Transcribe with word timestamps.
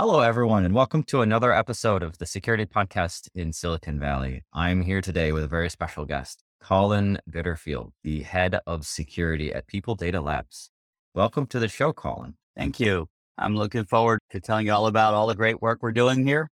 Hello, 0.00 0.20
everyone, 0.20 0.64
and 0.64 0.76
welcome 0.76 1.02
to 1.02 1.22
another 1.22 1.52
episode 1.52 2.04
of 2.04 2.18
the 2.18 2.24
Security 2.24 2.64
Podcast 2.64 3.28
in 3.34 3.52
Silicon 3.52 3.98
Valley. 3.98 4.44
I'm 4.52 4.80
here 4.82 5.00
today 5.00 5.32
with 5.32 5.42
a 5.42 5.48
very 5.48 5.68
special 5.68 6.04
guest, 6.04 6.44
Colin 6.60 7.18
Bitterfield, 7.28 7.90
the 8.04 8.22
head 8.22 8.60
of 8.64 8.86
security 8.86 9.52
at 9.52 9.66
People 9.66 9.96
Data 9.96 10.20
Labs. 10.20 10.70
Welcome 11.16 11.48
to 11.48 11.58
the 11.58 11.66
show, 11.66 11.92
Colin. 11.92 12.34
Thank 12.56 12.78
you. 12.78 13.08
I'm 13.36 13.56
looking 13.56 13.86
forward 13.86 14.20
to 14.30 14.38
telling 14.38 14.66
you 14.66 14.72
all 14.72 14.86
about 14.86 15.14
all 15.14 15.26
the 15.26 15.34
great 15.34 15.60
work 15.60 15.80
we're 15.82 15.90
doing 15.90 16.24
here 16.24 16.48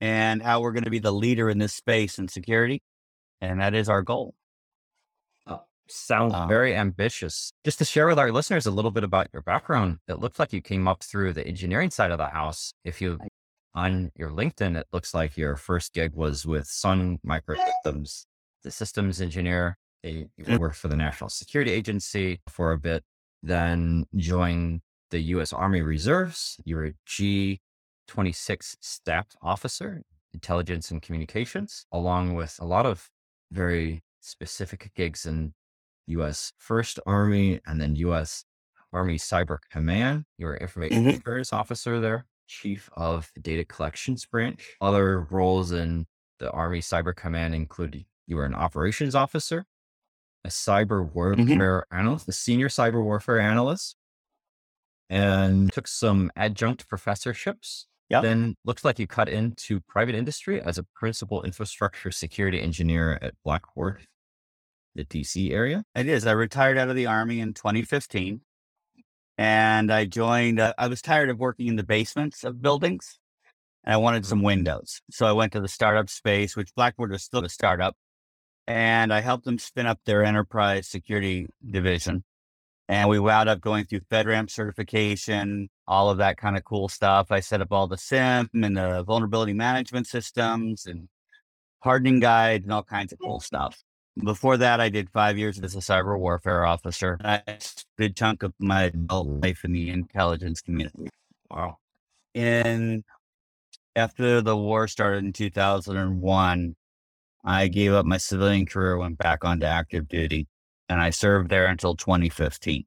and 0.00 0.40
how 0.40 0.60
we're 0.60 0.70
going 0.70 0.84
to 0.84 0.90
be 0.90 1.00
the 1.00 1.10
leader 1.10 1.50
in 1.50 1.58
this 1.58 1.74
space 1.74 2.20
in 2.20 2.28
security. 2.28 2.82
And 3.40 3.60
that 3.60 3.74
is 3.74 3.88
our 3.88 4.02
goal. 4.02 4.32
Sounds 5.90 6.32
Uh, 6.34 6.46
very 6.46 6.74
ambitious. 6.74 7.52
Just 7.64 7.78
to 7.78 7.84
share 7.84 8.06
with 8.06 8.18
our 8.18 8.30
listeners 8.32 8.66
a 8.66 8.70
little 8.70 8.90
bit 8.90 9.04
about 9.04 9.28
your 9.32 9.42
background, 9.42 9.98
it 10.08 10.20
looks 10.20 10.38
like 10.38 10.52
you 10.52 10.62
came 10.62 10.86
up 10.88 11.02
through 11.02 11.32
the 11.32 11.46
engineering 11.46 11.90
side 11.90 12.10
of 12.10 12.18
the 12.18 12.28
house. 12.28 12.72
If 12.84 13.00
you 13.00 13.18
on 13.74 14.10
your 14.16 14.30
LinkedIn, 14.30 14.76
it 14.76 14.86
looks 14.92 15.14
like 15.14 15.36
your 15.36 15.56
first 15.56 15.92
gig 15.92 16.12
was 16.14 16.44
with 16.46 16.66
Sun 16.66 17.18
Microsystems, 17.26 18.26
the 18.62 18.70
systems 18.70 19.20
engineer. 19.20 19.76
You 20.02 20.30
you 20.36 20.58
worked 20.58 20.76
for 20.76 20.88
the 20.88 20.96
National 20.96 21.28
Security 21.30 21.70
Agency 21.72 22.40
for 22.48 22.72
a 22.72 22.78
bit, 22.78 23.04
then 23.42 24.06
joined 24.16 24.80
the 25.10 25.20
U.S. 25.34 25.52
Army 25.52 25.82
Reserves. 25.82 26.56
You 26.64 26.76
were 26.76 26.86
a 26.86 26.94
G26 27.06 28.76
staff 28.80 29.26
officer, 29.42 30.02
intelligence 30.32 30.90
and 30.90 31.02
communications, 31.02 31.84
along 31.92 32.34
with 32.34 32.56
a 32.60 32.64
lot 32.64 32.86
of 32.86 33.08
very 33.52 34.02
specific 34.20 34.90
gigs 34.94 35.26
in 35.26 35.52
U.S. 36.10 36.52
First 36.58 36.98
Army 37.06 37.60
and 37.66 37.80
then 37.80 37.96
U.S. 37.96 38.44
Army 38.92 39.16
Cyber 39.18 39.58
Command. 39.70 40.24
You 40.38 40.46
were 40.46 40.56
information 40.56 41.04
Mhm. 41.04 41.18
affairs 41.18 41.52
officer 41.52 42.00
there, 42.00 42.26
chief 42.46 42.90
of 42.94 43.30
the 43.34 43.40
data 43.40 43.64
collections 43.64 44.24
branch. 44.26 44.76
Other 44.80 45.20
roles 45.30 45.72
in 45.72 46.06
the 46.38 46.50
Army 46.50 46.80
Cyber 46.80 47.14
Command 47.14 47.54
include 47.54 48.04
you 48.26 48.36
were 48.36 48.44
an 48.44 48.54
operations 48.54 49.14
officer, 49.14 49.66
a 50.44 50.48
cyber 50.48 51.08
warfare 51.12 51.84
analyst, 51.92 52.28
a 52.28 52.32
senior 52.32 52.68
cyber 52.68 53.02
warfare 53.04 53.38
analyst, 53.40 53.96
and 55.08 55.72
took 55.72 55.88
some 55.88 56.30
adjunct 56.36 56.88
professorships. 56.88 57.86
Yep. 58.08 58.22
Then 58.22 58.56
looks 58.64 58.84
like 58.84 58.98
you 58.98 59.06
cut 59.06 59.28
into 59.28 59.80
private 59.80 60.16
industry 60.16 60.60
as 60.60 60.78
a 60.78 60.82
principal 60.94 61.42
infrastructure 61.44 62.10
security 62.10 62.60
engineer 62.60 63.18
at 63.22 63.34
Blackboard, 63.44 64.06
the 64.94 65.04
DC 65.04 65.52
area. 65.52 65.84
It 65.94 66.08
is. 66.08 66.26
I 66.26 66.32
retired 66.32 66.78
out 66.78 66.88
of 66.88 66.96
the 66.96 67.06
Army 67.06 67.40
in 67.40 67.54
2015 67.54 68.40
and 69.38 69.92
I 69.92 70.04
joined, 70.04 70.60
uh, 70.60 70.74
I 70.76 70.88
was 70.88 71.00
tired 71.00 71.30
of 71.30 71.38
working 71.38 71.68
in 71.68 71.76
the 71.76 71.82
basements 71.82 72.44
of 72.44 72.60
buildings 72.60 73.18
and 73.84 73.94
I 73.94 73.96
wanted 73.96 74.26
some 74.26 74.42
windows. 74.42 75.00
So 75.10 75.26
I 75.26 75.32
went 75.32 75.52
to 75.52 75.60
the 75.60 75.68
startup 75.68 76.10
space, 76.10 76.56
which 76.56 76.74
Blackboard 76.74 77.10
was 77.10 77.22
still 77.22 77.44
a 77.44 77.48
startup, 77.48 77.96
and 78.66 79.12
I 79.12 79.20
helped 79.20 79.44
them 79.44 79.58
spin 79.58 79.86
up 79.86 80.00
their 80.04 80.24
enterprise 80.24 80.88
security 80.88 81.46
division. 81.68 82.24
And 82.88 83.08
we 83.08 83.20
wound 83.20 83.48
up 83.48 83.60
going 83.60 83.84
through 83.84 84.00
FedRAMP 84.10 84.50
certification, 84.50 85.70
all 85.86 86.10
of 86.10 86.18
that 86.18 86.36
kind 86.36 86.56
of 86.56 86.64
cool 86.64 86.88
stuff. 86.88 87.30
I 87.30 87.40
set 87.40 87.60
up 87.60 87.72
all 87.72 87.86
the 87.86 87.96
SIEM 87.96 88.50
and 88.52 88.76
the 88.76 89.04
vulnerability 89.04 89.52
management 89.52 90.08
systems 90.08 90.86
and 90.86 91.08
hardening 91.80 92.20
guides 92.20 92.64
and 92.64 92.72
all 92.72 92.82
kinds 92.82 93.12
of 93.12 93.20
cool 93.20 93.40
stuff. 93.40 93.80
Before 94.24 94.56
that, 94.56 94.80
I 94.80 94.88
did 94.88 95.10
five 95.10 95.38
years 95.38 95.58
as 95.60 95.74
a 95.74 95.78
cyber 95.78 96.18
warfare 96.18 96.64
officer. 96.64 97.18
I 97.24 97.42
spent 97.58 97.84
a 97.98 98.02
good 98.02 98.16
chunk 98.16 98.42
of 98.42 98.52
my 98.58 98.84
adult 98.84 99.42
life 99.42 99.64
in 99.64 99.72
the 99.72 99.90
intelligence 99.90 100.60
community. 100.60 101.08
Wow. 101.50 101.78
In 102.34 103.04
after 103.96 104.40
the 104.40 104.56
war 104.56 104.86
started 104.88 105.24
in 105.24 105.32
2001, 105.32 106.76
I 107.44 107.68
gave 107.68 107.92
up 107.92 108.06
my 108.06 108.18
civilian 108.18 108.66
career, 108.66 108.98
went 108.98 109.18
back 109.18 109.44
onto 109.44 109.66
active 109.66 110.08
duty, 110.08 110.46
and 110.88 111.00
I 111.00 111.10
served 111.10 111.50
there 111.50 111.66
until 111.66 111.96
2015. 111.96 112.84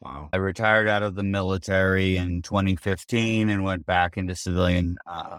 Wow. 0.00 0.28
I 0.32 0.36
retired 0.36 0.88
out 0.88 1.02
of 1.02 1.16
the 1.16 1.24
military 1.24 2.16
in 2.16 2.42
2015 2.42 3.48
and 3.48 3.64
went 3.64 3.84
back 3.84 4.16
into 4.16 4.36
civilian 4.36 4.96
uh, 5.06 5.38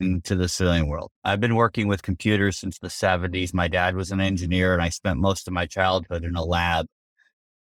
into 0.00 0.34
the 0.34 0.48
civilian 0.48 0.86
world. 0.86 1.10
I've 1.24 1.40
been 1.40 1.54
working 1.54 1.88
with 1.88 2.02
computers 2.02 2.58
since 2.58 2.78
the 2.78 2.88
70s. 2.88 3.54
My 3.54 3.68
dad 3.68 3.96
was 3.96 4.10
an 4.10 4.20
engineer, 4.20 4.72
and 4.72 4.82
I 4.82 4.90
spent 4.90 5.18
most 5.18 5.48
of 5.48 5.54
my 5.54 5.66
childhood 5.66 6.24
in 6.24 6.36
a 6.36 6.44
lab 6.44 6.86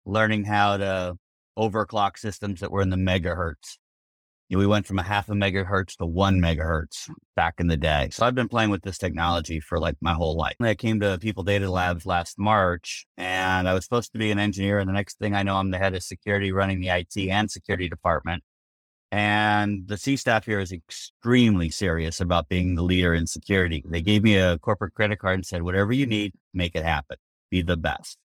learning 0.05 0.45
how 0.45 0.77
to 0.77 1.17
overclock 1.59 2.19
systems 2.19 2.61
that 2.61 2.71
were 2.71 2.83
in 2.83 2.91
the 2.91 2.97
megahertz. 2.97 3.79
We 4.51 4.67
went 4.67 4.87
from 4.87 5.01
a 5.01 5.03
half 5.03 5.29
a 5.29 5.33
megahertz 5.33 5.97
to 5.97 6.07
one 6.07 6.41
megahertz 6.41 7.11
back 7.35 7.55
in 7.59 7.67
the 7.67 7.77
day. 7.77 8.11
So 8.13 8.25
I've 8.25 8.37
been 8.37 8.49
playing 8.49 8.71
with 8.71 8.83
this 8.83 8.99
technology 8.99 9.59
for 9.59 9.81
like 9.81 9.97
my 10.01 10.13
whole 10.13 10.37
life. 10.37 10.55
I 10.61 10.75
came 10.75 11.01
to 11.01 11.19
People 11.19 11.43
Data 11.43 11.69
Labs 11.69 12.07
last 12.07 12.39
March 12.39 13.05
and 13.17 13.69
I 13.69 13.75
was 13.75 13.83
supposed 13.85 14.13
to 14.13 14.19
be 14.19 14.31
an 14.31 14.39
engineer. 14.39 14.79
And 14.79 14.89
the 14.89 14.93
next 14.93 15.19
thing 15.19 15.35
I 15.35 15.43
know, 15.43 15.57
I'm 15.57 15.73
the 15.73 15.79
head 15.79 15.97
of 15.97 16.05
security 16.05 16.53
running 16.53 16.81
the 16.81 16.91
IT 16.91 17.17
and 17.17 17.51
security 17.51 17.89
department. 17.89 18.45
And 19.15 19.87
the 19.87 19.97
C 19.97 20.17
staff 20.17 20.45
here 20.45 20.59
is 20.59 20.73
extremely 20.73 21.71
serious 21.71 22.21
about 22.21 22.49
being 22.49 22.75
the 22.75 22.83
leader 22.83 23.15
in 23.15 23.29
security. 23.29 23.81
They 23.87 24.03
gave 24.03 24.25
me 24.25 24.37
a 24.37 24.59
corporate 24.59 24.93
credit 24.95 25.21
card 25.21 25.37
and 25.37 25.47
said, 25.47 25.63
whatever 25.63 25.93
you 25.93 26.05
need, 26.05 26.33
make 26.53 26.75
it 26.75 26.83
happen. 26.83 27.19
Be 27.49 27.63
the 27.63 27.77
best. 27.77 28.19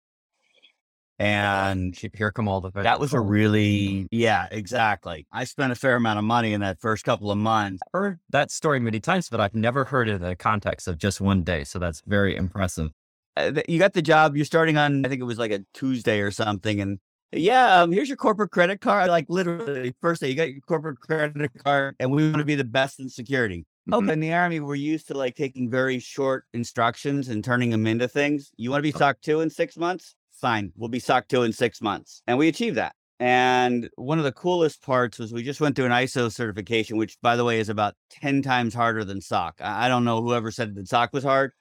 And 1.18 1.94
Here 2.14 2.32
come 2.32 2.48
all 2.48 2.62
the 2.62 2.70
that 2.70 3.00
was 3.00 3.12
a 3.12 3.20
really, 3.20 4.08
yeah, 4.10 4.48
exactly. 4.50 5.26
I 5.30 5.44
spent 5.44 5.72
a 5.72 5.74
fair 5.74 5.96
amount 5.96 6.20
of 6.20 6.24
money 6.24 6.54
in 6.54 6.62
that 6.62 6.80
first 6.80 7.04
couple 7.04 7.30
of 7.30 7.36
months. 7.36 7.82
heard 7.92 8.18
that 8.30 8.50
story 8.50 8.80
many 8.80 8.98
times, 8.98 9.28
but 9.28 9.40
I've 9.40 9.54
never 9.54 9.84
heard 9.84 10.08
it 10.08 10.14
in 10.14 10.22
the 10.22 10.36
context 10.36 10.88
of 10.88 10.96
just 10.96 11.20
one 11.20 11.42
day. 11.42 11.64
So 11.64 11.78
that's 11.78 12.02
very 12.06 12.34
impressive. 12.34 12.92
Uh, 13.36 13.60
You 13.68 13.78
got 13.78 13.92
the 13.92 14.00
job. 14.00 14.36
You're 14.36 14.46
starting 14.46 14.78
on, 14.78 15.04
I 15.04 15.10
think 15.10 15.20
it 15.20 15.24
was 15.24 15.38
like 15.38 15.50
a 15.50 15.66
Tuesday 15.74 16.20
or 16.20 16.30
something. 16.30 16.80
And 16.80 16.98
yeah, 17.32 17.82
um, 17.82 17.92
here's 17.92 18.08
your 18.08 18.16
corporate 18.16 18.50
credit 18.50 18.80
card. 18.80 19.08
Like 19.08 19.26
literally, 19.28 19.94
first 20.00 20.20
day, 20.20 20.28
you 20.28 20.34
got 20.34 20.50
your 20.50 20.60
corporate 20.62 20.98
credit 21.00 21.50
card, 21.64 21.96
and 22.00 22.10
we 22.10 22.24
want 22.24 22.38
to 22.38 22.44
be 22.44 22.54
the 22.54 22.64
best 22.64 23.00
in 23.00 23.08
security. 23.08 23.66
Oh, 23.90 24.00
Mhm. 24.00 24.12
in 24.12 24.20
the 24.20 24.32
army, 24.34 24.60
we're 24.60 24.74
used 24.74 25.08
to 25.08 25.14
like 25.14 25.34
taking 25.34 25.70
very 25.70 25.98
short 25.98 26.44
instructions 26.52 27.28
and 27.28 27.42
turning 27.42 27.70
them 27.70 27.86
into 27.86 28.06
things. 28.08 28.50
You 28.56 28.70
want 28.70 28.80
to 28.80 28.92
be 28.92 28.96
SOC 28.96 29.20
2 29.22 29.40
in 29.40 29.50
six 29.50 29.76
months? 29.76 30.14
Fine. 30.32 30.72
We'll 30.76 30.90
be 30.90 31.00
SOC 31.00 31.26
2 31.28 31.42
in 31.42 31.52
six 31.52 31.80
months. 31.80 32.22
And 32.26 32.36
we 32.38 32.48
achieved 32.48 32.76
that. 32.76 32.94
And 33.20 33.88
one 33.96 34.18
of 34.18 34.24
the 34.24 34.32
coolest 34.32 34.82
parts 34.82 35.18
was 35.18 35.32
we 35.32 35.42
just 35.42 35.60
went 35.60 35.74
through 35.74 35.86
an 35.86 35.92
ISO 35.92 36.30
certification, 36.30 36.96
which, 36.98 37.16
by 37.22 37.34
the 37.34 37.44
way, 37.44 37.58
is 37.60 37.68
about 37.68 37.94
10 38.10 38.42
times 38.42 38.74
harder 38.74 39.04
than 39.04 39.20
SOC. 39.20 39.54
I 39.60 39.86
I 39.86 39.88
don't 39.88 40.04
know 40.04 40.22
whoever 40.22 40.50
said 40.50 40.74
that 40.76 40.86
SOC 40.88 41.12
was 41.12 41.24
hard. 41.24 41.52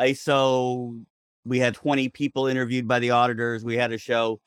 ISO, 0.00 1.04
we 1.44 1.58
had 1.58 1.74
20 1.74 2.08
people 2.08 2.46
interviewed 2.46 2.88
by 2.88 2.98
the 2.98 3.10
auditors. 3.10 3.64
We 3.64 3.76
had 3.76 3.90
to 3.90 3.98
show 3.98 4.40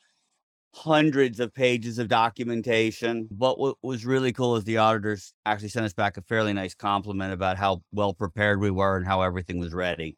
hundreds 0.75 1.39
of 1.39 1.53
pages 1.53 1.99
of 1.99 2.09
documentation. 2.09 3.27
But 3.31 3.57
what 3.57 3.77
was 3.81 4.05
really 4.05 4.33
cool 4.33 4.57
is 4.57 4.65
the 4.65 4.77
auditors 4.77 5.33
actually 5.45 5.69
sent 5.69 5.85
us 5.85 5.93
back 5.93 6.17
a 6.17 6.21
fairly 6.21 6.51
nice 6.51 6.75
compliment 6.75 7.31
about 7.31 7.57
how 7.57 7.81
well 7.91 8.13
prepared 8.13 8.59
we 8.59 8.71
were 8.71 8.97
and 8.97 9.07
how 9.07 9.21
everything 9.21 9.57
was 9.57 9.73
ready. 9.73 10.17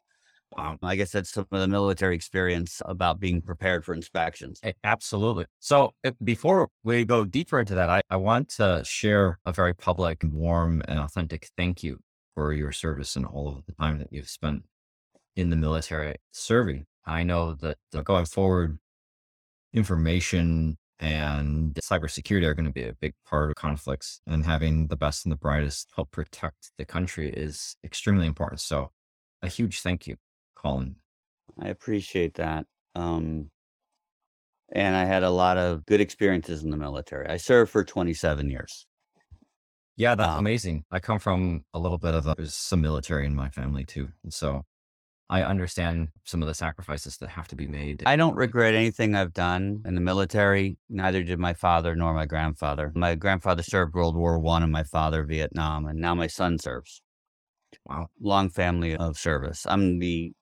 Wow. 0.56 0.78
I 0.82 0.96
guess 0.96 1.12
that's 1.12 1.30
some 1.30 1.46
of 1.52 1.60
the 1.60 1.68
military 1.68 2.16
experience 2.16 2.82
about 2.86 3.20
being 3.20 3.40
prepared 3.40 3.84
for 3.84 3.94
inspections. 3.94 4.60
Absolutely. 4.82 5.44
So 5.60 5.92
if, 6.02 6.14
before 6.24 6.68
we 6.82 7.04
go 7.04 7.24
deeper 7.24 7.60
into 7.60 7.74
that, 7.74 7.90
I, 7.90 8.00
I 8.10 8.16
want 8.16 8.48
to 8.56 8.82
share 8.84 9.38
a 9.44 9.52
very 9.52 9.74
public, 9.74 10.24
warm, 10.24 10.82
and 10.88 10.98
authentic 10.98 11.50
thank 11.56 11.84
you 11.84 12.00
for 12.34 12.52
your 12.52 12.72
service 12.72 13.14
and 13.14 13.26
all 13.26 13.48
of 13.48 13.66
the 13.66 13.72
time 13.72 13.98
that 13.98 14.08
you've 14.10 14.28
spent 14.28 14.64
in 15.36 15.50
the 15.50 15.56
military 15.56 16.16
serving. 16.32 16.86
I 17.06 17.22
know 17.22 17.54
that 17.54 17.76
uh, 17.94 18.00
going 18.02 18.26
forward, 18.26 18.78
information 19.72 20.76
and 21.00 21.74
cybersecurity 21.74 22.44
are 22.44 22.54
going 22.54 22.66
to 22.66 22.72
be 22.72 22.82
a 22.82 22.94
big 22.94 23.14
part 23.24 23.50
of 23.50 23.56
conflicts, 23.56 24.20
and 24.26 24.44
having 24.44 24.88
the 24.88 24.96
best 24.96 25.24
and 25.24 25.32
the 25.32 25.36
brightest 25.36 25.90
help 25.94 26.10
protect 26.10 26.72
the 26.76 26.84
country 26.84 27.30
is 27.30 27.76
extremely 27.84 28.26
important. 28.26 28.60
So, 28.60 28.90
a 29.42 29.48
huge 29.48 29.80
thank 29.80 30.06
you, 30.08 30.16
Colin. 30.56 30.96
I 31.60 31.68
appreciate 31.68 32.34
that. 32.34 32.66
Um, 32.96 33.50
and 34.72 34.96
I 34.96 35.04
had 35.04 35.22
a 35.22 35.30
lot 35.30 35.56
of 35.56 35.86
good 35.86 36.00
experiences 36.00 36.62
in 36.62 36.70
the 36.70 36.76
military. 36.76 37.26
I 37.28 37.36
served 37.36 37.70
for 37.70 37.84
27 37.84 38.50
years. 38.50 38.86
Yeah, 39.96 40.14
that's 40.14 40.30
Um, 40.30 40.38
amazing. 40.38 40.84
I 40.90 41.00
come 41.00 41.18
from 41.18 41.64
a 41.74 41.78
little 41.78 41.98
bit 41.98 42.14
of 42.14 42.26
a, 42.26 42.34
there's 42.36 42.54
some 42.54 42.80
military 42.80 43.26
in 43.26 43.34
my 43.34 43.50
family 43.50 43.84
too. 43.84 44.08
And 44.22 44.32
so 44.32 44.64
I 45.30 45.42
understand 45.42 46.08
some 46.24 46.42
of 46.42 46.48
the 46.48 46.54
sacrifices 46.54 47.18
that 47.18 47.28
have 47.28 47.48
to 47.48 47.56
be 47.56 47.66
made. 47.66 48.02
I 48.06 48.16
don't 48.16 48.34
regret 48.34 48.74
anything 48.74 49.14
I've 49.14 49.34
done 49.34 49.82
in 49.84 49.94
the 49.94 50.00
military. 50.00 50.78
Neither 50.88 51.22
did 51.22 51.38
my 51.38 51.52
father 51.52 51.94
nor 51.94 52.14
my 52.14 52.24
grandfather. 52.24 52.92
My 52.94 53.14
grandfather 53.14 53.62
served 53.62 53.94
World 53.94 54.16
War 54.16 54.38
One, 54.38 54.62
and 54.62 54.72
my 54.72 54.84
father 54.84 55.24
Vietnam, 55.24 55.86
and 55.86 55.98
now 55.98 56.14
my 56.14 56.28
son 56.28 56.58
serves. 56.58 57.02
Wow. 57.84 58.08
Long 58.20 58.48
family 58.48 58.96
of 58.96 59.18
service. 59.18 59.66
I'm 59.68 59.98
the 59.98 60.32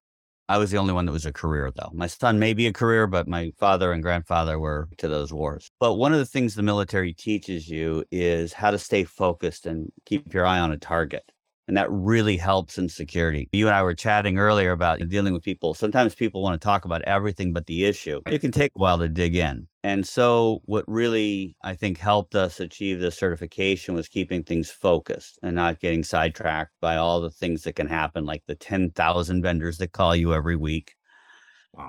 I 0.49 0.59
was 0.59 0.71
the 0.71 0.79
only 0.79 0.93
one 0.93 1.07
that 1.07 1.13
was 1.13 1.27
a 1.27 1.33
career, 1.33 1.73
though. 1.75 1.91
My 1.93 2.07
son 2.07 2.39
may 2.39 2.55
be 2.55 2.69
a 2.69 2.73
career, 2.73 3.09
but 3.09 3.27
my 3.27 3.51
father 3.59 3.93
and 3.93 4.01
grandfather 4.01 4.61
were 4.61 4.89
to 4.99 5.09
those 5.09 5.33
wars. 5.33 5.73
But 5.81 5.95
one 5.95 6.13
of 6.13 6.21
the 6.21 6.27
things 6.27 6.55
the 6.55 6.63
military 6.63 7.13
teaches 7.13 7.69
you 7.69 8.05
is 8.13 8.53
how 8.53 8.71
to 8.71 8.79
stay 8.79 9.03
focused 9.03 9.67
and 9.67 9.91
keep 10.05 10.33
your 10.33 10.47
eye 10.47 10.61
on 10.61 10.71
a 10.71 10.79
target. 10.79 11.33
And 11.69 11.77
that 11.77 11.91
really 11.91 12.37
helps 12.37 12.79
in 12.79 12.89
security. 12.89 13.49
You 13.53 13.67
and 13.67 13.75
I 13.75 13.83
were 13.83 13.95
chatting 13.95 14.39
earlier 14.39 14.71
about 14.71 15.01
dealing 15.09 15.33
with 15.33 15.43
people. 15.43 15.75
Sometimes 15.75 16.15
people 16.15 16.43
want 16.43 16.61
to 16.61 16.65
talk 16.65 16.85
about 16.85 17.03
everything 17.03 17.53
but 17.53 17.67
the 17.67 17.85
issue. 17.85 18.21
It 18.27 18.41
can 18.41 18.53
take 18.53 18.73
a 18.77 18.79
while 18.79 18.99
to 18.99 19.09
dig 19.09 19.35
in. 19.35 19.67
And 19.83 20.07
so, 20.07 20.63
what 20.65 20.85
really 20.87 21.57
I 21.63 21.75
think 21.75 21.99
helped 21.99 22.35
us 22.35 22.61
achieve 22.61 23.01
this 23.01 23.17
certification 23.17 23.95
was 23.95 24.09
keeping 24.09 24.43
things 24.43 24.71
focused 24.71 25.39
and 25.43 25.55
not 25.55 25.81
getting 25.81 26.03
sidetracked 26.03 26.73
by 26.81 26.97
all 26.97 27.21
the 27.21 27.31
things 27.31 27.63
that 27.63 27.75
can 27.77 27.87
happen, 27.87 28.25
like 28.25 28.43
the 28.47 28.57
10,000 28.57 29.43
vendors 29.43 29.79
that 29.79 29.93
call 29.93 30.17
you 30.17 30.35
every 30.35 30.57
week. 30.57 30.95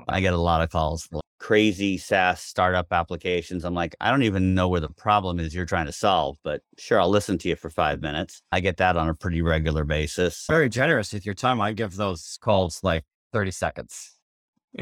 I 0.08 0.22
get 0.22 0.34
a 0.34 0.38
lot 0.38 0.62
of 0.62 0.70
calls 0.70 1.08
crazy 1.40 1.98
SaaS 1.98 2.42
startup 2.42 2.88
applications. 2.92 3.64
I'm 3.64 3.74
like, 3.74 3.96
I 4.02 4.12
don't 4.12 4.24
even 4.24 4.54
know 4.54 4.68
where 4.68 4.82
the 4.82 4.90
problem 4.90 5.40
is 5.40 5.56
you're 5.56 5.66
trying 5.66 5.86
to 5.86 5.92
solve, 5.92 6.38
but 6.44 6.62
sure, 6.78 7.00
I'll 7.00 7.10
listen 7.10 7.38
to 7.38 7.48
you 7.50 7.56
for 7.56 7.70
five 7.70 8.02
minutes. 8.02 8.42
I 8.52 8.60
get 8.60 8.78
that 8.78 8.98
on 8.98 9.08
a 9.08 9.14
pretty 9.14 9.42
regular 9.42 9.84
basis. 9.84 10.46
Very 10.50 10.70
generous 10.70 11.14
with 11.14 11.26
your 11.26 11.36
time. 11.36 11.62
I 11.62 11.74
give 11.74 11.96
those 11.96 12.38
calls 12.42 12.82
like 12.84 13.06
30 13.32 13.52
seconds. 13.52 14.14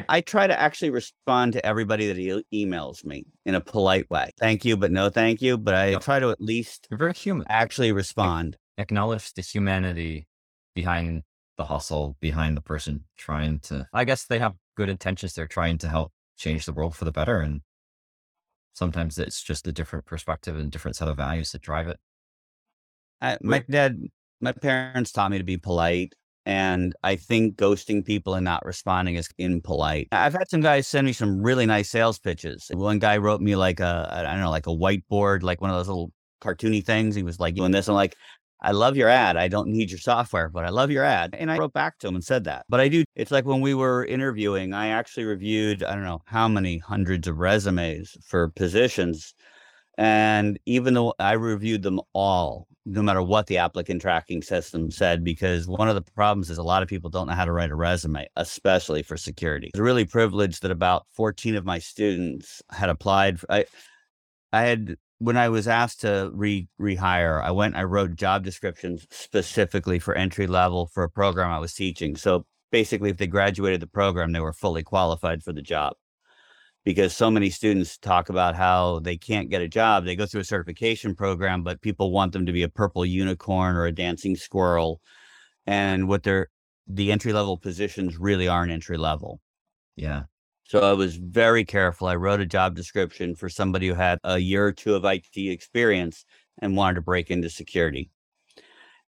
I 0.09 0.21
try 0.21 0.47
to 0.47 0.59
actually 0.59 0.89
respond 0.89 1.53
to 1.53 1.65
everybody 1.65 2.07
that 2.07 2.17
e- 2.17 2.65
emails 2.65 3.05
me 3.05 3.25
in 3.45 3.55
a 3.55 3.61
polite 3.61 4.09
way. 4.09 4.31
Thank 4.39 4.65
you, 4.65 4.75
but 4.75 4.91
no 4.91 5.09
thank 5.09 5.41
you. 5.41 5.57
But 5.57 5.75
I 5.75 5.89
yep. 5.91 6.01
try 6.01 6.19
to 6.19 6.31
at 6.31 6.41
least 6.41 6.87
You're 6.89 6.97
very 6.97 7.13
human. 7.13 7.45
actually 7.47 7.91
respond. 7.91 8.57
Acknowledge 8.77 9.33
the 9.33 9.41
humanity 9.41 10.27
behind 10.73 11.23
the 11.57 11.65
hustle, 11.65 12.17
behind 12.19 12.57
the 12.57 12.61
person 12.61 13.03
trying 13.17 13.59
to, 13.59 13.87
I 13.93 14.03
guess 14.03 14.25
they 14.25 14.39
have 14.39 14.53
good 14.75 14.89
intentions. 14.89 15.33
They're 15.33 15.47
trying 15.47 15.77
to 15.79 15.87
help 15.87 16.11
change 16.37 16.65
the 16.65 16.73
world 16.73 16.95
for 16.95 17.05
the 17.05 17.11
better. 17.11 17.39
And 17.39 17.61
sometimes 18.73 19.17
it's 19.17 19.41
just 19.41 19.67
a 19.67 19.71
different 19.71 20.05
perspective 20.05 20.57
and 20.57 20.71
different 20.71 20.97
set 20.97 21.07
of 21.07 21.17
values 21.17 21.51
that 21.51 21.61
drive 21.61 21.87
it. 21.87 21.97
I, 23.21 23.37
my 23.41 23.63
dad, 23.69 23.97
my 24.41 24.51
parents 24.51 25.11
taught 25.11 25.31
me 25.31 25.37
to 25.37 25.43
be 25.43 25.57
polite. 25.57 26.13
And 26.47 26.93
I 27.03 27.15
think 27.15 27.55
ghosting 27.55 28.05
people 28.05 28.35
and 28.35 28.45
not 28.45 28.63
responding 28.63 29.15
is 29.15 29.27
impolite. 29.39 30.09
I've 30.11 30.33
had 30.33 30.47
some 30.47 30.61
guys 30.61 30.87
send 30.87 31.07
me 31.07 31.13
some 31.13 31.41
really 31.41 31.65
nice 31.65 31.89
sales 31.89 32.19
pitches. 32.19 32.69
One 32.71 32.99
guy 32.99 33.17
wrote 33.17 33.41
me 33.41 33.55
like 33.55 33.79
a, 33.79 34.07
I 34.11 34.21
don't 34.21 34.41
know, 34.41 34.51
like 34.51 34.67
a 34.67 34.69
whiteboard, 34.69 35.41
like 35.41 35.59
one 35.59 35.71
of 35.71 35.77
those 35.77 35.87
little 35.87 36.11
cartoony 36.41 36.85
things. 36.85 37.15
He 37.15 37.23
was 37.23 37.39
like 37.39 37.55
doing 37.55 37.71
this. 37.71 37.87
I'm 37.87 37.95
like, 37.95 38.15
I 38.65 38.71
love 38.71 38.97
your 38.97 39.09
ad. 39.09 39.37
I 39.37 39.47
don't 39.47 39.67
need 39.67 39.91
your 39.91 39.99
software, 39.99 40.49
but 40.49 40.65
I 40.65 40.69
love 40.69 40.89
your 40.89 41.03
ad. 41.03 41.35
And 41.37 41.51
I 41.51 41.57
wrote 41.59 41.73
back 41.73 41.99
to 41.99 42.07
him 42.07 42.15
and 42.15 42.23
said 42.23 42.45
that. 42.45 42.65
But 42.67 42.79
I 42.79 42.87
do, 42.87 43.03
it's 43.15 43.29
like 43.29 43.45
when 43.45 43.61
we 43.61 43.75
were 43.75 44.03
interviewing, 44.05 44.73
I 44.73 44.87
actually 44.87 45.25
reviewed, 45.25 45.83
I 45.83 45.93
don't 45.93 46.03
know 46.03 46.23
how 46.25 46.47
many 46.47 46.79
hundreds 46.79 47.27
of 47.27 47.37
resumes 47.37 48.17
for 48.25 48.49
positions. 48.49 49.35
And 49.99 50.59
even 50.65 50.95
though 50.95 51.13
I 51.19 51.33
reviewed 51.33 51.83
them 51.83 52.01
all, 52.13 52.67
no 52.87 53.03
matter 53.03 53.21
what 53.21 53.45
the 53.45 53.59
applicant 53.59 54.01
tracking 54.01 54.41
system 54.41 54.89
said, 54.89 55.23
because 55.23 55.67
one 55.67 55.87
of 55.87 55.93
the 55.93 56.01
problems 56.01 56.49
is 56.49 56.57
a 56.57 56.63
lot 56.63 56.81
of 56.81 56.89
people 56.89 57.11
don't 57.11 57.27
know 57.27 57.33
how 57.33 57.45
to 57.45 57.51
write 57.51 57.69
a 57.69 57.75
resume, 57.75 58.27
especially 58.35 59.03
for 59.03 59.15
security. 59.15 59.67
It's 59.67 59.79
really 59.79 60.05
privileged 60.05 60.63
that 60.63 60.71
about 60.71 61.05
14 61.11 61.55
of 61.55 61.65
my 61.65 61.77
students 61.77 62.63
had 62.71 62.89
applied. 62.89 63.39
For, 63.39 63.51
I, 63.51 63.65
I 64.51 64.63
had 64.63 64.95
when 65.19 65.37
I 65.37 65.49
was 65.49 65.67
asked 65.67 66.01
to 66.01 66.29
re 66.33 66.67
rehire, 66.79 67.41
I 67.41 67.51
went, 67.51 67.75
I 67.75 67.83
wrote 67.83 68.15
job 68.15 68.43
descriptions 68.43 69.07
specifically 69.09 69.99
for 69.99 70.13
entry 70.15 70.47
level 70.47 70.87
for 70.87 71.03
a 71.03 71.09
program 71.09 71.51
I 71.51 71.59
was 71.59 71.73
teaching. 71.73 72.15
So 72.15 72.45
basically, 72.71 73.09
if 73.09 73.17
they 73.17 73.27
graduated 73.27 73.79
the 73.79 73.87
program, 73.87 74.31
they 74.31 74.39
were 74.39 74.53
fully 74.53 74.83
qualified 74.83 75.43
for 75.43 75.53
the 75.53 75.61
job. 75.61 75.93
Because 76.83 77.15
so 77.15 77.31
many 77.31 77.49
students 77.49 77.97
talk 77.97 78.29
about 78.29 78.55
how 78.55 78.99
they 78.99 79.17
can't 79.17 79.49
get 79.49 79.63
a 79.63 79.67
job. 79.67 80.05
They 80.05 80.15
go 80.15 80.27
through 80.27 80.41
a 80.41 80.45
certification 80.45 81.15
program, 81.15 81.63
but 81.63 81.81
people 81.81 82.11
want 82.11 82.31
them 82.31 82.45
to 82.45 82.51
be 82.51 82.61
a 82.61 82.69
purple 82.69 83.03
unicorn 83.03 83.75
or 83.75 83.85
a 83.85 83.91
dancing 83.91 84.35
squirrel. 84.35 85.01
And 85.65 86.07
what 86.07 86.21
they're, 86.21 86.49
the 86.85 87.11
entry 87.11 87.33
level 87.33 87.57
positions 87.57 88.19
really 88.19 88.47
aren't 88.47 88.71
entry 88.71 88.97
level. 88.97 89.39
Yeah. 89.95 90.23
So 90.67 90.79
I 90.79 90.93
was 90.93 91.15
very 91.15 91.63
careful. 91.63 92.07
I 92.07 92.15
wrote 92.15 92.41
a 92.41 92.45
job 92.45 92.75
description 92.75 93.35
for 93.35 93.49
somebody 93.49 93.87
who 93.87 93.93
had 93.93 94.17
a 94.23 94.39
year 94.39 94.65
or 94.65 94.71
two 94.71 94.95
of 94.95 95.05
IT 95.05 95.37
experience 95.37 96.25
and 96.59 96.75
wanted 96.75 96.95
to 96.95 97.01
break 97.01 97.29
into 97.29 97.49
security. 97.49 98.09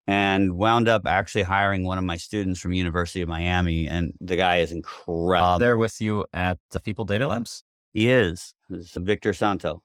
And 0.06 0.56
wound 0.56 0.86
up 0.86 1.06
actually 1.06 1.42
hiring 1.42 1.84
one 1.84 1.98
of 1.98 2.04
my 2.04 2.16
students 2.16 2.60
from 2.60 2.72
University 2.72 3.22
of 3.22 3.28
Miami, 3.28 3.88
and 3.88 4.12
the 4.20 4.36
guy 4.36 4.58
is 4.58 4.70
incredible. 4.70 5.54
Uh, 5.54 5.58
they're 5.58 5.76
with 5.76 6.00
you 6.00 6.24
at 6.32 6.58
the 6.70 6.78
People 6.78 7.04
Data 7.04 7.26
Labs. 7.26 7.64
He 7.92 8.10
is. 8.10 8.54
It's 8.70 8.94
Victor 8.94 9.32
Santo. 9.32 9.82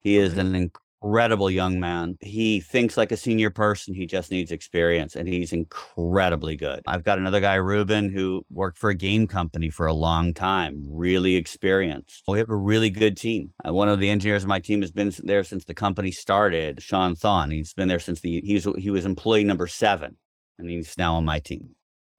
He 0.00 0.16
is 0.16 0.36
an 0.38 0.56
incredible 1.02 1.50
young 1.50 1.80
man. 1.80 2.16
He 2.20 2.60
thinks 2.60 2.96
like 2.96 3.12
a 3.12 3.16
senior 3.16 3.50
person. 3.50 3.94
He 3.94 4.06
just 4.06 4.30
needs 4.30 4.50
experience 4.50 5.16
and 5.16 5.26
he's 5.26 5.52
incredibly 5.52 6.56
good. 6.56 6.82
I've 6.86 7.04
got 7.04 7.18
another 7.18 7.40
guy, 7.40 7.54
Ruben, 7.54 8.10
who 8.10 8.44
worked 8.50 8.78
for 8.78 8.90
a 8.90 8.94
game 8.94 9.26
company 9.26 9.70
for 9.70 9.86
a 9.86 9.94
long 9.94 10.34
time, 10.34 10.82
really 10.86 11.36
experienced. 11.36 12.24
We 12.28 12.38
have 12.38 12.50
a 12.50 12.56
really 12.56 12.90
good 12.90 13.16
team. 13.16 13.52
Uh, 13.66 13.72
one 13.72 13.88
of 13.88 13.98
the 13.98 14.10
engineers 14.10 14.42
of 14.42 14.48
my 14.48 14.60
team 14.60 14.82
has 14.82 14.92
been 14.92 15.12
there 15.22 15.44
since 15.44 15.64
the 15.64 15.74
company 15.74 16.10
started, 16.10 16.82
Sean 16.82 17.14
Thon. 17.14 17.50
He's 17.50 17.74
been 17.74 17.88
there 17.88 17.98
since 17.98 18.20
the, 18.20 18.40
he's, 18.44 18.66
he 18.76 18.90
was 18.90 19.06
employee 19.06 19.44
number 19.44 19.66
seven 19.66 20.16
and 20.58 20.68
he's 20.68 20.96
now 20.98 21.14
on 21.14 21.24
my 21.24 21.38
team. 21.38 21.70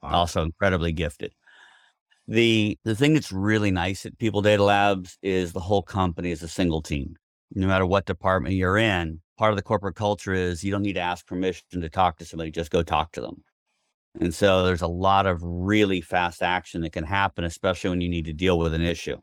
Wow. 0.01 0.11
Also 0.11 0.41
incredibly 0.41 0.91
gifted. 0.91 1.33
The 2.27 2.77
the 2.85 2.95
thing 2.95 3.13
that's 3.13 3.31
really 3.31 3.71
nice 3.71 4.05
at 4.05 4.17
People 4.17 4.41
Data 4.41 4.63
Labs 4.63 5.17
is 5.21 5.51
the 5.51 5.59
whole 5.59 5.81
company 5.81 6.31
is 6.31 6.43
a 6.43 6.47
single 6.47 6.81
team 6.81 7.15
no 7.53 7.67
matter 7.67 7.85
what 7.85 8.05
department 8.05 8.55
you're 8.55 8.77
in, 8.77 9.21
part 9.37 9.51
of 9.51 9.57
the 9.57 9.63
corporate 9.63 9.95
culture 9.95 10.33
is 10.33 10.63
you 10.63 10.71
don't 10.71 10.83
need 10.83 10.93
to 10.93 11.01
ask 11.01 11.25
permission 11.25 11.81
to 11.81 11.89
talk 11.89 12.17
to 12.17 12.25
somebody, 12.25 12.51
just 12.51 12.71
go 12.71 12.83
talk 12.83 13.11
to 13.13 13.21
them. 13.21 13.43
And 14.19 14.33
so 14.33 14.65
there's 14.65 14.81
a 14.81 14.87
lot 14.87 15.25
of 15.25 15.39
really 15.41 16.01
fast 16.01 16.41
action 16.41 16.81
that 16.81 16.91
can 16.91 17.05
happen, 17.05 17.43
especially 17.43 17.89
when 17.89 18.01
you 18.01 18.09
need 18.09 18.25
to 18.25 18.33
deal 18.33 18.59
with 18.59 18.73
an 18.73 18.81
issue. 18.81 19.17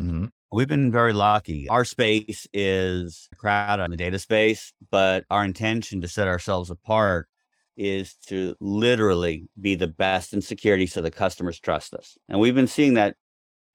Mm-hmm. 0.00 0.26
We've 0.50 0.68
been 0.68 0.92
very 0.92 1.12
lucky. 1.12 1.68
Our 1.68 1.84
space 1.84 2.46
is 2.52 3.28
crowded 3.36 3.84
in 3.84 3.90
the 3.90 3.96
data 3.96 4.18
space, 4.18 4.72
but 4.90 5.24
our 5.30 5.44
intention 5.44 6.00
to 6.02 6.08
set 6.08 6.28
ourselves 6.28 6.70
apart 6.70 7.28
is 7.76 8.14
to 8.26 8.54
literally 8.60 9.48
be 9.60 9.74
the 9.74 9.86
best 9.86 10.34
in 10.34 10.42
security 10.42 10.86
so 10.86 11.00
the 11.00 11.10
customers 11.10 11.58
trust 11.58 11.94
us. 11.94 12.18
And 12.28 12.38
we've 12.38 12.54
been 12.54 12.66
seeing 12.66 12.94
that 12.94 13.16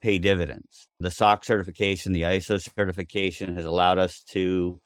pay 0.02 0.18
dividends. 0.20 0.88
The 1.00 1.12
SOC 1.12 1.44
certification, 1.46 2.14
the 2.14 2.24
ISO 2.24 2.62
certification 2.62 3.56
has 3.56 3.66
allowed 3.66 3.98
us 3.98 4.24
to 4.30 4.80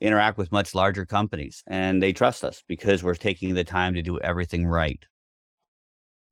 interact 0.00 0.36
with 0.36 0.52
much 0.52 0.74
larger 0.74 1.06
companies 1.06 1.62
and 1.66 2.02
they 2.02 2.12
trust 2.12 2.44
us 2.44 2.62
because 2.68 3.02
we're 3.02 3.14
taking 3.14 3.54
the 3.54 3.64
time 3.64 3.94
to 3.94 4.02
do 4.02 4.18
everything 4.20 4.66
right. 4.66 5.02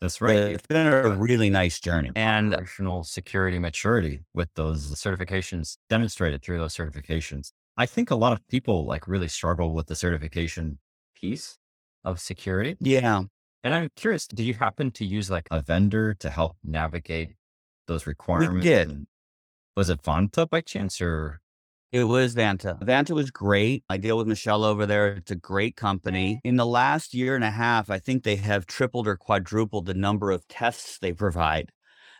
That's 0.00 0.20
right. 0.20 0.36
It's 0.36 0.66
been 0.66 0.86
a 0.86 1.08
really 1.10 1.48
nice 1.48 1.80
journey. 1.80 2.10
And 2.14 2.52
operational 2.52 3.04
security 3.04 3.58
maturity 3.58 4.20
with 4.34 4.50
those 4.54 4.94
certifications 4.96 5.78
demonstrated 5.88 6.42
through 6.42 6.58
those 6.58 6.76
certifications. 6.76 7.52
I 7.78 7.86
think 7.86 8.10
a 8.10 8.14
lot 8.14 8.32
of 8.32 8.46
people 8.48 8.86
like 8.86 9.08
really 9.08 9.28
struggle 9.28 9.72
with 9.72 9.86
the 9.86 9.96
certification 9.96 10.78
piece 11.18 11.56
of 12.04 12.20
security. 12.20 12.76
Yeah. 12.80 13.22
And 13.62 13.74
I'm 13.74 13.88
curious, 13.96 14.26
do 14.26 14.44
you 14.44 14.52
happen 14.52 14.90
to 14.90 15.06
use 15.06 15.30
like 15.30 15.48
a 15.50 15.62
vendor 15.62 16.12
to 16.14 16.28
help 16.28 16.56
navigate 16.62 17.30
those 17.86 18.06
requirements? 18.06 18.54
We 18.54 18.60
did. 18.62 19.06
Was 19.76 19.90
it 19.90 20.02
Vanta 20.02 20.48
by 20.48 20.60
chance 20.60 21.00
or? 21.00 21.40
It 21.92 22.04
was 22.04 22.34
Vanta. 22.34 22.80
Vanta 22.82 23.12
was 23.12 23.30
great. 23.30 23.84
I 23.88 23.98
deal 23.98 24.18
with 24.18 24.26
Michelle 24.26 24.64
over 24.64 24.84
there. 24.84 25.12
It's 25.14 25.30
a 25.30 25.36
great 25.36 25.76
company. 25.76 26.40
In 26.42 26.56
the 26.56 26.66
last 26.66 27.14
year 27.14 27.36
and 27.36 27.44
a 27.44 27.50
half, 27.50 27.88
I 27.88 28.00
think 28.00 28.24
they 28.24 28.36
have 28.36 28.66
tripled 28.66 29.06
or 29.06 29.16
quadrupled 29.16 29.86
the 29.86 29.94
number 29.94 30.32
of 30.32 30.46
tests 30.48 30.98
they 30.98 31.12
provide. 31.12 31.70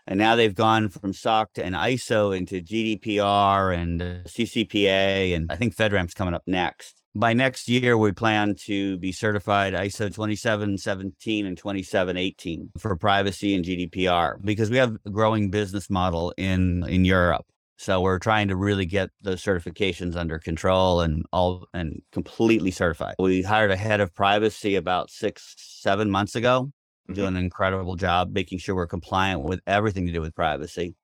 And 0.07 0.19
now 0.19 0.37
they've 0.37 0.55
gone 0.55 0.91
from 0.91 1.13
SOC 1.13 1.55
to 1.55 1.65
an 1.65 1.73
ISO 1.73 2.37
into 2.37 2.61
GDPR 2.61 3.77
and 3.77 4.03
uh, 4.03 4.05
CCPA. 4.27 5.35
And 5.35 5.51
I 5.51 5.57
think 5.57 5.75
FedRAMP's 5.75 6.15
coming 6.15 6.35
up 6.35 6.43
next 6.47 7.04
by 7.15 7.33
next 7.33 7.69
year, 7.69 7.97
we 7.97 8.13
plan 8.13 8.57
to 8.67 8.99
be 8.99 9.13
certified 9.13 9.73
ISO 9.75 10.13
2717 10.13 11.47
and 11.47 11.57
2718 11.57 12.73
for 12.79 12.97
privacy 12.97 13.55
and 13.55 13.65
GDPR 13.65 14.43
because 14.45 14.71
we 14.71 14.79
have 14.79 14.97
a 15.07 15.11
growing 15.11 15.51
business 15.51 15.89
model 15.89 16.35
in, 16.37 16.85
in 16.89 17.05
Europe. 17.05 17.47
So 17.77 18.01
we're 18.01 18.19
trying 18.19 18.49
to 18.49 18.57
really 18.57 18.87
get 18.87 19.11
those 19.21 19.43
certifications 19.43 20.17
under 20.17 20.39
control 20.39 21.01
and 21.01 21.25
all 21.33 21.67
and 21.73 22.03
completely 22.13 22.71
certified. 22.71 23.17
We 23.19 23.43
hired 23.43 23.71
a 23.71 23.77
head 23.77 24.01
of 24.01 24.15
privacy 24.15 24.77
about 24.77 25.11
six, 25.11 25.55
seven 25.57 26.11
months 26.11 26.35
ago, 26.35 26.71
mm-hmm. 27.09 27.15
doing 27.15 27.37
an 27.37 27.43
incredible 27.43 27.97
job 27.97 28.31
making 28.33 28.59
sure 28.59 28.75
we're 28.75 28.87
compliant 28.87 29.43
with 29.43 29.61
everything 29.67 30.07
to 30.07 30.13
do 30.13 30.21
with 30.21 30.35
privacy. 30.35 30.95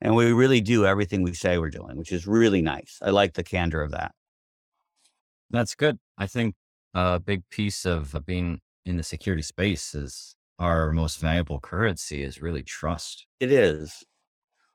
And 0.00 0.14
we 0.14 0.32
really 0.32 0.60
do 0.60 0.86
everything 0.86 1.22
we 1.22 1.34
say 1.34 1.58
we're 1.58 1.70
doing, 1.70 1.96
which 1.96 2.12
is 2.12 2.26
really 2.26 2.62
nice. 2.62 2.98
I 3.02 3.10
like 3.10 3.34
the 3.34 3.42
candor 3.42 3.82
of 3.82 3.90
that. 3.90 4.12
That's 5.50 5.74
good. 5.74 5.98
I 6.16 6.26
think 6.26 6.54
uh, 6.94 7.14
a 7.16 7.20
big 7.20 7.42
piece 7.50 7.84
of 7.84 8.14
uh, 8.14 8.20
being 8.20 8.60
in 8.84 8.96
the 8.96 9.02
security 9.02 9.42
space 9.42 9.94
is 9.94 10.34
our 10.58 10.92
most 10.92 11.20
valuable 11.20 11.60
currency 11.60 12.22
is 12.22 12.42
really 12.42 12.62
trust. 12.62 13.26
It 13.40 13.52
is. 13.52 14.04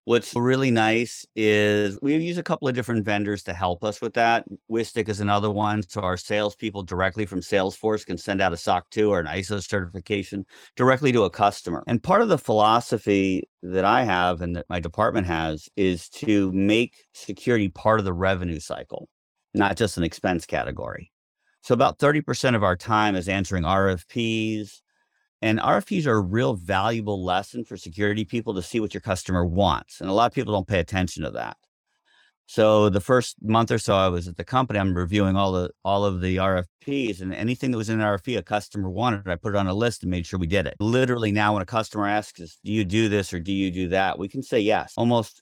What's 0.05 0.35
really 0.35 0.69
nice 0.69 1.25
is 1.33 1.97
we 2.01 2.17
use 2.17 2.37
a 2.37 2.43
couple 2.43 2.67
of 2.67 2.75
different 2.75 3.05
vendors 3.05 3.41
to 3.43 3.53
help 3.53 3.85
us 3.85 4.01
with 4.01 4.13
that. 4.15 4.43
Whistic 4.67 5.07
is 5.07 5.21
another 5.21 5.49
one. 5.49 5.81
So 5.87 6.01
our 6.01 6.17
salespeople 6.17 6.83
directly 6.83 7.25
from 7.25 7.39
Salesforce 7.39 8.05
can 8.05 8.17
send 8.17 8.41
out 8.41 8.51
a 8.51 8.57
SOC 8.57 8.89
2 8.89 9.09
or 9.09 9.21
an 9.21 9.27
ISO 9.27 9.63
certification 9.63 10.45
directly 10.75 11.13
to 11.13 11.23
a 11.23 11.29
customer. 11.29 11.85
And 11.87 12.03
part 12.03 12.21
of 12.21 12.27
the 12.27 12.37
philosophy 12.37 13.47
that 13.61 13.85
I 13.85 14.03
have 14.03 14.41
and 14.41 14.57
that 14.57 14.65
my 14.67 14.81
department 14.81 15.25
has 15.27 15.69
is 15.77 16.09
to 16.09 16.51
make 16.51 17.05
security 17.13 17.69
part 17.69 17.99
of 17.99 18.05
the 18.05 18.11
revenue 18.11 18.59
cycle, 18.59 19.07
not 19.53 19.77
just 19.77 19.97
an 19.97 20.03
expense 20.03 20.45
category. 20.45 21.11
So 21.61 21.73
about 21.73 21.99
30% 21.99 22.55
of 22.55 22.63
our 22.63 22.75
time 22.75 23.15
is 23.15 23.29
answering 23.29 23.63
RFPs, 23.63 24.81
and 25.41 25.59
RFPs 25.59 26.05
are 26.05 26.17
a 26.17 26.21
real 26.21 26.55
valuable 26.55 27.23
lesson 27.23 27.63
for 27.65 27.77
security 27.77 28.25
people 28.25 28.53
to 28.53 28.61
see 28.61 28.79
what 28.79 28.93
your 28.93 29.01
customer 29.01 29.45
wants. 29.45 30.01
And 30.01 30.09
a 30.09 30.13
lot 30.13 30.31
of 30.31 30.33
people 30.33 30.53
don't 30.53 30.67
pay 30.67 30.79
attention 30.79 31.23
to 31.23 31.31
that. 31.31 31.57
So 32.45 32.89
the 32.89 33.01
first 33.01 33.37
month 33.41 33.71
or 33.71 33.77
so 33.77 33.95
I 33.95 34.09
was 34.09 34.27
at 34.27 34.37
the 34.37 34.43
company, 34.43 34.79
I'm 34.79 34.93
reviewing 34.93 35.35
all 35.35 35.53
the 35.53 35.71
all 35.83 36.05
of 36.05 36.21
the 36.21 36.37
RFPs 36.37 37.21
and 37.21 37.33
anything 37.33 37.71
that 37.71 37.77
was 37.77 37.89
in 37.89 37.99
an 37.99 38.05
RFP 38.05 38.37
a 38.37 38.43
customer 38.43 38.89
wanted, 38.89 39.27
I 39.27 39.35
put 39.35 39.55
it 39.55 39.57
on 39.57 39.67
a 39.67 39.73
list 39.73 40.03
and 40.03 40.11
made 40.11 40.25
sure 40.25 40.39
we 40.39 40.47
did 40.47 40.67
it. 40.67 40.75
Literally 40.79 41.31
now 41.31 41.53
when 41.53 41.61
a 41.61 41.65
customer 41.65 42.07
asks 42.07 42.41
us, 42.41 42.57
do 42.63 42.71
you 42.71 42.83
do 42.83 43.07
this 43.07 43.33
or 43.33 43.39
do 43.39 43.53
you 43.53 43.71
do 43.71 43.89
that? 43.89 44.19
We 44.19 44.27
can 44.27 44.43
say 44.43 44.59
yes, 44.59 44.93
almost 44.97 45.41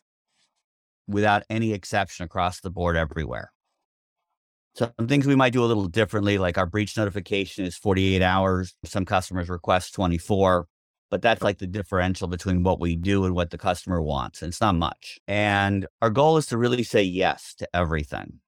without 1.08 1.44
any 1.50 1.74
exception 1.74 2.24
across 2.24 2.62
the 2.62 2.70
board 2.70 2.96
everywhere. 2.96 3.52
Some 4.74 5.08
things 5.08 5.28
we 5.28 5.36
might 5.36 5.54
do 5.54 5.64
a 5.64 5.68
little 5.68 5.88
differently, 5.88 6.38
like 6.38 6.58
our 6.58 6.66
breach 6.66 6.96
notification 6.96 7.66
is 7.66 7.76
48 7.76 8.22
hours. 8.22 8.74
Some 8.86 9.04
customers 9.04 9.50
request 9.50 9.94
24, 9.94 10.68
but 11.10 11.22
that's 11.22 11.42
like 11.42 11.58
the 11.58 11.68
differential 11.68 12.30
between 12.30 12.64
what 12.64 12.80
we 12.80 12.96
do 12.96 13.26
and 13.26 13.36
what 13.36 13.50
the 13.50 13.58
customer 13.58 14.02
wants. 14.02 14.42
And 14.42 14.50
it's 14.50 14.62
not 14.62 14.76
much. 14.76 15.20
And 15.28 15.88
our 16.02 16.10
goal 16.10 16.38
is 16.38 16.46
to 16.48 16.58
really 16.58 16.84
say 16.84 17.04
yes 17.04 17.54
to 17.56 17.68
everything. 17.74 18.40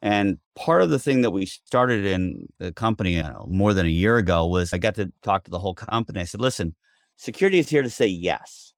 And 0.00 0.38
part 0.54 0.82
of 0.82 0.90
the 0.90 0.98
thing 1.00 1.22
that 1.22 1.32
we 1.32 1.46
started 1.46 2.06
in 2.06 2.46
the 2.60 2.72
company 2.72 3.16
you 3.16 3.22
know, 3.24 3.46
more 3.50 3.74
than 3.74 3.86
a 3.86 3.90
year 3.90 4.16
ago 4.16 4.46
was 4.46 4.72
I 4.72 4.78
got 4.78 4.94
to 4.94 5.12
talk 5.22 5.42
to 5.44 5.50
the 5.50 5.58
whole 5.58 5.74
company. 5.74 6.20
I 6.20 6.24
said, 6.24 6.40
listen, 6.40 6.76
security 7.16 7.58
is 7.58 7.68
here 7.68 7.82
to 7.82 7.90
say 7.90 8.06
yes. 8.06 8.74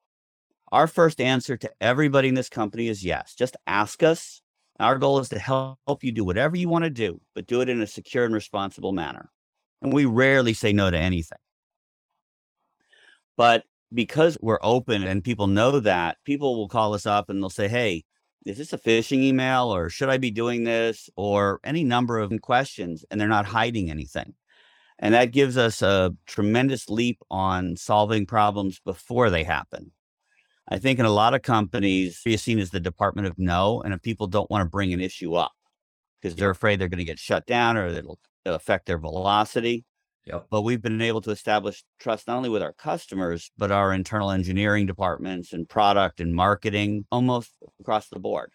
Our 0.72 0.86
first 0.86 1.20
answer 1.20 1.58
to 1.58 1.70
everybody 1.80 2.28
in 2.28 2.34
this 2.34 2.48
company 2.48 2.88
is 2.88 3.04
yes. 3.04 3.34
Just 3.34 3.56
ask 3.66 4.02
us 4.02 4.40
our 4.80 4.98
goal 4.98 5.18
is 5.18 5.28
to 5.30 5.38
help 5.38 6.02
you 6.02 6.12
do 6.12 6.24
whatever 6.24 6.56
you 6.56 6.68
want 6.68 6.84
to 6.84 6.90
do, 6.90 7.20
but 7.34 7.46
do 7.46 7.60
it 7.60 7.68
in 7.68 7.80
a 7.82 7.86
secure 7.86 8.24
and 8.24 8.34
responsible 8.34 8.92
manner. 8.92 9.30
And 9.82 9.92
we 9.92 10.04
rarely 10.04 10.54
say 10.54 10.72
no 10.72 10.90
to 10.90 10.98
anything. 10.98 11.38
But 13.36 13.64
because 13.92 14.38
we're 14.40 14.58
open 14.62 15.02
and 15.02 15.24
people 15.24 15.46
know 15.46 15.80
that, 15.80 16.18
people 16.24 16.56
will 16.56 16.68
call 16.68 16.94
us 16.94 17.06
up 17.06 17.30
and 17.30 17.42
they'll 17.42 17.50
say, 17.50 17.68
Hey, 17.68 18.04
is 18.46 18.58
this 18.58 18.72
a 18.72 18.78
phishing 18.78 19.22
email 19.22 19.74
or 19.74 19.90
should 19.90 20.08
I 20.08 20.18
be 20.18 20.30
doing 20.30 20.64
this 20.64 21.10
or 21.16 21.60
any 21.64 21.84
number 21.84 22.18
of 22.18 22.32
questions? 22.40 23.04
And 23.10 23.20
they're 23.20 23.28
not 23.28 23.46
hiding 23.46 23.90
anything. 23.90 24.34
And 24.98 25.14
that 25.14 25.32
gives 25.32 25.56
us 25.56 25.82
a 25.82 26.14
tremendous 26.26 26.88
leap 26.88 27.18
on 27.30 27.76
solving 27.76 28.26
problems 28.26 28.80
before 28.84 29.30
they 29.30 29.44
happen. 29.44 29.92
I 30.70 30.78
think 30.78 30.98
in 30.98 31.04
a 31.04 31.10
lot 31.10 31.34
of 31.34 31.42
companies, 31.42 32.22
you're 32.24 32.38
seen 32.38 32.60
as 32.60 32.70
the 32.70 32.80
department 32.80 33.26
of 33.26 33.38
no, 33.38 33.82
and 33.82 33.92
if 33.92 34.02
people 34.02 34.28
don't 34.28 34.50
want 34.50 34.64
to 34.64 34.70
bring 34.70 34.92
an 34.92 35.00
issue 35.00 35.34
up 35.34 35.52
because 36.20 36.36
they're 36.36 36.50
afraid 36.50 36.78
they're 36.78 36.88
going 36.88 36.98
to 36.98 37.04
get 37.04 37.18
shut 37.18 37.46
down 37.46 37.76
or 37.76 37.86
it'll, 37.86 38.18
it'll 38.44 38.56
affect 38.56 38.86
their 38.86 38.98
velocity. 38.98 39.84
Yep. 40.26 40.46
But 40.50 40.62
we've 40.62 40.82
been 40.82 41.00
able 41.00 41.22
to 41.22 41.30
establish 41.30 41.82
trust 41.98 42.28
not 42.28 42.36
only 42.36 42.50
with 42.50 42.62
our 42.62 42.74
customers, 42.74 43.50
but 43.56 43.72
our 43.72 43.92
internal 43.92 44.30
engineering 44.30 44.86
departments 44.86 45.52
and 45.52 45.68
product 45.68 46.20
and 46.20 46.34
marketing 46.34 47.06
almost 47.10 47.52
across 47.80 48.08
the 48.08 48.20
board. 48.20 48.52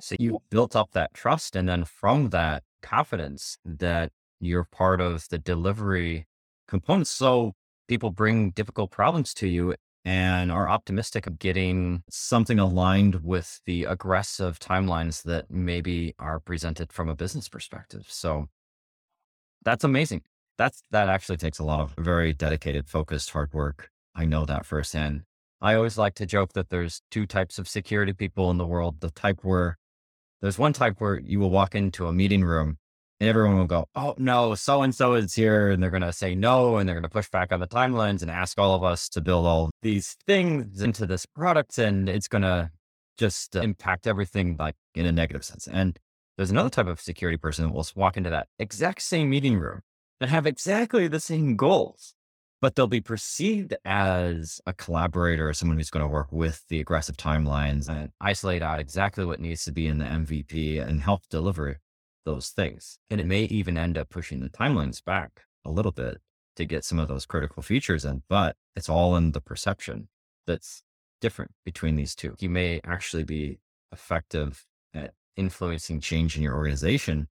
So 0.00 0.16
you 0.18 0.40
built 0.50 0.74
up 0.74 0.92
that 0.92 1.12
trust. 1.14 1.56
And 1.56 1.68
then 1.68 1.84
from 1.84 2.30
that 2.30 2.62
confidence 2.80 3.58
that 3.64 4.12
you're 4.40 4.64
part 4.64 5.00
of 5.00 5.28
the 5.28 5.38
delivery 5.38 6.26
components. 6.68 7.10
So 7.10 7.52
people 7.88 8.10
bring 8.10 8.50
difficult 8.50 8.90
problems 8.90 9.34
to 9.34 9.48
you 9.48 9.74
and 10.04 10.50
are 10.50 10.68
optimistic 10.68 11.26
of 11.26 11.38
getting 11.38 12.02
something 12.10 12.58
aligned 12.58 13.22
with 13.22 13.60
the 13.66 13.84
aggressive 13.84 14.58
timelines 14.58 15.22
that 15.22 15.50
maybe 15.50 16.14
are 16.18 16.40
presented 16.40 16.92
from 16.92 17.08
a 17.08 17.14
business 17.14 17.48
perspective. 17.48 18.06
So 18.08 18.48
that's 19.64 19.84
amazing. 19.84 20.22
That's 20.58 20.82
that 20.90 21.08
actually 21.08 21.36
takes 21.36 21.58
a 21.58 21.64
lot 21.64 21.80
of 21.80 21.94
very 21.98 22.32
dedicated, 22.32 22.88
focused 22.88 23.30
hard 23.30 23.52
work. 23.52 23.90
I 24.14 24.24
know 24.24 24.44
that 24.44 24.66
firsthand. 24.66 25.22
I 25.60 25.74
always 25.74 25.96
like 25.96 26.14
to 26.16 26.26
joke 26.26 26.52
that 26.54 26.70
there's 26.70 27.02
two 27.10 27.24
types 27.24 27.58
of 27.58 27.68
security 27.68 28.12
people 28.12 28.50
in 28.50 28.58
the 28.58 28.66
world. 28.66 29.00
The 29.00 29.10
type 29.10 29.40
where 29.42 29.78
there's 30.40 30.58
one 30.58 30.72
type 30.72 30.96
where 30.98 31.20
you 31.20 31.38
will 31.38 31.50
walk 31.50 31.76
into 31.76 32.08
a 32.08 32.12
meeting 32.12 32.42
room 32.42 32.78
and 33.22 33.28
everyone 33.28 33.56
will 33.56 33.66
go, 33.66 33.86
oh 33.94 34.16
no, 34.18 34.56
so 34.56 34.82
and 34.82 34.92
so 34.92 35.14
is 35.14 35.32
here. 35.32 35.70
And 35.70 35.80
they're 35.80 35.90
going 35.90 36.02
to 36.02 36.12
say 36.12 36.34
no. 36.34 36.78
And 36.78 36.88
they're 36.88 36.96
going 36.96 37.04
to 37.04 37.08
push 37.08 37.30
back 37.30 37.52
on 37.52 37.60
the 37.60 37.68
timelines 37.68 38.20
and 38.20 38.28
ask 38.28 38.58
all 38.58 38.74
of 38.74 38.82
us 38.82 39.08
to 39.10 39.20
build 39.20 39.46
all 39.46 39.70
these 39.80 40.16
things 40.26 40.82
into 40.82 41.06
this 41.06 41.24
product. 41.24 41.78
And 41.78 42.08
it's 42.08 42.26
going 42.26 42.42
to 42.42 42.72
just 43.16 43.54
uh, 43.54 43.60
impact 43.60 44.08
everything 44.08 44.56
like 44.58 44.74
in 44.96 45.06
a 45.06 45.12
negative 45.12 45.44
sense. 45.44 45.68
And 45.68 46.00
there's 46.36 46.50
another 46.50 46.68
type 46.68 46.88
of 46.88 47.00
security 47.00 47.36
person 47.36 47.64
that 47.64 47.72
will 47.72 47.86
walk 47.94 48.16
into 48.16 48.30
that 48.30 48.48
exact 48.58 49.02
same 49.02 49.30
meeting 49.30 49.56
room 49.56 49.82
and 50.20 50.28
have 50.28 50.44
exactly 50.44 51.06
the 51.06 51.20
same 51.20 51.54
goals, 51.54 52.14
but 52.60 52.74
they'll 52.74 52.88
be 52.88 53.00
perceived 53.00 53.72
as 53.84 54.60
a 54.66 54.72
collaborator 54.72 55.48
or 55.48 55.54
someone 55.54 55.78
who's 55.78 55.90
going 55.90 56.04
to 56.04 56.12
work 56.12 56.32
with 56.32 56.64
the 56.70 56.80
aggressive 56.80 57.16
timelines 57.16 57.88
and 57.88 58.10
isolate 58.20 58.62
out 58.62 58.80
exactly 58.80 59.24
what 59.24 59.38
needs 59.38 59.64
to 59.66 59.70
be 59.70 59.86
in 59.86 59.98
the 59.98 60.06
MVP 60.06 60.84
and 60.84 61.02
help 61.02 61.22
deliver 61.30 61.78
those 62.24 62.48
things. 62.48 62.98
And 63.10 63.20
it 63.20 63.26
may 63.26 63.44
even 63.44 63.76
end 63.76 63.98
up 63.98 64.08
pushing 64.10 64.40
the 64.40 64.48
timelines 64.48 65.04
back 65.04 65.42
a 65.64 65.70
little 65.70 65.92
bit 65.92 66.18
to 66.56 66.64
get 66.64 66.84
some 66.84 66.98
of 66.98 67.08
those 67.08 67.26
critical 67.26 67.62
features 67.62 68.04
in, 68.04 68.22
but 68.28 68.56
it's 68.76 68.88
all 68.88 69.16
in 69.16 69.32
the 69.32 69.40
perception 69.40 70.08
that's 70.46 70.82
different 71.20 71.52
between 71.64 71.96
these 71.96 72.14
two. 72.14 72.34
You 72.38 72.50
may 72.50 72.80
actually 72.84 73.24
be 73.24 73.58
effective 73.92 74.64
at 74.94 75.14
influencing 75.36 76.00
change 76.00 76.36
in 76.36 76.42
your 76.42 76.54
organization, 76.54 77.28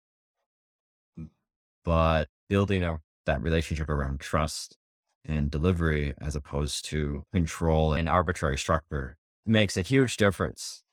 but 1.83 2.27
building 2.49 2.83
a, 2.83 2.99
that 3.25 3.41
relationship 3.41 3.89
around 3.89 4.19
trust 4.19 4.77
and 5.25 5.49
delivery 5.49 6.13
as 6.21 6.35
opposed 6.35 6.85
to 6.85 7.23
control 7.33 7.93
and 7.93 8.07
arbitrary 8.07 8.57
structure 8.57 9.17
makes 9.45 9.77
a 9.77 9.81
huge 9.81 10.17
difference 10.17 10.83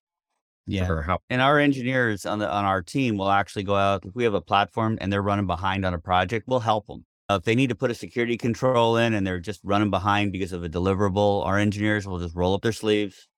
yeah. 0.67 1.03
How- 1.03 1.19
and 1.31 1.43
our 1.43 1.59
engineers 1.59 2.25
on 2.27 2.39
the 2.39 2.51
on 2.51 2.65
our 2.65 2.83
team 2.83 3.17
will 3.17 3.31
actually 3.31 3.65
go 3.65 3.77
out. 3.77 4.05
If 4.05 4.15
we 4.15 4.25
have 4.25 4.35
a 4.35 4.41
platform 4.41 4.99
and 5.01 5.13
they're 5.13 5.23
running 5.23 5.47
behind 5.47 5.85
on 5.85 5.95
a 5.95 5.99
project, 5.99 6.47
we'll 6.49 6.61
help 6.61 6.87
them. 6.87 7.05
Uh, 7.29 7.37
if 7.41 7.45
they 7.45 7.55
need 7.55 7.69
to 7.69 7.75
put 7.75 7.91
a 7.91 7.95
security 7.95 8.37
control 8.37 8.97
in 8.97 9.15
and 9.15 9.27
they're 9.27 9.41
just 9.41 9.61
running 9.65 9.91
behind 9.91 10.33
because 10.33 10.53
of 10.53 10.63
a 10.63 10.69
deliverable, 10.69 11.45
our 11.47 11.59
engineers 11.59 12.07
will 12.07 12.19
just 12.19 12.35
roll 12.35 12.55
up 12.55 12.63
their 12.63 12.73
sleeves 12.73 13.29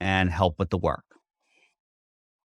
and 0.00 0.30
help 0.30 0.58
with 0.58 0.70
the 0.70 0.78
work. 0.78 1.04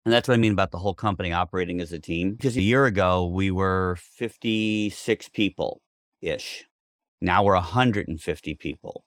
And 0.05 0.13
that's 0.13 0.29
what 0.29 0.35
I 0.35 0.39
mean 0.39 0.53
about 0.53 0.71
the 0.71 0.79
whole 0.79 0.95
company 0.95 1.33
operating 1.33 1.81
as 1.81 1.93
a 1.93 1.99
team. 1.99 2.35
Because 2.35 2.57
a 2.57 2.63
year 2.63 2.87
ago, 2.87 3.27
we 3.27 3.51
were 3.51 3.97
56 4.01 5.29
people 5.31 5.81
ish. 6.21 6.65
Now 7.21 7.43
we're 7.43 7.55
150 7.55 8.55
people 8.55 9.05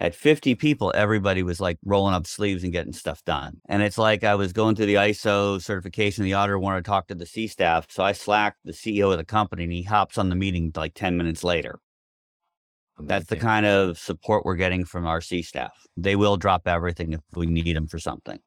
at 0.00 0.14
50 0.14 0.54
people, 0.56 0.92
everybody 0.94 1.42
was 1.42 1.60
like 1.60 1.78
rolling 1.84 2.14
up 2.14 2.26
sleeves 2.26 2.64
and 2.64 2.72
getting 2.72 2.92
stuff 2.92 3.24
done. 3.24 3.60
And 3.68 3.82
it's 3.82 3.98
like 3.98 4.24
I 4.24 4.34
was 4.34 4.52
going 4.52 4.74
through 4.74 4.86
the 4.86 4.94
ISO 4.94 5.62
certification. 5.62 6.24
The 6.24 6.34
auditor 6.34 6.58
wanted 6.58 6.84
to 6.84 6.88
talk 6.88 7.06
to 7.08 7.14
the 7.14 7.26
C 7.26 7.46
staff. 7.46 7.86
So 7.90 8.02
I 8.02 8.12
slacked 8.12 8.58
the 8.64 8.72
CEO 8.72 9.12
of 9.12 9.18
the 9.18 9.24
company 9.24 9.64
and 9.64 9.72
he 9.72 9.82
hops 9.82 10.18
on 10.18 10.30
the 10.30 10.36
meeting 10.36 10.72
like 10.74 10.94
10 10.94 11.16
minutes 11.16 11.44
later. 11.44 11.78
That's 12.98 13.26
the 13.26 13.36
kind 13.36 13.66
of 13.66 13.98
support 13.98 14.44
we're 14.44 14.54
getting 14.54 14.84
from 14.84 15.06
our 15.06 15.20
C 15.20 15.42
staff. 15.42 15.72
They 15.96 16.16
will 16.16 16.36
drop 16.36 16.68
everything 16.68 17.12
if 17.12 17.20
we 17.34 17.46
need 17.46 17.76
them 17.76 17.88
for 17.88 17.98
something. 17.98 18.38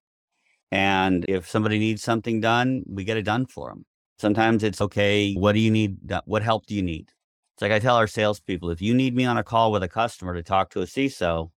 And 0.71 1.25
if 1.29 1.49
somebody 1.49 1.79
needs 1.79 2.03
something 2.03 2.41
done, 2.41 2.83
we 2.87 3.03
get 3.03 3.17
it 3.17 3.23
done 3.23 3.45
for 3.45 3.69
them. 3.69 3.85
Sometimes 4.19 4.63
it's 4.63 4.81
okay. 4.81 5.33
What 5.33 5.53
do 5.53 5.59
you 5.59 5.71
need? 5.71 5.97
What 6.25 6.43
help 6.43 6.65
do 6.65 6.75
you 6.75 6.81
need? 6.83 7.09
It's 7.57 7.63
like 7.63 7.71
I 7.71 7.79
tell 7.79 7.95
our 7.95 8.05
salespeople 8.05 8.69
if 8.69 8.83
you 8.83 8.93
need 8.93 9.15
me 9.15 9.25
on 9.25 9.39
a 9.39 9.43
call 9.43 9.71
with 9.71 9.81
a 9.81 9.87
customer 9.87 10.35
to 10.35 10.43
talk 10.43 10.69
to 10.69 10.81
a 10.81 10.85
CISO, 10.85 11.49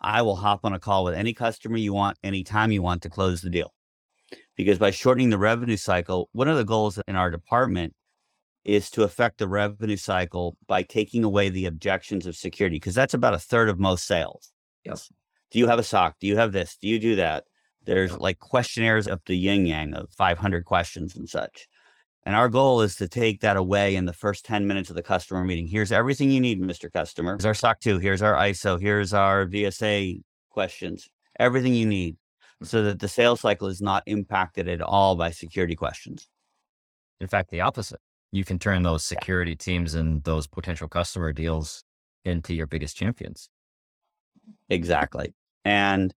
I 0.00 0.20
will 0.22 0.34
hop 0.34 0.64
on 0.64 0.72
a 0.72 0.80
call 0.80 1.04
with 1.04 1.14
any 1.14 1.32
customer 1.32 1.76
you 1.76 1.92
want, 1.92 2.18
anytime 2.24 2.72
you 2.72 2.82
want 2.82 3.02
to 3.02 3.08
close 3.08 3.40
the 3.40 3.48
deal. 3.48 3.72
Because 4.56 4.80
by 4.80 4.90
shortening 4.90 5.30
the 5.30 5.38
revenue 5.38 5.76
cycle, 5.76 6.28
one 6.32 6.48
of 6.48 6.56
the 6.56 6.64
goals 6.64 6.98
in 7.06 7.14
our 7.14 7.30
department 7.30 7.94
is 8.64 8.90
to 8.90 9.04
affect 9.04 9.38
the 9.38 9.46
revenue 9.46 9.96
cycle 9.96 10.56
by 10.66 10.82
taking 10.82 11.22
away 11.22 11.50
the 11.50 11.66
objections 11.66 12.26
of 12.26 12.34
security, 12.34 12.74
because 12.74 12.96
that's 12.96 13.14
about 13.14 13.32
a 13.32 13.38
third 13.38 13.68
of 13.68 13.78
most 13.78 14.08
sales. 14.08 14.50
Yes. 14.84 15.08
Do 15.52 15.60
you 15.60 15.68
have 15.68 15.78
a 15.78 15.84
SOC? 15.84 16.16
Do 16.18 16.26
you 16.26 16.36
have 16.36 16.50
this? 16.50 16.76
Do 16.82 16.88
you 16.88 16.98
do 16.98 17.14
that? 17.14 17.44
There's 17.84 18.18
like 18.18 18.40
questionnaires 18.40 19.06
up 19.06 19.20
the 19.26 19.36
yin 19.36 19.66
yang 19.66 19.94
of 19.94 20.10
500 20.10 20.64
questions 20.64 21.14
and 21.14 21.28
such. 21.28 21.68
And 22.28 22.36
our 22.36 22.50
goal 22.50 22.82
is 22.82 22.94
to 22.96 23.08
take 23.08 23.40
that 23.40 23.56
away 23.56 23.96
in 23.96 24.04
the 24.04 24.12
first 24.12 24.44
10 24.44 24.66
minutes 24.66 24.90
of 24.90 24.96
the 24.96 25.02
customer 25.02 25.42
meeting. 25.44 25.66
Here's 25.66 25.90
everything 25.90 26.30
you 26.30 26.42
need, 26.42 26.60
Mr. 26.60 26.92
Customer. 26.92 27.32
Here's 27.32 27.46
our 27.46 27.54
SOC 27.54 27.80
2. 27.80 27.98
Here's 28.00 28.20
our 28.20 28.34
ISO. 28.34 28.78
Here's 28.78 29.14
our 29.14 29.46
VSA 29.46 30.20
questions. 30.50 31.08
Everything 31.40 31.72
you 31.72 31.86
need 31.86 32.18
so 32.62 32.82
that 32.82 32.98
the 32.98 33.08
sales 33.08 33.40
cycle 33.40 33.66
is 33.66 33.80
not 33.80 34.02
impacted 34.04 34.68
at 34.68 34.82
all 34.82 35.16
by 35.16 35.30
security 35.30 35.74
questions. 35.74 36.28
In 37.18 37.28
fact, 37.28 37.50
the 37.50 37.62
opposite. 37.62 38.00
You 38.30 38.44
can 38.44 38.58
turn 38.58 38.82
those 38.82 39.04
security 39.04 39.56
teams 39.56 39.94
and 39.94 40.22
those 40.24 40.46
potential 40.46 40.86
customer 40.86 41.32
deals 41.32 41.82
into 42.26 42.52
your 42.52 42.66
biggest 42.66 42.94
champions. 42.94 43.48
Exactly. 44.68 45.32
And 45.64 46.12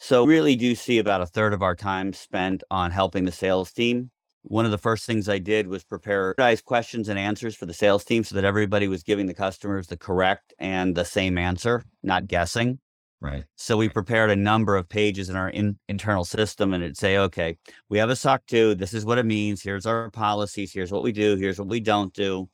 so 0.00 0.26
really 0.26 0.56
do 0.56 0.74
see 0.74 0.98
about 0.98 1.20
a 1.20 1.26
third 1.26 1.54
of 1.54 1.62
our 1.62 1.76
time 1.76 2.12
spent 2.14 2.64
on 2.68 2.90
helping 2.90 3.26
the 3.26 3.30
sales 3.30 3.70
team. 3.70 4.10
One 4.42 4.64
of 4.64 4.70
the 4.70 4.78
first 4.78 5.06
things 5.06 5.28
I 5.28 5.38
did 5.38 5.68
was 5.68 5.84
prepare 5.84 6.34
questions 6.64 7.08
and 7.08 7.18
answers 7.18 7.54
for 7.54 7.66
the 7.66 7.74
sales 7.74 8.04
team 8.04 8.24
so 8.24 8.34
that 8.34 8.44
everybody 8.44 8.88
was 8.88 9.02
giving 9.02 9.26
the 9.26 9.34
customers 9.34 9.86
the 9.86 9.96
correct 9.96 10.52
and 10.58 10.94
the 10.94 11.04
same 11.04 11.38
answer, 11.38 11.84
not 12.02 12.26
guessing. 12.26 12.78
Right. 13.20 13.44
So 13.54 13.76
we 13.76 13.88
prepared 13.88 14.30
a 14.30 14.36
number 14.36 14.74
of 14.74 14.88
pages 14.88 15.30
in 15.30 15.36
our 15.36 15.48
in, 15.48 15.78
internal 15.88 16.24
system 16.24 16.74
and 16.74 16.82
it'd 16.82 16.96
say, 16.96 17.18
okay, 17.18 17.56
we 17.88 17.98
have 17.98 18.10
a 18.10 18.16
SOC 18.16 18.44
2. 18.46 18.74
This 18.74 18.92
is 18.92 19.04
what 19.04 19.18
it 19.18 19.26
means. 19.26 19.62
Here's 19.62 19.86
our 19.86 20.10
policies. 20.10 20.72
Here's 20.72 20.90
what 20.90 21.04
we 21.04 21.12
do. 21.12 21.36
Here's 21.36 21.58
what 21.58 21.68
we 21.68 21.78
don't 21.78 22.12
do. 22.12 22.48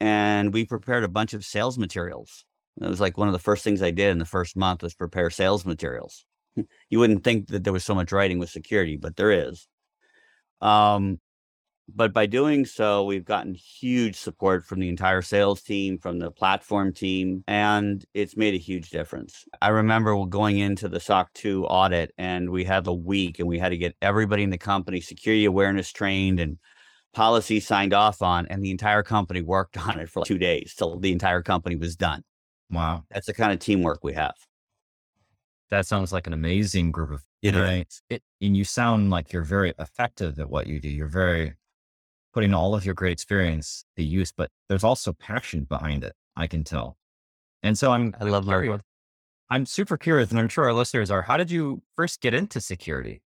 And 0.00 0.52
we 0.52 0.64
prepared 0.64 1.04
a 1.04 1.08
bunch 1.08 1.32
of 1.32 1.44
sales 1.44 1.78
materials. 1.78 2.44
It 2.80 2.88
was 2.88 3.00
like 3.00 3.18
one 3.18 3.28
of 3.28 3.32
the 3.32 3.38
first 3.38 3.62
things 3.62 3.82
I 3.82 3.92
did 3.92 4.10
in 4.10 4.18
the 4.18 4.24
first 4.24 4.56
month 4.56 4.82
was 4.82 4.94
prepare 4.94 5.30
sales 5.30 5.64
materials. 5.64 6.24
you 6.90 6.98
wouldn't 6.98 7.22
think 7.22 7.46
that 7.48 7.62
there 7.62 7.72
was 7.72 7.84
so 7.84 7.94
much 7.94 8.10
writing 8.10 8.40
with 8.40 8.50
security, 8.50 8.96
but 8.96 9.14
there 9.14 9.30
is. 9.30 9.68
Um, 10.60 11.18
but 11.94 12.12
by 12.12 12.26
doing 12.26 12.64
so, 12.64 13.04
we've 13.04 13.24
gotten 13.24 13.54
huge 13.54 14.16
support 14.16 14.64
from 14.64 14.80
the 14.80 14.88
entire 14.88 15.22
sales 15.22 15.62
team, 15.62 15.98
from 15.98 16.18
the 16.18 16.30
platform 16.30 16.92
team, 16.92 17.42
and 17.46 18.04
it's 18.14 18.36
made 18.36 18.54
a 18.54 18.58
huge 18.58 18.90
difference. 18.90 19.44
I 19.60 19.68
remember 19.68 20.24
going 20.26 20.58
into 20.58 20.88
the 20.88 21.00
SOC 21.00 21.32
2 21.34 21.66
audit, 21.66 22.12
and 22.16 22.50
we 22.50 22.64
had 22.64 22.86
a 22.86 22.94
week, 22.94 23.38
and 23.38 23.48
we 23.48 23.58
had 23.58 23.70
to 23.70 23.76
get 23.76 23.96
everybody 24.00 24.42
in 24.42 24.50
the 24.50 24.58
company 24.58 25.00
security 25.00 25.44
awareness 25.44 25.90
trained 25.90 26.40
and 26.40 26.58
policy 27.12 27.60
signed 27.60 27.92
off 27.92 28.22
on, 28.22 28.46
and 28.46 28.62
the 28.62 28.70
entire 28.70 29.02
company 29.02 29.42
worked 29.42 29.76
on 29.88 29.98
it 29.98 30.08
for 30.08 30.20
like 30.20 30.28
two 30.28 30.38
days 30.38 30.74
till 30.76 30.98
the 30.98 31.12
entire 31.12 31.42
company 31.42 31.76
was 31.76 31.96
done. 31.96 32.22
Wow. 32.70 33.04
That's 33.10 33.26
the 33.26 33.34
kind 33.34 33.52
of 33.52 33.58
teamwork 33.58 34.04
we 34.04 34.14
have. 34.14 34.34
That 35.70 35.86
sounds 35.86 36.12
like 36.12 36.26
an 36.26 36.32
amazing 36.32 36.90
group 36.90 37.10
of 37.10 37.24
it 37.42 37.54
right. 37.54 37.92
It, 38.08 38.22
and 38.40 38.56
you 38.56 38.64
sound 38.64 39.10
like 39.10 39.32
you're 39.32 39.44
very 39.44 39.72
effective 39.78 40.38
at 40.38 40.50
what 40.50 40.66
you 40.66 40.80
do. 40.80 40.88
You're 40.88 41.06
very 41.06 41.54
putting 42.34 42.54
all 42.54 42.74
of 42.74 42.84
your 42.84 42.94
great 42.94 43.12
experience 43.12 43.84
to 43.96 44.02
use, 44.02 44.32
but 44.32 44.50
there's 44.68 44.84
also 44.84 45.12
passion 45.12 45.64
behind 45.64 46.04
it. 46.04 46.12
I 46.36 46.46
can 46.46 46.64
tell. 46.64 46.96
And 47.62 47.76
so 47.76 47.92
I'm, 47.92 48.14
I 48.20 48.24
love 48.24 48.46
learning. 48.46 48.80
I'm 49.50 49.66
super 49.66 49.96
curious, 49.96 50.30
and 50.30 50.38
I'm 50.38 50.48
sure 50.48 50.64
our 50.64 50.72
listeners 50.72 51.10
are. 51.10 51.22
How 51.22 51.36
did 51.36 51.50
you 51.50 51.82
first 51.96 52.20
get 52.20 52.34
into 52.34 52.60
security? 52.60 53.20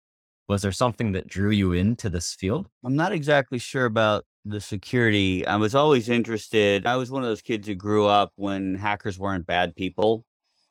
Was 0.47 0.61
there 0.61 0.71
something 0.71 1.11
that 1.13 1.27
drew 1.27 1.49
you 1.49 1.73
into 1.73 2.09
this 2.09 2.33
field? 2.33 2.67
I'm 2.83 2.95
not 2.95 3.11
exactly 3.11 3.59
sure 3.59 3.85
about 3.85 4.25
the 4.45 4.61
security. 4.61 5.45
I 5.45 5.57
was 5.57 5.75
always 5.75 6.09
interested. 6.09 6.85
I 6.85 6.95
was 6.95 7.11
one 7.11 7.23
of 7.23 7.29
those 7.29 7.41
kids 7.41 7.67
who 7.67 7.75
grew 7.75 8.05
up 8.05 8.31
when 8.35 8.75
hackers 8.75 9.19
weren't 9.19 9.45
bad 9.45 9.75
people. 9.75 10.25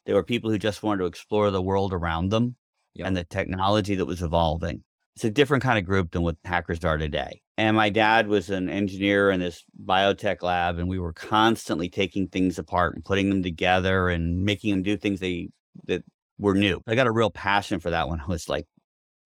They 0.06 0.12
were 0.12 0.24
people 0.24 0.50
who 0.50 0.58
just 0.58 0.82
wanted 0.82 1.00
to 1.00 1.06
explore 1.06 1.50
the 1.50 1.62
world 1.62 1.92
around 1.92 2.30
them 2.30 2.56
yep. 2.94 3.06
and 3.06 3.16
the 3.16 3.24
technology 3.24 3.94
that 3.94 4.06
was 4.06 4.22
evolving. 4.22 4.82
It's 5.14 5.24
a 5.24 5.30
different 5.30 5.62
kind 5.62 5.78
of 5.78 5.84
group 5.84 6.12
than 6.12 6.22
what 6.22 6.36
hackers 6.44 6.84
are 6.84 6.96
today. 6.96 7.42
And 7.58 7.76
my 7.76 7.90
dad 7.90 8.28
was 8.28 8.48
an 8.48 8.70
engineer 8.70 9.30
in 9.30 9.40
this 9.40 9.62
biotech 9.84 10.42
lab, 10.42 10.78
and 10.78 10.88
we 10.88 10.98
were 10.98 11.12
constantly 11.12 11.90
taking 11.90 12.28
things 12.28 12.58
apart 12.58 12.94
and 12.94 13.04
putting 13.04 13.28
them 13.28 13.42
together 13.42 14.08
and 14.08 14.42
making 14.42 14.70
them 14.70 14.82
do 14.82 14.96
things 14.96 15.20
they 15.20 15.50
that 15.86 16.02
were 16.38 16.54
new. 16.54 16.80
I 16.86 16.94
got 16.94 17.06
a 17.06 17.12
real 17.12 17.30
passion 17.30 17.78
for 17.78 17.90
that 17.90 18.08
when 18.08 18.20
I 18.20 18.26
was 18.26 18.48
like 18.48 18.66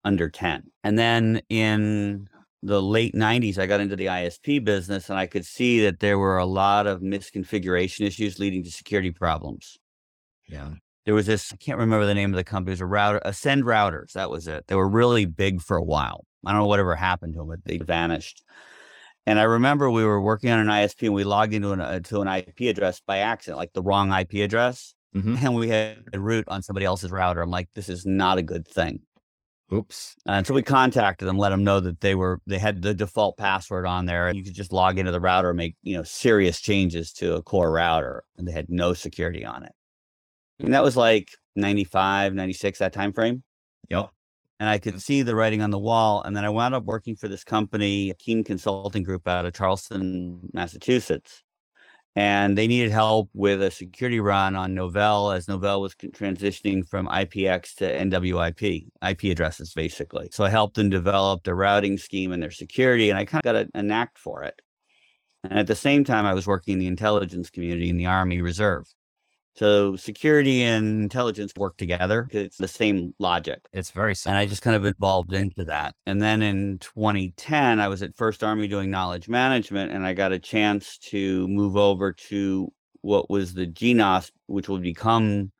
under 0.04 0.28
10. 0.28 0.64
And 0.84 0.98
then 0.98 1.40
in 1.48 2.28
the 2.62 2.82
late 2.82 3.14
90s, 3.14 3.58
I 3.58 3.66
got 3.66 3.80
into 3.80 3.96
the 3.96 4.06
ISP 4.06 4.64
business 4.64 5.08
and 5.08 5.18
I 5.18 5.26
could 5.26 5.44
see 5.44 5.82
that 5.82 6.00
there 6.00 6.18
were 6.18 6.38
a 6.38 6.46
lot 6.46 6.86
of 6.86 7.00
misconfiguration 7.00 8.06
issues 8.06 8.38
leading 8.38 8.64
to 8.64 8.70
security 8.70 9.12
problems. 9.12 9.78
Yeah 10.48 10.70
there 11.06 11.14
was 11.14 11.26
this, 11.26 11.52
I 11.52 11.56
can't 11.56 11.78
remember 11.78 12.04
the 12.04 12.14
name 12.14 12.32
of 12.32 12.36
the 12.36 12.44
company, 12.44 12.72
it 12.72 12.74
was 12.74 12.80
a 12.80 12.86
router, 12.86 13.22
Ascend 13.24 13.62
routers. 13.62 14.12
That 14.12 14.28
was 14.28 14.48
it. 14.48 14.66
They 14.66 14.74
were 14.74 14.88
really 14.88 15.24
big 15.24 15.62
for 15.62 15.76
a 15.76 15.82
while. 15.82 16.26
I 16.44 16.52
don't 16.52 16.62
know 16.62 16.66
whatever 16.66 16.94
happened 16.96 17.34
to 17.34 17.38
them, 17.38 17.48
but 17.48 17.64
they 17.64 17.78
vanished. 17.78 18.42
And 19.24 19.38
I 19.38 19.44
remember 19.44 19.88
we 19.90 20.04
were 20.04 20.20
working 20.20 20.50
on 20.50 20.58
an 20.58 20.66
ISP 20.66 21.04
and 21.04 21.14
we 21.14 21.24
logged 21.24 21.54
into 21.54 21.72
an, 21.72 21.80
uh, 21.80 22.00
to 22.00 22.20
an 22.20 22.28
IP 22.28 22.62
address 22.62 23.00
by 23.06 23.18
accident, 23.18 23.58
like 23.58 23.72
the 23.72 23.82
wrong 23.82 24.12
IP 24.12 24.34
address. 24.34 24.94
Mm-hmm. 25.14 25.36
And 25.40 25.54
we 25.54 25.68
had 25.68 25.98
a 26.12 26.20
root 26.20 26.44
on 26.48 26.62
somebody 26.62 26.86
else's 26.86 27.10
router. 27.10 27.40
I'm 27.40 27.50
like, 27.50 27.68
this 27.74 27.88
is 27.88 28.04
not 28.04 28.38
a 28.38 28.42
good 28.42 28.66
thing. 28.66 29.00
Oops. 29.72 30.14
And 30.26 30.46
so 30.46 30.54
we 30.54 30.62
contacted 30.62 31.26
them, 31.26 31.38
let 31.38 31.50
them 31.50 31.64
know 31.64 31.80
that 31.80 32.00
they 32.00 32.14
were 32.14 32.40
they 32.46 32.58
had 32.58 32.82
the 32.82 32.94
default 32.94 33.36
password 33.36 33.84
on 33.84 34.06
there, 34.06 34.28
and 34.28 34.38
you 34.38 34.44
could 34.44 34.54
just 34.54 34.72
log 34.72 34.96
into 34.96 35.10
the 35.10 35.18
router 35.18 35.50
and 35.50 35.56
make 35.56 35.74
you 35.82 35.96
know 35.96 36.04
serious 36.04 36.60
changes 36.60 37.12
to 37.14 37.34
a 37.34 37.42
core 37.42 37.72
router, 37.72 38.22
and 38.38 38.46
they 38.46 38.52
had 38.52 38.66
no 38.68 38.94
security 38.94 39.44
on 39.44 39.64
it. 39.64 39.72
And 40.58 40.72
that 40.74 40.82
was 40.82 40.96
like 40.96 41.30
95, 41.54 42.34
96, 42.34 42.78
that 42.78 42.92
time 42.92 43.12
frame. 43.12 43.42
Yep. 43.90 44.10
And 44.58 44.68
I 44.68 44.78
could 44.78 45.02
see 45.02 45.22
the 45.22 45.34
writing 45.34 45.60
on 45.60 45.70
the 45.70 45.78
wall. 45.78 46.22
And 46.22 46.34
then 46.34 46.44
I 46.44 46.48
wound 46.48 46.74
up 46.74 46.84
working 46.84 47.14
for 47.14 47.28
this 47.28 47.44
company, 47.44 48.12
Keen 48.18 48.42
Consulting 48.42 49.02
Group 49.02 49.28
out 49.28 49.44
of 49.44 49.52
Charlestown, 49.52 50.40
Massachusetts. 50.52 51.42
And 52.14 52.56
they 52.56 52.66
needed 52.66 52.90
help 52.90 53.28
with 53.34 53.62
a 53.62 53.70
security 53.70 54.20
run 54.20 54.56
on 54.56 54.74
Novell 54.74 55.36
as 55.36 55.44
Novell 55.46 55.82
was 55.82 55.94
transitioning 55.94 56.88
from 56.88 57.06
IPX 57.08 57.74
to 57.74 57.94
NWIP, 57.94 58.88
IP 59.06 59.24
addresses, 59.24 59.74
basically. 59.74 60.30
So 60.32 60.42
I 60.42 60.48
helped 60.48 60.76
them 60.76 60.88
develop 60.88 61.44
their 61.44 61.54
routing 61.54 61.98
scheme 61.98 62.32
and 62.32 62.42
their 62.42 62.50
security, 62.50 63.10
and 63.10 63.18
I 63.18 63.26
kind 63.26 63.44
of 63.44 63.44
got 63.44 63.56
a, 63.56 63.68
a 63.74 63.82
knack 63.82 64.16
for 64.16 64.44
it. 64.44 64.62
And 65.44 65.58
at 65.58 65.66
the 65.66 65.74
same 65.74 66.04
time, 66.04 66.24
I 66.24 66.32
was 66.32 66.46
working 66.46 66.72
in 66.72 66.78
the 66.78 66.86
intelligence 66.86 67.50
community 67.50 67.90
in 67.90 67.98
the 67.98 68.06
Army 68.06 68.40
Reserve. 68.40 68.86
So 69.56 69.96
security 69.96 70.62
and 70.62 71.02
intelligence 71.02 71.52
work 71.56 71.78
together. 71.78 72.28
It's 72.30 72.58
the 72.58 72.68
same 72.68 73.14
logic. 73.18 73.60
It's 73.72 73.90
very 73.90 74.14
simple. 74.14 74.36
And 74.36 74.38
I 74.38 74.44
just 74.44 74.60
kind 74.60 74.76
of 74.76 74.84
evolved 74.84 75.32
into 75.32 75.64
that. 75.64 75.94
And 76.04 76.20
then 76.20 76.42
in 76.42 76.78
2010, 76.80 77.80
I 77.80 77.88
was 77.88 78.02
at 78.02 78.14
First 78.14 78.44
Army 78.44 78.68
doing 78.68 78.90
knowledge 78.90 79.30
management, 79.30 79.92
and 79.92 80.06
I 80.06 80.12
got 80.12 80.32
a 80.32 80.38
chance 80.38 80.98
to 80.98 81.48
move 81.48 81.74
over 81.74 82.12
to 82.12 82.70
what 83.00 83.30
was 83.30 83.54
the 83.54 83.66
GNOS, 83.66 84.30
which 84.46 84.68
would 84.68 84.82
become 84.82 85.50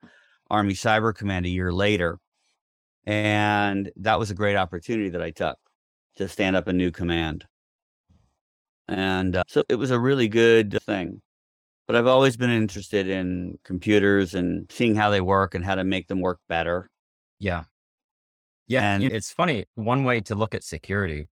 Army 0.51 0.75
Cyber 0.75 1.15
Command 1.15 1.47
a 1.47 1.51
year 1.51 1.73
later. 1.73 2.19
And 3.07 3.91
that 3.97 4.19
was 4.19 4.31
a 4.31 4.35
great 4.35 4.57
opportunity 4.57 5.09
that 5.09 5.23
I 5.23 5.31
took 5.31 5.57
to 6.17 6.29
stand 6.29 6.55
up 6.55 6.69
a 6.69 6.73
new 6.73 6.91
command. 6.91 7.47
And 8.89 9.37
uh, 9.37 9.45
so 9.49 9.63
it 9.71 9.77
was 9.77 9.91
a 9.91 9.99
really 9.99 10.29
good 10.29 10.79
thing 10.83 11.23
but 11.87 11.97
I've 11.97 12.07
always 12.07 12.37
been 12.37 12.51
interested 12.51 13.09
in 13.09 13.59
computers 13.65 14.35
and 14.35 14.71
seeing 14.71 14.95
how 14.97 15.11
they 15.11 15.21
work 15.21 15.55
and 15.55 15.65
how 15.65 15.77
to 15.77 15.85
make 15.85 16.09
them 16.09 16.21
work 16.21 16.41
better. 16.49 16.91
Yeah. 17.39 17.65
Yeah. 18.67 18.95
And 18.95 19.05
it's 19.05 19.31
funny. 19.31 19.67
One 19.77 20.05
way 20.05 20.21
to 20.23 20.35
look 20.35 20.55
at 20.55 20.65
security 20.65 21.29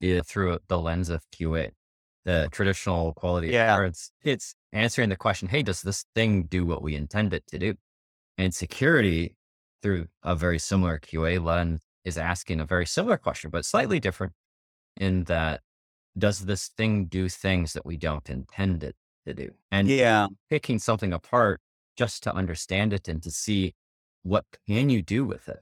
is 0.00 0.26
through 0.26 0.54
uh, 0.54 0.58
the 0.68 0.78
lens 0.78 1.08
of 1.08 1.22
QA, 1.30 1.70
the 2.24 2.48
traditional 2.52 3.14
quality 3.14 3.48
yeah. 3.48 3.72
assurance. 3.72 4.10
It's 4.22 4.54
answering 4.72 5.08
the 5.08 5.16
question, 5.16 5.48
hey, 5.48 5.62
does 5.62 5.80
this 5.80 6.04
thing 6.14 6.44
do 6.44 6.66
what 6.66 6.82
we 6.82 6.94
intend 6.94 7.32
it 7.32 7.46
to 7.48 7.58
do? 7.58 7.74
And 8.36 8.54
security 8.54 9.34
through 9.82 10.08
a 10.22 10.34
very 10.34 10.58
similar 10.58 10.98
QA 10.98 11.42
lens 11.42 11.80
is 12.04 12.18
asking 12.18 12.60
a 12.60 12.66
very 12.66 12.86
similar 12.86 13.16
question, 13.16 13.50
but 13.50 13.64
slightly 13.64 13.98
different 13.98 14.34
in 14.98 15.24
that 15.24 15.62
does 16.18 16.40
this 16.40 16.68
thing 16.68 17.06
do 17.06 17.28
things 17.28 17.72
that 17.72 17.86
we 17.86 17.96
don't 17.96 18.28
intend 18.28 18.84
it 18.84 18.94
to 19.26 19.34
do. 19.34 19.50
And 19.70 19.88
yeah, 19.88 20.28
picking 20.50 20.78
something 20.78 21.12
apart 21.12 21.60
just 21.96 22.22
to 22.24 22.34
understand 22.34 22.92
it 22.92 23.08
and 23.08 23.22
to 23.22 23.30
see 23.30 23.74
what 24.22 24.44
can 24.66 24.90
you 24.90 25.02
do 25.02 25.24
with 25.24 25.48
it 25.48 25.60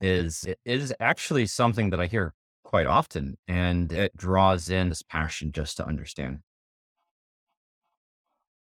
is 0.00 0.44
it 0.44 0.58
is 0.64 0.94
actually 1.00 1.46
something 1.46 1.90
that 1.90 2.00
I 2.00 2.06
hear 2.06 2.34
quite 2.64 2.86
often 2.86 3.36
and 3.48 3.90
it 3.92 4.16
draws 4.16 4.70
in 4.70 4.88
this 4.90 5.02
passion 5.02 5.52
just 5.52 5.76
to 5.78 5.86
understand. 5.86 6.40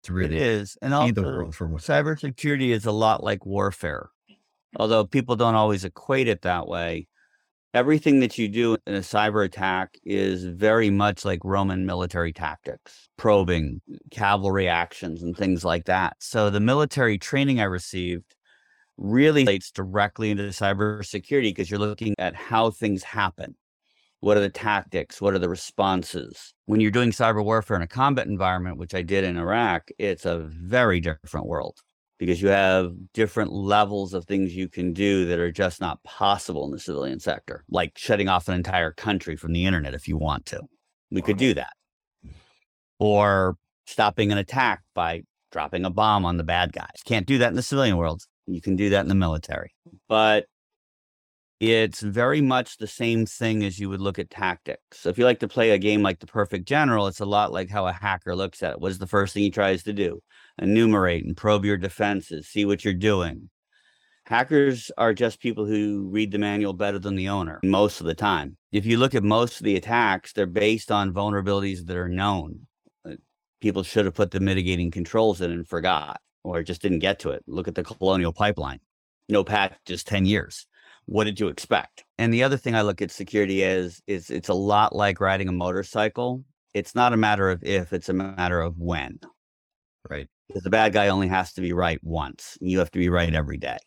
It's 0.03 0.11
really 0.11 0.37
it 0.37 0.43
is. 0.43 0.77
And 0.83 0.95
also 0.95 1.13
cybersecurity 1.53 2.71
is 2.71 2.87
a 2.87 2.93
lot 2.93 3.23
like 3.23 3.47
warfare. 3.47 4.11
Although 4.77 5.05
people 5.05 5.37
don't 5.37 5.55
always 5.55 5.85
equate 5.85 6.29
it 6.29 6.43
that 6.43 6.67
way 6.67 7.07
everything 7.75 8.21
that 8.21 8.37
you 8.39 8.49
do 8.49 8.77
in 8.87 8.95
a 8.95 9.01
cyber 9.01 9.45
attack 9.45 9.97
is 10.05 10.45
very 10.45 10.91
much 10.91 11.25
like 11.25 11.41
Roman 11.45 11.87
military 11.87 12.33
tactics, 12.33 13.09
probing, 13.17 13.81
cavalry 14.11 14.69
actions, 14.69 15.23
and 15.23 15.37
things 15.37 15.65
like 15.65 15.87
that. 15.87 16.17
So 16.21 16.51
the 16.51 16.61
military 16.61 17.19
training 17.19 17.61
I 17.61 17.65
received 17.65 18.35
really 18.99 19.43
relates 19.43 19.71
directly 19.71 20.31
into 20.31 20.45
cybersecurity 20.45 21.45
because 21.45 21.71
you're 21.71 21.81
looking 21.81 22.15
at 22.19 22.35
how 22.35 22.71
things 22.71 23.03
happen. 23.03 23.57
What 24.21 24.37
are 24.37 24.41
the 24.41 24.51
tactics? 24.51 25.21
What 25.21 25.35
are 25.35 25.39
the 25.39 25.49
responses? 25.49 26.55
When 26.67 26.81
you're 26.81 26.93
doing 26.93 27.11
cyber 27.11 27.43
warfare 27.45 27.77
in 27.77 27.83
a 27.83 27.89
combat 27.89 28.27
environment, 28.27 28.77
which 28.77 28.95
I 28.95 29.03
did 29.03 29.25
in 29.25 29.37
Iraq, 29.37 29.89
it's 29.99 30.27
a 30.27 30.39
very 30.39 31.01
different 31.01 31.47
world 31.47 31.79
because 32.23 32.41
you 32.41 32.47
have 32.47 32.93
different 33.15 33.53
levels 33.53 34.15
of 34.15 34.25
things 34.27 34.55
you 34.55 34.69
can 34.69 34.93
do 34.93 35.27
that 35.27 35.41
are 35.41 35.51
just 35.51 35.81
not 35.81 36.01
possible 36.05 36.65
in 36.65 36.71
the 36.71 36.79
civilian 36.79 37.19
sector, 37.19 37.65
like 37.69 37.99
shutting 37.99 38.29
off 38.29 38.47
an 38.47 38.55
entire 38.55 38.93
country 38.93 39.35
from 39.35 39.53
the 39.53 39.67
internet 39.67 39.93
if 39.93 40.07
you 40.07 40.17
want 40.17 40.47
to. 40.47 40.61
We 41.11 41.21
could 41.21 41.37
do 41.37 41.53
that. 41.55 41.73
Or 43.01 43.57
stopping 43.89 44.31
an 44.31 44.39
attack 44.39 44.83
by 44.95 45.23
dropping 45.51 45.85
a 45.85 45.91
bomb 45.91 46.25
on 46.25 46.37
the 46.37 46.45
bad 46.45 46.73
guys. 46.73 47.03
Can't 47.05 47.27
do 47.27 47.39
that 47.39 47.49
in 47.49 47.57
the 47.57 47.63
civilian 47.63 47.97
world. 47.97 48.23
You 48.47 48.61
can 48.61 48.77
do 48.77 48.91
that 48.91 49.01
in 49.01 49.09
the 49.09 49.17
military. 49.17 49.75
But 50.09 50.47
it's 51.59 52.03
very 52.03 52.41
much 52.41 52.77
the 52.77 52.87
same 52.87 53.27
thing 53.27 53.65
as 53.65 53.81
you 53.81 53.89
would 53.89 54.01
look 54.01 54.21
at 54.21 54.31
tactics. 54.31 55.01
So 55.01 55.09
if 55.09 55.19
you 55.19 55.25
like 55.25 55.41
to 55.41 55.49
play 55.49 55.71
a 55.71 55.79
game 55.79 56.03
like 56.03 56.21
the 56.21 56.27
perfect 56.29 56.69
general, 56.69 57.09
it's 57.09 57.19
a 57.19 57.27
lot 57.27 57.51
like 57.51 57.69
how 57.69 57.89
a 57.89 57.93
hacker 57.93 58.37
looks 58.37 58.63
at 58.63 58.75
it. 58.75 58.81
What's 58.81 58.99
the 58.99 59.09
first 59.09 59.35
thing 59.35 59.43
he 59.43 59.51
tries 59.51 59.83
to 59.83 59.93
do? 59.93 60.21
Enumerate 60.59 61.25
and 61.25 61.37
probe 61.37 61.65
your 61.65 61.77
defenses, 61.77 62.49
see 62.49 62.65
what 62.65 62.85
you're 62.85 62.95
doing. 62.95 63.49
Hackers 64.25 64.91
are 64.97 65.13
just 65.13 65.41
people 65.41 65.67
who 65.67 66.09
read 66.11 66.31
the 66.31 66.39
manual 66.39 66.73
better 66.73 66.99
than 66.99 67.17
the 67.17 67.29
owner 67.29 67.61
most 67.65 68.01
of 68.01 68.07
the 68.07 68.15
time. 68.15 68.57
If 68.71 68.87
you 68.87 68.97
look 68.97 69.15
at 69.15 69.25
most 69.25 69.59
of 69.59 69.65
the 69.65 69.77
attacks, 69.77 70.33
they're 70.33 70.47
based 70.47 70.93
on 70.93 71.13
vulnerabilities 71.13 71.87
that 71.87 71.97
are 71.97 72.09
known. 72.09 72.67
Uh, 73.05 73.17
people 73.61 73.83
should 73.83 74.05
have 74.05 74.15
put 74.15 74.31
the 74.31 74.41
mitigating 74.41 74.91
controls 74.91 75.41
in 75.41 75.51
and 75.51 75.67
forgot 75.67 76.21
or 76.45 76.63
just 76.63 76.83
didn't 76.83 77.01
get 77.01 77.19
to 77.21 77.31
it. 77.31 77.43
Look 77.47 77.69
at 77.69 77.75
the 77.75 77.83
colonial 77.83 78.33
pipeline. 78.33 78.81
No 79.29 79.45
patch, 79.45 79.75
just 79.85 80.07
10 80.07 80.27
years 80.27 80.67
what 81.07 81.25
did 81.25 81.41
you 81.41 81.49
expect? 81.49 82.05
And 82.19 82.33
the 82.33 82.43
other 82.43 82.57
thing 82.57 82.75
I 82.75 82.83
look 82.83 83.03
at 83.03 83.11
security 83.11 83.65
as 83.65 84.01
is 84.07 84.31
it's 84.31 84.49
a 84.49 84.55
lot 84.55 84.95
like 84.95 85.21
riding 85.21 85.49
a 85.49 85.53
motorcycle. 85.53 86.45
It's 86.75 86.95
not 86.95 87.13
a 87.13 87.17
matter 87.17 87.51
of 87.51 87.63
if, 87.65 87.93
it's 87.93 88.09
a 88.09 88.15
matter 88.15 88.61
of 88.61 88.79
when. 88.79 89.19
Right. 90.09 90.29
Because 90.49 90.63
the 90.63 90.71
bad 90.71 90.93
guy 90.93 91.09
only 91.09 91.29
has 91.29 91.53
to 91.55 91.61
be 91.61 91.73
right 91.73 92.01
once. 92.03 92.59
You 92.61 92.79
have 92.79 92.91
to 92.91 92.99
be 92.99 93.09
right 93.09 93.35
every 93.35 93.57
day. 93.57 93.79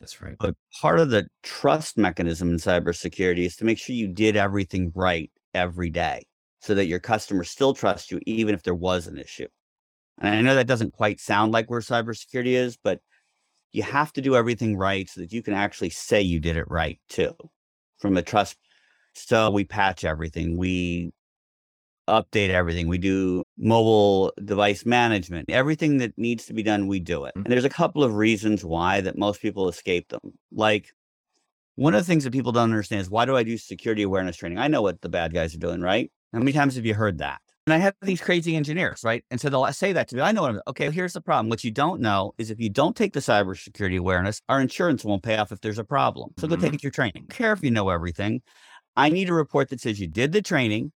That's 0.00 0.20
right. 0.20 0.34
But 0.38 0.54
part 0.80 0.98
of 0.98 1.10
the 1.10 1.26
trust 1.42 1.96
mechanism 1.96 2.50
in 2.50 2.56
cybersecurity 2.56 3.46
is 3.46 3.56
to 3.56 3.64
make 3.64 3.78
sure 3.78 3.94
you 3.94 4.08
did 4.08 4.36
everything 4.36 4.92
right 4.94 5.30
every 5.54 5.90
day 5.90 6.26
so 6.60 6.74
that 6.74 6.86
your 6.86 6.98
customers 6.98 7.50
still 7.50 7.72
trust 7.72 8.10
you, 8.10 8.20
even 8.26 8.54
if 8.54 8.62
there 8.62 8.74
was 8.74 9.06
an 9.06 9.16
issue. 9.16 9.46
And 10.20 10.34
I 10.34 10.40
know 10.42 10.54
that 10.54 10.66
doesn't 10.66 10.92
quite 10.92 11.20
sound 11.20 11.52
like 11.52 11.70
where 11.70 11.80
cybersecurity 11.80 12.52
is, 12.52 12.76
but 12.76 13.00
you 13.72 13.82
have 13.82 14.12
to 14.12 14.20
do 14.20 14.36
everything 14.36 14.76
right 14.76 15.08
so 15.08 15.20
that 15.20 15.32
you 15.32 15.42
can 15.42 15.54
actually 15.54 15.90
say 15.90 16.20
you 16.20 16.38
did 16.38 16.56
it 16.56 16.70
right 16.70 17.00
too 17.08 17.32
from 17.98 18.16
a 18.16 18.22
trust 18.22 18.56
so 19.14 19.50
we 19.50 19.64
patch 19.64 20.04
everything 20.04 20.56
we 20.56 21.12
update 22.08 22.50
everything 22.50 22.88
we 22.88 22.98
do 22.98 23.42
mobile 23.56 24.32
device 24.44 24.84
management 24.84 25.48
everything 25.48 25.98
that 25.98 26.12
needs 26.16 26.46
to 26.46 26.52
be 26.52 26.62
done 26.62 26.86
we 26.86 26.98
do 26.98 27.24
it 27.24 27.34
mm-hmm. 27.36 27.44
and 27.44 27.52
there's 27.52 27.64
a 27.64 27.70
couple 27.70 28.02
of 28.02 28.14
reasons 28.14 28.64
why 28.64 29.00
that 29.00 29.16
most 29.16 29.40
people 29.40 29.68
escape 29.68 30.08
them 30.08 30.20
like 30.52 30.92
one 31.76 31.94
of 31.94 32.00
the 32.00 32.06
things 32.06 32.24
that 32.24 32.32
people 32.32 32.52
don't 32.52 32.64
understand 32.64 33.00
is 33.00 33.10
why 33.10 33.24
do 33.24 33.36
i 33.36 33.42
do 33.42 33.56
security 33.56 34.02
awareness 34.02 34.36
training 34.36 34.58
i 34.58 34.68
know 34.68 34.82
what 34.82 35.00
the 35.00 35.08
bad 35.08 35.32
guys 35.32 35.54
are 35.54 35.58
doing 35.58 35.80
right 35.80 36.10
how 36.32 36.38
many 36.38 36.52
times 36.52 36.74
have 36.74 36.84
you 36.84 36.94
heard 36.94 37.18
that 37.18 37.40
and 37.66 37.74
I 37.74 37.78
have 37.78 37.94
these 38.02 38.20
crazy 38.20 38.56
engineers, 38.56 39.02
right? 39.04 39.24
And 39.30 39.40
so 39.40 39.48
they'll 39.48 39.72
say 39.72 39.92
that 39.92 40.08
to 40.08 40.16
me. 40.16 40.22
I 40.22 40.32
know 40.32 40.42
what 40.42 40.50
I'm 40.50 40.60
okay. 40.66 40.90
Here's 40.90 41.12
the 41.12 41.20
problem. 41.20 41.48
What 41.48 41.62
you 41.62 41.70
don't 41.70 42.00
know 42.00 42.34
is 42.36 42.50
if 42.50 42.58
you 42.58 42.68
don't 42.68 42.96
take 42.96 43.12
the 43.12 43.20
cybersecurity 43.20 43.98
awareness, 43.98 44.42
our 44.48 44.60
insurance 44.60 45.04
won't 45.04 45.22
pay 45.22 45.36
off 45.36 45.52
if 45.52 45.60
there's 45.60 45.78
a 45.78 45.84
problem. 45.84 46.30
So 46.38 46.48
mm-hmm. 46.48 46.60
go 46.60 46.70
take 46.70 46.82
your 46.82 46.90
training. 46.90 47.26
Care 47.28 47.52
if 47.52 47.62
you 47.62 47.70
know 47.70 47.88
everything. 47.88 48.42
I 48.96 49.10
need 49.10 49.28
a 49.28 49.32
report 49.32 49.68
that 49.68 49.80
says 49.80 50.00
you 50.00 50.08
did 50.08 50.32
the 50.32 50.42
training 50.42 50.90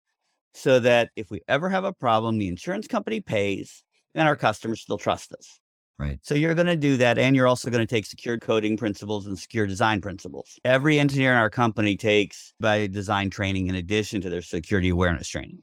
so 0.55 0.79
that 0.79 1.09
if 1.15 1.29
we 1.29 1.41
ever 1.47 1.69
have 1.69 1.83
a 1.83 1.93
problem, 1.93 2.37
the 2.37 2.47
insurance 2.47 2.87
company 2.87 3.19
pays 3.19 3.83
and 4.15 4.27
our 4.27 4.37
customers 4.37 4.81
still 4.81 4.97
trust 4.97 5.33
us. 5.33 5.59
Right. 5.99 6.19
So 6.23 6.33
you're 6.33 6.55
going 6.55 6.67
to 6.67 6.77
do 6.77 6.97
that. 6.97 7.17
And 7.17 7.35
you're 7.35 7.47
also 7.47 7.69
going 7.69 7.85
to 7.85 7.93
take 7.95 8.05
secure 8.05 8.37
coding 8.37 8.77
principles 8.77 9.27
and 9.27 9.37
secure 9.37 9.67
design 9.67 10.01
principles. 10.01 10.57
Every 10.65 10.97
engineer 10.97 11.31
in 11.31 11.37
our 11.37 11.49
company 11.49 11.97
takes 11.97 12.53
by 12.59 12.87
design 12.87 13.29
training 13.29 13.67
in 13.67 13.75
addition 13.75 14.21
to 14.21 14.29
their 14.29 14.41
security 14.41 14.89
awareness 14.89 15.27
training. 15.27 15.59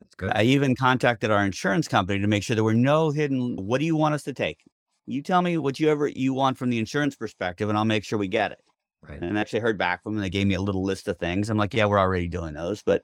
That's 0.00 0.14
Good. 0.14 0.32
I 0.34 0.42
even 0.42 0.76
contacted 0.76 1.30
our 1.30 1.44
insurance 1.44 1.88
company 1.88 2.20
to 2.20 2.26
make 2.26 2.42
sure 2.42 2.54
there 2.54 2.64
were 2.64 2.74
no 2.74 3.10
hidden. 3.10 3.56
What 3.56 3.80
do 3.80 3.86
you 3.86 3.96
want 3.96 4.14
us 4.14 4.22
to 4.24 4.34
take? 4.34 4.60
You 5.06 5.22
tell 5.22 5.40
me 5.40 5.56
what 5.56 5.80
you 5.80 5.88
ever 5.88 6.08
you 6.08 6.34
want 6.34 6.58
from 6.58 6.68
the 6.68 6.78
insurance 6.78 7.16
perspective, 7.16 7.68
and 7.70 7.78
I'll 7.78 7.86
make 7.86 8.04
sure 8.04 8.18
we 8.18 8.28
get 8.28 8.52
it. 8.52 8.58
Right. 9.02 9.20
And 9.22 9.38
I 9.38 9.40
actually 9.40 9.60
heard 9.60 9.78
back 9.78 10.02
from 10.02 10.14
them. 10.14 10.22
They 10.22 10.30
gave 10.30 10.46
me 10.46 10.54
a 10.54 10.60
little 10.60 10.84
list 10.84 11.08
of 11.08 11.18
things. 11.18 11.48
I'm 11.48 11.56
like, 11.56 11.72
yeah, 11.72 11.86
we're 11.86 11.98
already 11.98 12.28
doing 12.28 12.54
those, 12.54 12.82
but 12.82 13.02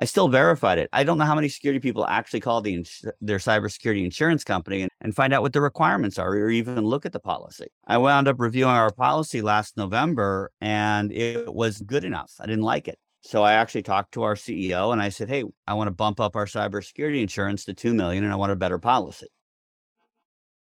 I 0.00 0.06
still 0.06 0.28
verified 0.28 0.78
it. 0.78 0.88
I 0.94 1.04
don't 1.04 1.18
know 1.18 1.26
how 1.26 1.34
many 1.34 1.48
security 1.48 1.78
people 1.78 2.06
actually 2.06 2.40
call 2.40 2.62
the 2.62 2.74
ins- 2.74 3.04
their 3.20 3.36
cybersecurity 3.36 4.02
insurance 4.02 4.44
company 4.44 4.80
and, 4.82 4.90
and 5.02 5.14
find 5.14 5.34
out 5.34 5.42
what 5.42 5.52
the 5.52 5.60
requirements 5.60 6.18
are, 6.18 6.30
or 6.30 6.48
even 6.48 6.80
look 6.80 7.04
at 7.04 7.12
the 7.12 7.20
policy. 7.20 7.66
I 7.86 7.98
wound 7.98 8.26
up 8.26 8.36
reviewing 8.38 8.70
our 8.70 8.90
policy 8.90 9.42
last 9.42 9.76
November, 9.76 10.52
and 10.60 11.12
it 11.12 11.52
was 11.52 11.82
good 11.82 12.04
enough. 12.04 12.32
I 12.40 12.46
didn't 12.46 12.64
like 12.64 12.88
it. 12.88 12.98
So 13.22 13.42
I 13.42 13.52
actually 13.52 13.82
talked 13.82 14.12
to 14.14 14.22
our 14.22 14.34
CEO 14.34 14.94
and 14.94 15.02
I 15.02 15.10
said, 15.10 15.28
"Hey, 15.28 15.44
I 15.66 15.74
want 15.74 15.88
to 15.88 15.92
bump 15.92 16.18
up 16.20 16.34
our 16.34 16.46
cybersecurity 16.46 17.20
insurance 17.20 17.66
to 17.66 17.74
two 17.74 17.92
million, 17.92 18.24
and 18.24 18.32
I 18.32 18.36
want 18.36 18.52
a 18.52 18.56
better 18.56 18.78
policy." 18.78 19.26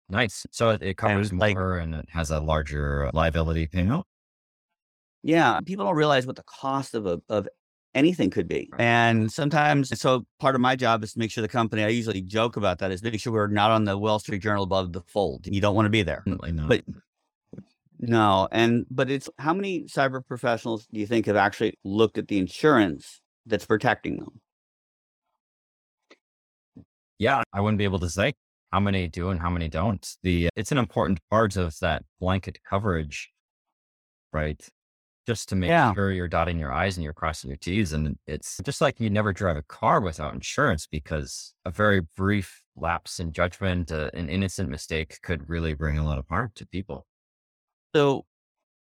Nice. 0.09 0.45
So 0.51 0.69
it, 0.69 0.83
it 0.83 0.97
covers 0.97 1.31
and 1.31 1.39
like, 1.39 1.55
more 1.55 1.77
and 1.77 1.95
it 1.95 2.09
has 2.11 2.29
a 2.29 2.39
larger 2.39 3.07
uh, 3.07 3.11
liability 3.13 3.67
payout. 3.67 4.03
Yeah, 5.23 5.59
people 5.61 5.85
don't 5.85 5.95
realize 5.95 6.27
what 6.27 6.35
the 6.35 6.43
cost 6.43 6.93
of 6.93 7.07
a, 7.07 7.19
of 7.29 7.47
anything 7.95 8.29
could 8.29 8.47
be. 8.47 8.69
And 8.79 9.31
sometimes, 9.31 9.99
so 9.99 10.25
part 10.39 10.55
of 10.55 10.61
my 10.61 10.75
job 10.75 11.03
is 11.03 11.13
to 11.13 11.19
make 11.19 11.31
sure 11.31 11.41
the 11.41 11.47
company, 11.47 11.83
I 11.83 11.89
usually 11.89 12.21
joke 12.21 12.57
about 12.57 12.79
that, 12.79 12.91
is 12.91 13.03
make 13.03 13.19
sure 13.19 13.33
we're 13.33 13.47
not 13.47 13.71
on 13.71 13.83
the 13.83 13.97
Wall 13.97 14.19
Street 14.19 14.41
Journal 14.41 14.63
above 14.63 14.93
the 14.93 15.01
fold. 15.01 15.47
You 15.47 15.61
don't 15.61 15.75
want 15.75 15.85
to 15.85 15.89
be 15.89 16.03
there. 16.03 16.23
But 16.25 16.83
no, 17.99 18.47
and 18.51 18.85
but 18.91 19.09
it's 19.09 19.29
how 19.37 19.53
many 19.53 19.83
cyber 19.83 20.25
professionals 20.25 20.87
do 20.91 20.99
you 20.99 21.07
think 21.07 21.25
have 21.27 21.35
actually 21.35 21.79
looked 21.83 22.17
at 22.17 22.27
the 22.27 22.37
insurance 22.37 23.21
that's 23.45 23.65
protecting 23.65 24.17
them? 24.17 24.41
Yeah, 27.19 27.43
I 27.53 27.61
wouldn't 27.61 27.77
be 27.77 27.85
able 27.85 27.99
to 27.99 28.09
say 28.09 28.33
how 28.71 28.79
many 28.79 29.07
do 29.07 29.29
and 29.29 29.39
how 29.39 29.49
many 29.49 29.69
don't. 29.69 30.05
The 30.23 30.49
it's 30.55 30.71
an 30.71 30.77
important 30.77 31.19
part 31.29 31.55
of 31.55 31.77
that 31.79 32.03
blanket 32.19 32.59
coverage, 32.69 33.31
right? 34.33 34.61
Just 35.25 35.47
to 35.49 35.55
make 35.55 35.69
yeah. 35.69 35.93
sure 35.93 36.11
you're 36.11 36.27
dotting 36.27 36.59
your 36.59 36.73
I's 36.73 36.97
and 36.97 37.03
you're 37.03 37.13
crossing 37.13 37.49
your 37.49 37.57
T's. 37.57 37.93
And 37.93 38.17
it's 38.27 38.59
just 38.63 38.81
like 38.81 38.99
you 38.99 39.09
never 39.09 39.31
drive 39.31 39.55
a 39.55 39.63
car 39.63 40.01
without 40.01 40.33
insurance 40.33 40.85
because 40.85 41.53
a 41.63 41.71
very 41.71 42.01
brief 42.17 42.61
lapse 42.75 43.19
in 43.19 43.31
judgment, 43.31 43.91
uh, 43.91 44.09
an 44.13 44.27
innocent 44.27 44.69
mistake 44.69 45.19
could 45.21 45.47
really 45.47 45.73
bring 45.73 45.97
a 45.97 46.05
lot 46.05 46.19
of 46.19 46.25
harm 46.27 46.51
to 46.55 46.67
people. 46.67 47.05
So 47.95 48.25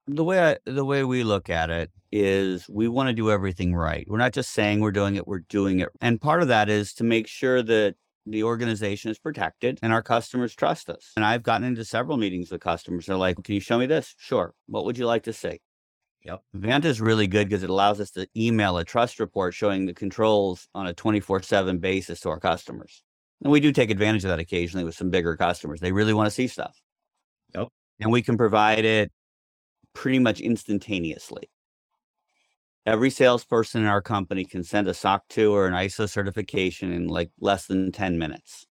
the 0.06 0.24
way 0.24 0.40
I, 0.52 0.56
the 0.64 0.84
way 0.84 1.04
we 1.04 1.24
look 1.24 1.50
at 1.50 1.70
it 1.70 1.90
is 2.12 2.66
we 2.68 2.88
want 2.88 3.08
to 3.08 3.12
do 3.12 3.30
everything 3.30 3.74
right. 3.74 4.06
We're 4.08 4.18
not 4.18 4.32
just 4.32 4.52
saying 4.52 4.80
we're 4.80 4.92
doing 4.92 5.16
it, 5.16 5.26
we're 5.26 5.40
doing 5.40 5.80
it. 5.80 5.90
And 6.00 6.20
part 6.20 6.42
of 6.42 6.48
that 6.48 6.68
is 6.68 6.94
to 6.94 7.04
make 7.04 7.26
sure 7.26 7.62
that 7.62 7.96
the 8.26 8.42
organization 8.44 9.10
is 9.10 9.18
protected 9.18 9.78
and 9.82 9.92
our 9.92 10.02
customers 10.02 10.54
trust 10.54 10.90
us. 10.90 11.12
And 11.16 11.24
I've 11.24 11.42
gotten 11.42 11.66
into 11.66 11.84
several 11.84 12.16
meetings 12.16 12.50
with 12.50 12.60
customers. 12.60 13.06
They're 13.06 13.16
like, 13.16 13.42
"Can 13.42 13.54
you 13.54 13.60
show 13.60 13.78
me 13.78 13.86
this?" 13.86 14.14
Sure. 14.18 14.54
What 14.66 14.84
would 14.84 14.98
you 14.98 15.06
like 15.06 15.24
to 15.24 15.32
see? 15.32 15.60
Yep. 16.24 16.42
Vanta 16.56 16.84
is 16.84 17.00
really 17.00 17.26
good 17.26 17.48
because 17.48 17.62
it 17.62 17.70
allows 17.70 17.98
us 18.00 18.10
to 18.12 18.26
email 18.36 18.76
a 18.76 18.84
trust 18.84 19.20
report 19.20 19.54
showing 19.54 19.86
the 19.86 19.94
controls 19.94 20.68
on 20.74 20.86
a 20.86 20.94
24/7 20.94 21.78
basis 21.78 22.20
to 22.20 22.28
our 22.28 22.40
customers. 22.40 23.02
And 23.42 23.50
we 23.50 23.60
do 23.60 23.72
take 23.72 23.90
advantage 23.90 24.24
of 24.24 24.28
that 24.28 24.38
occasionally 24.38 24.84
with 24.84 24.94
some 24.94 25.08
bigger 25.08 25.36
customers. 25.36 25.80
They 25.80 25.92
really 25.92 26.12
want 26.12 26.26
to 26.26 26.30
see 26.30 26.46
stuff. 26.46 26.78
Yep 27.54 27.68
and 28.00 28.10
we 28.10 28.22
can 28.22 28.36
provide 28.36 28.84
it 28.84 29.12
pretty 29.94 30.18
much 30.18 30.40
instantaneously. 30.40 31.50
Every 32.86 33.10
salesperson 33.10 33.82
in 33.82 33.86
our 33.86 34.00
company 34.00 34.44
can 34.44 34.64
send 34.64 34.88
a 34.88 34.94
SOC 34.94 35.22
2 35.28 35.52
or 35.52 35.66
an 35.66 35.74
ISO 35.74 36.08
certification 36.08 36.92
in 36.92 37.08
like 37.08 37.30
less 37.38 37.66
than 37.66 37.92
10 37.92 38.18
minutes. 38.18 38.66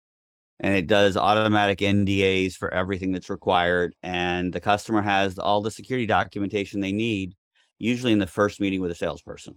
And 0.60 0.76
it 0.76 0.88
does 0.88 1.16
automatic 1.16 1.80
NDAs 1.80 2.56
for 2.56 2.74
everything 2.74 3.12
that's 3.12 3.30
required. 3.30 3.96
And 4.04 4.52
the 4.52 4.60
customer 4.60 5.02
has 5.02 5.38
all 5.38 5.62
the 5.62 5.72
security 5.72 6.06
documentation 6.06 6.82
they 6.82 6.92
need, 6.92 7.36
usually 7.80 8.14
in 8.14 8.20
the 8.20 8.28
first 8.28 8.60
meeting 8.60 8.82
with 8.82 8.92
a 8.92 8.96
salesperson. 8.96 9.56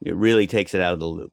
It 0.00 0.14
really 0.14 0.46
takes 0.46 0.74
it 0.74 0.80
out 0.80 0.92
of 0.92 1.00
the 1.00 1.06
loop. 1.06 1.32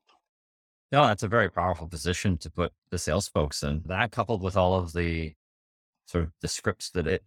No, 0.91 1.06
that's 1.06 1.24
a 1.24 1.28
very 1.28 1.50
powerful 1.50 1.88
position 1.88 2.38
to 2.39 2.50
put 2.50 2.72
the 2.89 2.98
sales 2.98 3.28
folks 3.28 3.62
in. 3.62 3.84
That 3.86 4.12
coupled 4.12 4.41
with 4.41 4.58
all 4.58 4.74
of 4.76 4.93
the 4.93 5.34
sort 6.08 6.24
of 6.24 6.32
the 6.41 6.48
scripts 6.48 6.89
that 6.91 7.06
it 7.06 7.26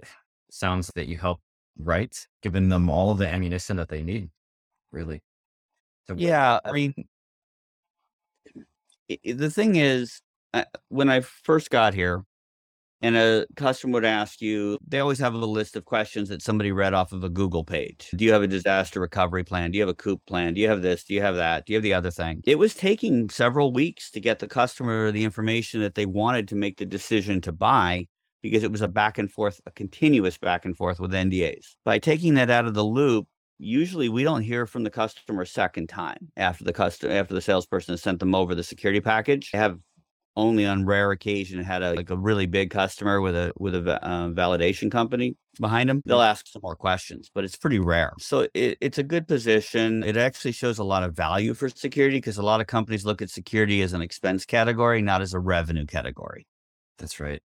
sounds 0.51 0.91
that 0.97 1.07
you 1.07 1.19
help 1.19 1.41
write, 1.79 2.27
giving 2.43 2.69
them 2.69 2.91
all 2.91 3.11
of 3.11 3.19
the 3.19 3.29
ammunition 3.29 3.77
that 3.77 3.89
they 3.89 4.03
need, 4.03 4.31
really. 4.91 5.23
So, 6.09 6.15
yeah, 6.17 6.59
I 6.65 6.73
mean, 6.73 6.95
the 9.25 9.51
thing 9.51 9.77
is, 9.77 10.21
when 10.89 11.09
I 11.09 11.21
first 11.21 11.71
got 11.71 11.95
here, 11.95 12.25
and 13.03 13.17
a 13.17 13.47
customer 13.57 13.95
would 13.95 14.05
ask 14.05 14.41
you, 14.41 14.79
they 14.87 15.01
always 15.01 15.19
have 15.19 15.35
a 15.35 15.39
list 15.39 15.77
of 15.77 15.85
questions 15.85 16.29
that 16.29 16.41
somebody 16.41 16.73
read 16.73 16.95
off 16.95 17.13
of 17.13 17.25
a 17.25 17.29
Google 17.29 17.65
page. 17.65 18.11
Do 18.15 18.25
you 18.25 18.33
have 18.33 18.43
a 18.43 18.47
disaster 18.47 19.01
recovery 19.01 19.45
plan? 19.45 19.71
Do 19.71 19.79
you 19.79 19.83
have 19.83 19.89
a 19.89 19.95
COOP 19.95 20.25
plan? 20.27 20.55
Do 20.55 20.61
you 20.61 20.69
have 20.69 20.83
this? 20.83 21.05
Do 21.05 21.15
you 21.15 21.21
have 21.21 21.37
that? 21.37 21.67
Do 21.67 21.73
you 21.73 21.77
have 21.77 21.83
the 21.83 21.95
other 21.95 22.11
thing? 22.11 22.43
It 22.47 22.59
was 22.59 22.75
taking 22.75 23.29
several 23.29 23.73
weeks 23.73 24.11
to 24.13 24.21
get 24.21 24.39
the 24.39 24.49
customer 24.49 25.11
the 25.11 25.25
information 25.25 25.81
that 25.81 25.95
they 25.95 26.07
wanted 26.07 26.49
to 26.49 26.55
make 26.55 26.79
the 26.79 26.87
decision 26.87 27.41
to 27.43 27.53
buy 27.53 28.07
because 28.43 28.63
it 28.63 28.73
was 28.73 28.83
a 28.83 28.89
back 28.89 29.19
and 29.19 29.31
forth, 29.31 29.61
a 29.67 29.71
continuous 29.71 30.39
back 30.39 30.65
and 30.65 30.77
forth 30.77 31.01
with 31.01 31.13
NDAs. 31.13 31.75
By 31.85 31.99
taking 31.99 32.35
that 32.35 32.51
out 32.51 32.67
of 32.67 32.75
the 32.75 32.85
loop, 32.85 33.27
usually 33.59 34.09
we 34.09 34.25
don't 34.25 34.43
hear 34.43 34.67
from 34.67 34.83
the 34.83 34.91
customer 34.91 35.45
second 35.45 35.89
time 35.89 36.29
after 36.37 36.65
the 36.65 36.73
customer 36.73 37.15
after 37.15 37.35
the 37.35 37.41
salesperson 37.41 37.93
has 37.93 38.03
sent 38.03 38.19
them 38.19 38.35
over 38.35 38.55
the 38.55 38.65
security 38.65 39.01
package. 39.01 39.51
Have 39.53 39.79
only 40.37 40.65
on 40.65 40.87
rare 40.87 41.11
occasion 41.11 41.63
had 41.63 41.83
a 41.83 41.95
like 41.95 42.11
a 42.11 42.17
really 42.17 42.47
big 42.47 42.71
customer 42.71 43.21
with 43.21 43.37
a 43.37 43.53
with 43.59 43.75
a 43.75 44.07
uh, 44.07 44.29
validation 44.29 44.91
company 44.91 45.37
behind 45.61 45.91
them 45.91 46.01
they'll 46.07 46.23
ask 46.23 46.47
some 46.47 46.61
more 46.63 46.75
questions 46.75 47.31
but 47.35 47.45
it's 47.45 47.57
pretty 47.57 47.79
rare. 47.79 48.13
So 48.19 48.47
it, 48.55 48.79
it's 48.81 48.99
a 48.99 49.03
good 49.03 49.29
position. 49.29 50.03
It 50.03 50.17
actually 50.17 50.53
shows 50.53 50.79
a 50.79 50.85
lot 50.85 51.03
of 51.03 51.15
value 51.15 51.55
for 51.55 51.69
security 51.69 52.17
because 52.19 52.39
a 52.39 52.43
lot 52.43 52.61
of 52.61 52.67
companies 52.67 53.05
look 53.05 53.23
at 53.23 53.31
security 53.31 53.83
as 53.83 53.93
an 53.93 54.03
expense 54.03 54.45
category 54.45 55.03
not 55.03 55.23
as 55.23 55.35
a 55.35 55.41
revenue 55.41 55.87
category. 55.87 56.47
That's 56.99 57.21
right. 57.21 57.43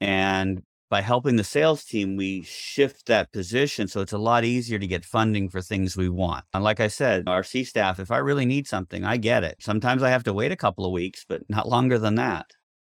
And 0.00 0.62
by 0.92 1.00
helping 1.00 1.36
the 1.36 1.42
sales 1.42 1.84
team, 1.84 2.16
we 2.16 2.42
shift 2.42 3.06
that 3.06 3.32
position. 3.32 3.88
So 3.88 4.02
it's 4.02 4.12
a 4.12 4.18
lot 4.18 4.44
easier 4.44 4.78
to 4.78 4.86
get 4.86 5.06
funding 5.06 5.48
for 5.48 5.62
things 5.62 5.96
we 5.96 6.10
want. 6.10 6.44
And 6.52 6.62
like 6.62 6.80
I 6.80 6.88
said, 6.88 7.26
our 7.26 7.42
C 7.42 7.64
staff, 7.64 7.98
if 7.98 8.10
I 8.10 8.18
really 8.18 8.44
need 8.44 8.68
something, 8.68 9.02
I 9.02 9.16
get 9.16 9.42
it. 9.42 9.56
Sometimes 9.60 10.02
I 10.02 10.10
have 10.10 10.24
to 10.24 10.34
wait 10.34 10.52
a 10.52 10.56
couple 10.56 10.84
of 10.84 10.92
weeks, 10.92 11.24
but 11.26 11.48
not 11.48 11.66
longer 11.66 11.98
than 11.98 12.16
that. 12.16 12.44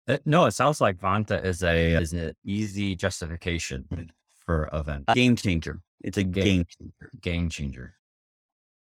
It, 0.06 0.12
uh, 0.12 0.22
no, 0.26 0.44
it 0.44 0.52
sounds 0.52 0.80
like 0.80 0.98
Vanta 0.98 1.44
is 1.44 1.64
a 1.64 2.00
is 2.00 2.12
an 2.12 2.34
easy 2.44 2.94
justification 2.94 4.12
for 4.46 4.70
event. 4.72 5.02
A 5.08 5.14
game 5.14 5.34
changer. 5.34 5.80
It's 6.00 6.18
a 6.18 6.22
game, 6.22 6.44
game 6.44 6.66
changer. 6.78 7.10
Game 7.20 7.48
changer. 7.50 7.94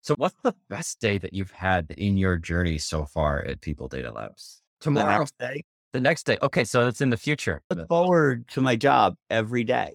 So 0.02 0.14
what's 0.16 0.36
the 0.42 0.54
best 0.68 1.00
day 1.00 1.16
that 1.16 1.32
you've 1.32 1.52
had 1.52 1.90
in 1.96 2.18
your 2.18 2.36
journey 2.36 2.76
so 2.76 3.06
far 3.06 3.42
at 3.42 3.62
People 3.62 3.88
Data 3.88 4.12
Labs? 4.12 4.60
Tomorrow's 4.82 5.32
day. 5.40 5.62
The 5.96 6.02
next 6.02 6.24
day. 6.24 6.36
Okay, 6.42 6.64
so 6.64 6.86
it's 6.88 7.00
in 7.00 7.08
the 7.08 7.16
future. 7.16 7.62
Look 7.70 7.88
forward 7.88 8.46
to 8.48 8.60
my 8.60 8.76
job 8.76 9.16
every 9.30 9.64
day. 9.64 9.94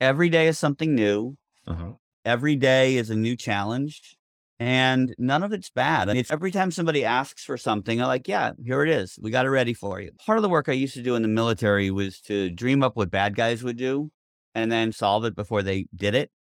Every 0.00 0.28
day 0.28 0.48
is 0.48 0.58
something 0.58 0.92
new. 0.92 1.36
Uh-huh. 1.68 1.92
Every 2.24 2.56
day 2.56 2.96
is 2.96 3.10
a 3.10 3.14
new 3.14 3.36
challenge. 3.36 4.16
And 4.58 5.14
none 5.18 5.44
of 5.44 5.52
it's 5.52 5.70
bad. 5.70 6.08
It's 6.08 6.32
every 6.32 6.50
time 6.50 6.72
somebody 6.72 7.04
asks 7.04 7.44
for 7.44 7.56
something, 7.56 8.02
I'm 8.02 8.08
like, 8.08 8.26
yeah, 8.26 8.50
here 8.60 8.82
it 8.82 8.88
is. 8.88 9.16
We 9.22 9.30
got 9.30 9.46
it 9.46 9.50
ready 9.50 9.72
for 9.72 10.00
you. 10.00 10.10
Part 10.26 10.36
of 10.36 10.42
the 10.42 10.48
work 10.48 10.68
I 10.68 10.72
used 10.72 10.94
to 10.94 11.02
do 11.02 11.14
in 11.14 11.22
the 11.22 11.28
military 11.28 11.92
was 11.92 12.20
to 12.22 12.50
dream 12.50 12.82
up 12.82 12.96
what 12.96 13.08
bad 13.08 13.36
guys 13.36 13.62
would 13.62 13.76
do 13.76 14.10
and 14.56 14.72
then 14.72 14.90
solve 14.90 15.24
it 15.26 15.36
before 15.36 15.62
they 15.62 15.86
did 15.94 16.16
it. 16.16 16.32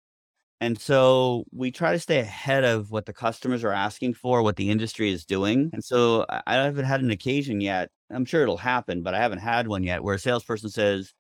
And 0.63 0.81
so 0.81 1.45
we 1.53 1.71
try 1.73 1.93
to 1.93 2.01
stay 2.01 2.21
ahead 2.21 2.65
of 2.65 2.91
what 2.91 3.05
the 3.05 3.13
customers 3.13 3.65
are 3.65 3.73
asking 3.73 4.15
for, 4.15 4.43
what 4.43 4.57
the 4.57 4.71
industry 4.71 5.13
is 5.13 5.27
doing. 5.27 5.69
And 5.75 5.85
so 5.85 6.25
I 6.47 6.55
haven't 6.55 6.87
had 6.87 7.03
an 7.03 7.11
occasion 7.11 7.61
yet 7.61 7.91
I'm 8.11 8.25
sure 8.25 8.43
it'll 8.43 8.57
happen, 8.57 9.03
but 9.03 9.15
I 9.15 9.19
haven't 9.19 9.39
had 9.39 9.69
one 9.69 9.83
yet 9.83 10.03
where 10.03 10.15
a 10.15 10.19
salesperson 10.19 10.71
says, 10.71 11.13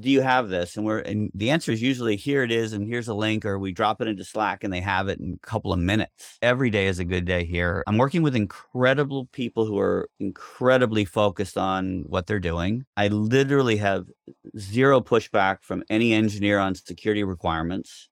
do 0.00 0.10
you 0.10 0.22
have 0.22 0.48
this? 0.48 0.76
And 0.76 0.86
we're, 0.86 1.00
and 1.00 1.30
the 1.34 1.50
answer 1.50 1.70
is 1.70 1.82
usually 1.82 2.16
here 2.16 2.42
it 2.42 2.50
is. 2.50 2.72
And 2.72 2.88
here's 2.88 3.08
a 3.08 3.14
link, 3.14 3.44
or 3.44 3.58
we 3.58 3.72
drop 3.72 4.00
it 4.00 4.08
into 4.08 4.24
Slack 4.24 4.64
and 4.64 4.72
they 4.72 4.80
have 4.80 5.08
it 5.08 5.20
in 5.20 5.38
a 5.42 5.46
couple 5.46 5.72
of 5.72 5.78
minutes. 5.78 6.38
Every 6.40 6.70
day 6.70 6.86
is 6.86 6.98
a 6.98 7.04
good 7.04 7.26
day 7.26 7.44
here. 7.44 7.84
I'm 7.86 7.98
working 7.98 8.22
with 8.22 8.34
incredible 8.34 9.26
people 9.32 9.66
who 9.66 9.78
are 9.78 10.08
incredibly 10.18 11.04
focused 11.04 11.58
on 11.58 12.04
what 12.06 12.26
they're 12.26 12.40
doing. 12.40 12.86
I 12.96 13.08
literally 13.08 13.76
have 13.76 14.06
zero 14.58 15.00
pushback 15.00 15.58
from 15.62 15.84
any 15.90 16.14
engineer 16.14 16.58
on 16.58 16.74
security 16.74 17.24
requirements. 17.24 18.08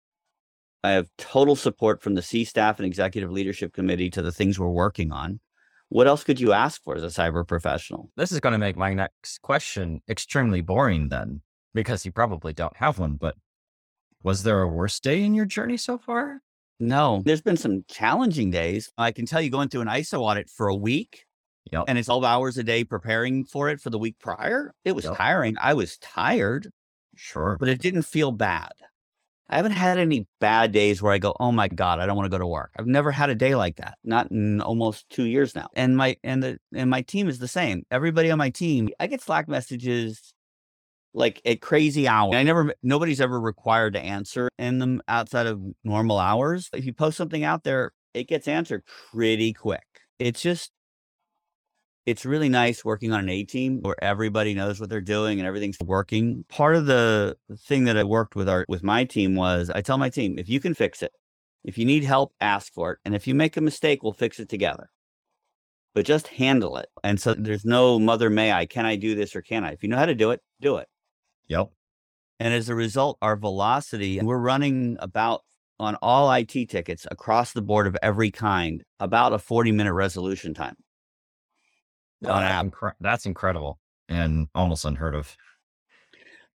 I 0.85 0.91
have 0.91 1.09
total 1.17 1.57
support 1.57 2.03
from 2.03 2.17
the 2.17 2.23
C 2.23 2.45
staff 2.45 2.81
and 2.81 2.87
executive 2.87 3.31
leadership 3.31 3.73
committee 3.73 4.11
to 4.11 4.21
the 4.21 4.33
things 4.33 4.59
we're 4.59 4.69
working 4.69 5.13
on 5.13 5.41
what 5.93 6.07
else 6.07 6.25
could 6.25 6.41
you 6.41 6.53
ask 6.53 6.83
for 6.83 6.97
as 6.97 7.03
a 7.03 7.07
cyber 7.07 7.47
professional? 7.47 8.11
This 8.17 8.33
is 8.33 8.41
going 8.41 8.53
to 8.53 8.59
make 8.59 8.77
my 8.77 8.95
next 8.95 9.43
question 9.43 10.01
extremely 10.09 10.61
boring 10.61 11.09
then, 11.09 11.43
because 11.75 12.05
you 12.05 12.13
probably 12.13 12.53
don't 12.53 12.77
have 12.77 12.99
one. 12.99 13.15
But 13.15 13.37
was 14.23 14.43
there 14.43 14.63
a 14.63 14.69
worse 14.69 14.99
day 15.01 15.23
in 15.23 15.35
your 15.35 15.45
journey 15.45 15.77
so 15.77 15.99
far? 15.99 16.41
No, 16.81 17.23
there's 17.25 17.43
been 17.43 17.57
some 17.57 17.85
challenging 17.89 18.51
days. 18.51 18.91
I 18.99 19.13
can 19.13 19.27
tell 19.27 19.41
you 19.41 19.51
going 19.51 19.69
through 19.69 19.83
an 19.83 19.89
ISO 19.89 20.21
audit 20.21 20.51
for 20.51 20.69
a 20.69 20.75
week 20.75 21.27
yep. 21.71 21.85
and 21.89 21.99
it's 21.99 22.07
12 22.07 22.25
hours 22.25 22.59
a 22.59 22.65
day 22.65 22.85
preparing 22.85 23.45
for 23.45 23.69
it 23.69 23.81
for 23.81 23.91
the 23.91 23.99
week 23.99 24.17
prior. 24.19 24.75
It 24.85 24.93
was 24.93 25.05
yep. 25.05 25.17
tiring. 25.17 25.57
I 25.61 25.75
was 25.75 25.99
tired. 25.99 26.71
Sure. 27.15 27.57
But 27.61 27.69
it 27.69 27.81
didn't 27.81 28.03
feel 28.03 28.33
bad. 28.33 28.73
I 29.53 29.57
haven't 29.57 29.73
had 29.73 29.99
any 29.99 30.27
bad 30.41 30.73
days 30.73 31.03
where 31.03 31.13
I 31.13 31.19
go, 31.19 31.35
"Oh 31.41 31.53
my 31.53 31.69
god, 31.69 32.01
I 32.01 32.07
don't 32.07 32.17
want 32.17 32.27
to 32.27 32.31
go 32.31 32.39
to 32.39 32.47
work." 32.47 32.71
I've 32.79 32.87
never 32.87 33.13
had 33.13 33.31
a 33.31 33.35
day 33.35 33.55
like 33.55 33.77
that. 33.77 33.99
Not 34.05 34.31
in 34.33 34.61
almost 34.63 35.09
2 35.11 35.25
years 35.25 35.55
now. 35.55 35.69
And 35.77 35.97
my 35.97 36.17
and 36.25 36.43
the 36.43 36.59
and 36.75 36.91
my 36.91 37.03
team 37.03 37.29
is 37.29 37.39
the 37.39 37.49
same. 37.49 37.85
Everybody 37.91 38.31
on 38.31 38.39
my 38.39 38.51
team, 38.51 38.89
I 39.01 39.07
get 39.07 39.21
Slack 39.23 39.49
messages 39.49 40.33
like 41.15 41.41
at 41.45 41.61
crazy 41.61 42.09
hours. 42.09 42.35
I 42.37 42.43
never 42.43 42.75
nobody's 42.83 43.21
ever 43.21 43.41
required 43.41 43.95
to 43.95 44.01
answer 44.01 44.49
in 44.59 44.79
them 44.79 45.03
outside 45.09 45.47
of 45.47 45.61
normal 45.85 46.19
hours. 46.19 46.71
If 46.75 46.85
you 46.87 46.93
post 46.95 47.17
something 47.17 47.45
out 47.45 47.65
there, 47.65 47.93
it 48.15 48.29
gets 48.29 48.49
answered 48.49 48.85
pretty 49.13 49.53
quick. 49.53 49.85
It's 50.19 50.41
just 50.43 50.71
it's 52.05 52.25
really 52.25 52.49
nice 52.49 52.85
working 52.85 53.13
on 53.13 53.21
an 53.21 53.29
A 53.29 53.45
team 53.45 53.81
where 53.83 54.03
everybody 54.03 54.55
knows 54.55 54.81
what 54.81 54.91
they're 54.91 55.01
doing 55.01 55.39
and 55.39 55.47
everything's 55.47 55.79
working. 55.85 56.45
Part 56.49 56.75
of 56.75 56.87
the 56.87 57.37
thing 57.57 57.85
that 57.85 57.97
I 57.97 58.05
worked 58.05 58.35
with 58.35 58.49
our 58.49 58.65
with 58.69 58.83
my 58.83 59.05
team 59.05 59.37
was 59.37 59.71
I 59.71 59.83
tell 59.83 59.99
my 59.99 60.11
team, 60.11 60.39
if 60.39 60.49
you 60.49 60.59
can 60.59 60.75
fix 60.75 61.03
it, 61.03 61.13
if 61.65 61.79
you 61.79 61.85
need 61.85 62.05
help, 62.05 62.33
ask 62.41 62.73
for 62.73 62.93
it. 62.93 62.99
And 63.05 63.15
if 63.15 63.27
you 63.27 63.35
make 63.35 63.57
a 63.57 63.61
mistake, 63.61 64.03
we'll 64.03 64.13
fix 64.13 64.41
it 64.41 64.49
together. 64.49 64.91
But 65.95 66.07
just 66.07 66.29
handle 66.29 66.77
it. 66.79 66.89
And 67.05 67.21
so 67.21 67.35
there's 67.35 67.65
no 67.65 67.99
mother 67.99 68.31
may 68.31 68.51
I, 68.51 68.67
can 68.67 68.87
I 68.87 68.97
do 68.97 69.15
this 69.15 69.37
or 69.37 69.43
can 69.43 69.63
I? 69.63 69.73
If 69.73 69.83
you 69.83 69.89
know 69.89 69.99
how 69.99 70.07
to 70.07 70.15
do 70.15 70.31
it, 70.31 70.41
do 70.61 70.79
it. 70.79 70.89
Yep. 71.49 71.71
And 72.41 72.55
as 72.55 72.69
a 72.69 72.75
result, 72.75 73.19
our 73.23 73.37
velocity, 73.37 74.21
we're 74.21 74.39
running 74.39 74.97
about 74.99 75.43
on 75.79 75.97
all 75.97 76.33
IT 76.33 76.71
tickets 76.71 77.07
across 77.11 77.53
the 77.53 77.63
board 77.63 77.87
of 77.87 77.97
every 78.03 78.31
kind, 78.31 78.83
about 78.99 79.33
a 79.33 79.39
40 79.39 79.71
minute 79.71 79.93
resolution 79.93 80.55
time 80.55 80.77
Oh, 82.25 82.31
uh, 82.31 82.33
on 82.33 82.43
app. 82.43 82.67
Incre- 82.67 82.93
that's 83.01 83.27
incredible 83.27 83.79
and 84.09 84.49
almost 84.55 84.85
unheard 84.85 85.15
of. 85.15 85.37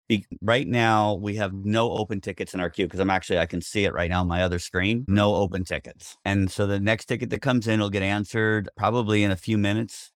Be- 0.09 0.27
right 0.41 0.69
now, 0.69 1.15
we 1.15 1.35
have 1.37 1.53
no 1.53 1.91
open 1.91 2.21
tickets 2.21 2.55
in 2.55 2.61
our 2.61 2.71
queue 2.71 2.87
because 2.87 3.01
I'm 3.01 3.11
actually, 3.11 3.39
I 3.39 3.47
can 3.47 3.61
see 3.61 3.85
it 3.85 3.93
right 3.93 4.09
now 4.09 4.21
on 4.21 4.29
my 4.29 4.43
other 4.43 4.61
screen. 4.61 5.05
No 5.09 5.35
open 5.35 5.65
tickets. 5.65 6.17
And 6.25 6.51
so 6.51 6.67
the 6.67 6.79
next 6.79 7.07
ticket 7.07 7.31
that 7.31 7.43
comes 7.43 7.67
in 7.67 7.81
will 7.81 7.91
get 7.91 8.03
answered 8.03 8.69
probably 8.77 9.25
in 9.25 9.33
a 9.33 9.37
few 9.37 9.59
minutes. 9.59 10.13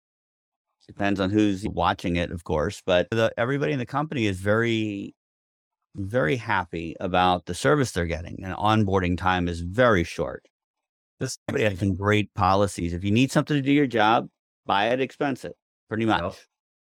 Depends 0.87 1.19
on 1.19 1.29
who's 1.29 1.65
watching 1.67 2.15
it, 2.15 2.31
of 2.31 2.43
course. 2.43 2.81
But 2.85 3.07
the, 3.11 3.31
everybody 3.37 3.73
in 3.73 3.79
the 3.79 3.85
company 3.85 4.25
is 4.25 4.39
very, 4.39 5.15
very 5.95 6.37
happy 6.37 6.95
about 6.99 7.45
the 7.45 7.53
service 7.53 7.91
they're 7.91 8.05
getting. 8.05 8.43
And 8.43 8.55
onboarding 8.55 9.17
time 9.17 9.47
is 9.47 9.61
very 9.61 10.03
short. 10.03 10.45
This 11.19 11.37
everybody 11.49 11.69
has 11.69 11.79
some 11.79 11.95
great 11.95 12.33
policies. 12.35 12.93
If 12.93 13.03
you 13.03 13.11
need 13.11 13.31
something 13.31 13.55
to 13.55 13.61
do 13.61 13.71
your 13.71 13.87
job, 13.87 14.29
buy 14.67 14.89
it, 14.89 15.01
expense 15.01 15.45
it, 15.45 15.55
pretty 15.89 16.05
much. 16.05 16.21
Yep. 16.21 16.35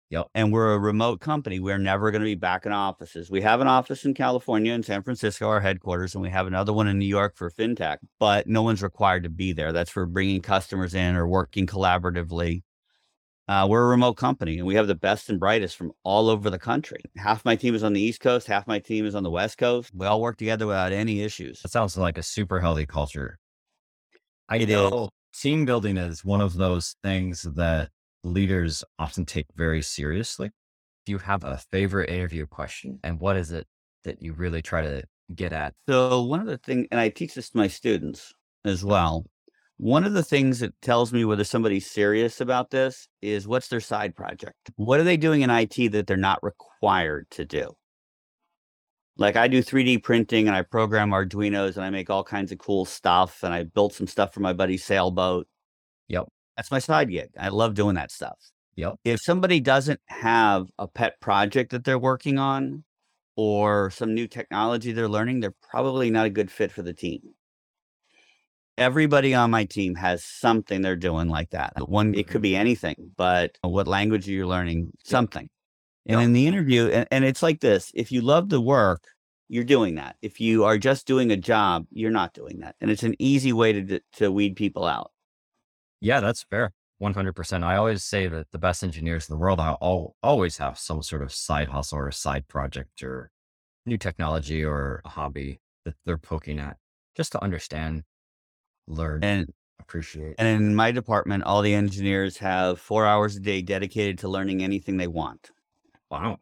yep. 0.09 0.27
And 0.33 0.53
we're 0.53 0.73
a 0.73 0.79
remote 0.79 1.19
company. 1.19 1.59
We're 1.59 1.77
never 1.77 2.11
going 2.11 2.21
to 2.21 2.25
be 2.25 2.35
back 2.35 2.65
in 2.65 2.71
offices. 2.71 3.29
We 3.29 3.41
have 3.41 3.59
an 3.59 3.67
office 3.67 4.05
in 4.05 4.13
California 4.13 4.73
in 4.73 4.83
San 4.83 5.03
Francisco, 5.03 5.47
our 5.47 5.59
headquarters, 5.59 6.15
and 6.15 6.21
we 6.21 6.29
have 6.29 6.47
another 6.47 6.71
one 6.71 6.87
in 6.87 6.99
New 6.99 7.05
York 7.05 7.35
for 7.35 7.49
fintech, 7.51 7.97
but 8.19 8.47
no 8.47 8.61
one's 8.61 8.83
required 8.83 9.23
to 9.23 9.29
be 9.29 9.51
there. 9.51 9.73
That's 9.73 9.91
for 9.91 10.05
bringing 10.05 10.41
customers 10.41 10.93
in 10.93 11.15
or 11.15 11.27
working 11.27 11.67
collaboratively. 11.67 12.63
Uh, 13.47 13.67
we're 13.69 13.83
a 13.83 13.87
remote 13.87 14.13
company 14.13 14.57
and 14.57 14.65
we 14.65 14.75
have 14.75 14.87
the 14.87 14.95
best 14.95 15.29
and 15.29 15.37
brightest 15.37 15.75
from 15.75 15.91
all 16.03 16.29
over 16.29 16.49
the 16.49 16.59
country. 16.59 17.01
Half 17.17 17.43
my 17.43 17.57
team 17.57 17.75
is 17.75 17.83
on 17.83 17.91
the 17.91 17.99
East 17.99 18.21
Coast, 18.21 18.47
half 18.47 18.67
my 18.67 18.79
team 18.79 19.05
is 19.05 19.15
on 19.15 19.23
the 19.23 19.29
West 19.29 19.57
Coast. 19.57 19.91
We 19.93 20.05
all 20.05 20.21
work 20.21 20.37
together 20.37 20.65
without 20.65 20.93
any 20.93 21.21
issues. 21.21 21.61
That 21.61 21.71
sounds 21.71 21.97
like 21.97 22.17
a 22.17 22.23
super 22.23 22.61
healthy 22.61 22.85
culture. 22.85 23.37
I 24.47 24.57
it 24.57 24.69
know 24.69 25.09
team 25.33 25.65
building 25.65 25.97
is 25.97 26.23
one 26.23 26.41
of 26.41 26.53
those 26.53 26.95
things 27.03 27.43
that 27.55 27.89
leaders 28.23 28.83
often 28.99 29.25
take 29.25 29.47
very 29.55 29.81
seriously. 29.81 30.51
Do 31.05 31.11
you 31.11 31.17
have 31.17 31.43
a 31.43 31.57
favorite 31.71 32.09
interview 32.09 32.45
question? 32.45 32.99
And 33.03 33.19
what 33.19 33.35
is 33.35 33.51
it 33.51 33.67
that 34.03 34.21
you 34.21 34.33
really 34.33 34.61
try 34.61 34.81
to 34.81 35.03
get 35.35 35.51
at? 35.51 35.73
So, 35.89 36.23
one 36.23 36.39
of 36.39 36.47
the 36.47 36.57
things, 36.57 36.87
and 36.91 36.99
I 36.99 37.09
teach 37.09 37.35
this 37.35 37.49
to 37.49 37.57
my 37.57 37.67
students 37.67 38.33
as 38.63 38.85
well. 38.85 39.25
One 39.77 40.05
of 40.05 40.13
the 40.13 40.23
things 40.23 40.59
that 40.59 40.79
tells 40.81 41.11
me 41.11 41.25
whether 41.25 41.43
somebody's 41.43 41.89
serious 41.89 42.39
about 42.39 42.69
this 42.69 43.07
is 43.21 43.47
what's 43.47 43.67
their 43.67 43.81
side 43.81 44.15
project? 44.15 44.71
What 44.75 44.99
are 44.99 45.03
they 45.03 45.17
doing 45.17 45.41
in 45.41 45.49
IT 45.49 45.91
that 45.91 46.07
they're 46.07 46.15
not 46.15 46.43
required 46.43 47.27
to 47.31 47.43
do? 47.43 47.71
Like 49.17 49.35
I 49.35 49.47
do 49.47 49.61
3D 49.61 50.03
printing 50.03 50.47
and 50.47 50.55
I 50.55 50.63
program 50.63 51.11
Arduinos 51.11 51.75
and 51.75 51.85
I 51.85 51.89
make 51.89 52.09
all 52.09 52.23
kinds 52.23 52.51
of 52.51 52.57
cool 52.57 52.85
stuff 52.85 53.43
and 53.43 53.53
I 53.53 53.63
built 53.63 53.93
some 53.93 54.07
stuff 54.07 54.33
for 54.33 54.39
my 54.39 54.53
buddy's 54.53 54.83
sailboat. 54.83 55.47
Yep. 56.07 56.27
That's 56.57 56.71
my 56.71 56.79
side 56.79 57.09
gig. 57.09 57.29
I 57.39 57.49
love 57.49 57.73
doing 57.75 57.95
that 57.95 58.11
stuff. 58.11 58.37
Yep. 58.75 58.95
If 59.03 59.21
somebody 59.21 59.59
doesn't 59.59 59.99
have 60.07 60.69
a 60.79 60.87
pet 60.87 61.19
project 61.19 61.71
that 61.71 61.83
they're 61.83 61.99
working 61.99 62.39
on 62.39 62.83
or 63.35 63.91
some 63.91 64.13
new 64.15 64.27
technology 64.27 64.91
they're 64.91 65.07
learning, 65.07 65.39
they're 65.39 65.55
probably 65.69 66.09
not 66.09 66.25
a 66.25 66.31
good 66.31 66.49
fit 66.49 66.71
for 66.71 66.81
the 66.81 66.93
team. 66.93 67.21
Everybody 68.79 69.35
on 69.35 69.51
my 69.51 69.65
team 69.65 69.93
has 69.95 70.23
something 70.23 70.81
they're 70.81 70.95
doing 70.95 71.29
like 71.29 71.51
that. 71.51 71.73
One, 71.87 72.15
it 72.15 72.27
could 72.27 72.41
be 72.41 72.55
anything, 72.55 73.11
but 73.15 73.59
what 73.61 73.87
language 73.87 74.27
are 74.27 74.31
you 74.31 74.47
learning? 74.47 74.91
Something. 75.03 75.47
And 76.05 76.19
Yep. 76.19 76.25
in 76.25 76.33
the 76.33 76.47
interview, 76.47 76.87
and, 76.87 77.07
and 77.11 77.23
it's 77.25 77.41
like 77.41 77.61
this 77.61 77.91
if 77.93 78.11
you 78.11 78.21
love 78.21 78.49
the 78.49 78.59
work, 78.61 79.03
you're 79.47 79.63
doing 79.63 79.95
that. 79.95 80.15
If 80.21 80.39
you 80.41 80.63
are 80.65 80.77
just 80.77 81.05
doing 81.07 81.31
a 81.31 81.37
job, 81.37 81.85
you're 81.91 82.11
not 82.11 82.33
doing 82.33 82.59
that. 82.59 82.75
And 82.81 82.91
it's 82.91 83.03
an 83.03 83.15
easy 83.19 83.53
way 83.53 83.73
to, 83.73 83.99
to 84.13 84.31
weed 84.31 84.55
people 84.55 84.85
out. 84.85 85.11
Yeah, 86.01 86.19
that's 86.19 86.43
fair. 86.43 86.71
100%. 87.01 87.63
I 87.63 87.75
always 87.75 88.03
say 88.03 88.27
that 88.27 88.51
the 88.51 88.57
best 88.57 88.83
engineers 88.83 89.29
in 89.29 89.33
the 89.33 89.39
world 89.39 89.59
al- 89.59 89.77
al- 89.81 90.15
always 90.23 90.57
have 90.57 90.77
some 90.77 91.01
sort 91.01 91.21
of 91.21 91.33
side 91.33 91.69
hustle 91.69 91.99
or 91.99 92.07
a 92.07 92.13
side 92.13 92.47
project 92.47 93.03
or 93.03 93.31
new 93.85 93.97
technology 93.97 94.63
or 94.63 95.01
a 95.05 95.09
hobby 95.09 95.59
that 95.85 95.95
they're 96.05 96.17
poking 96.17 96.59
at 96.59 96.77
just 97.15 97.31
to 97.33 97.43
understand, 97.43 98.03
learn, 98.87 99.23
And 99.23 99.53
appreciate. 99.79 100.35
And 100.37 100.47
in 100.47 100.75
my 100.75 100.91
department, 100.91 101.43
all 101.43 101.61
the 101.61 101.73
engineers 101.73 102.37
have 102.37 102.79
four 102.79 103.05
hours 103.05 103.35
a 103.35 103.39
day 103.39 103.61
dedicated 103.61 104.19
to 104.19 104.29
learning 104.29 104.63
anything 104.63 104.97
they 104.97 105.07
want. 105.07 105.51
Wow. 106.13 106.37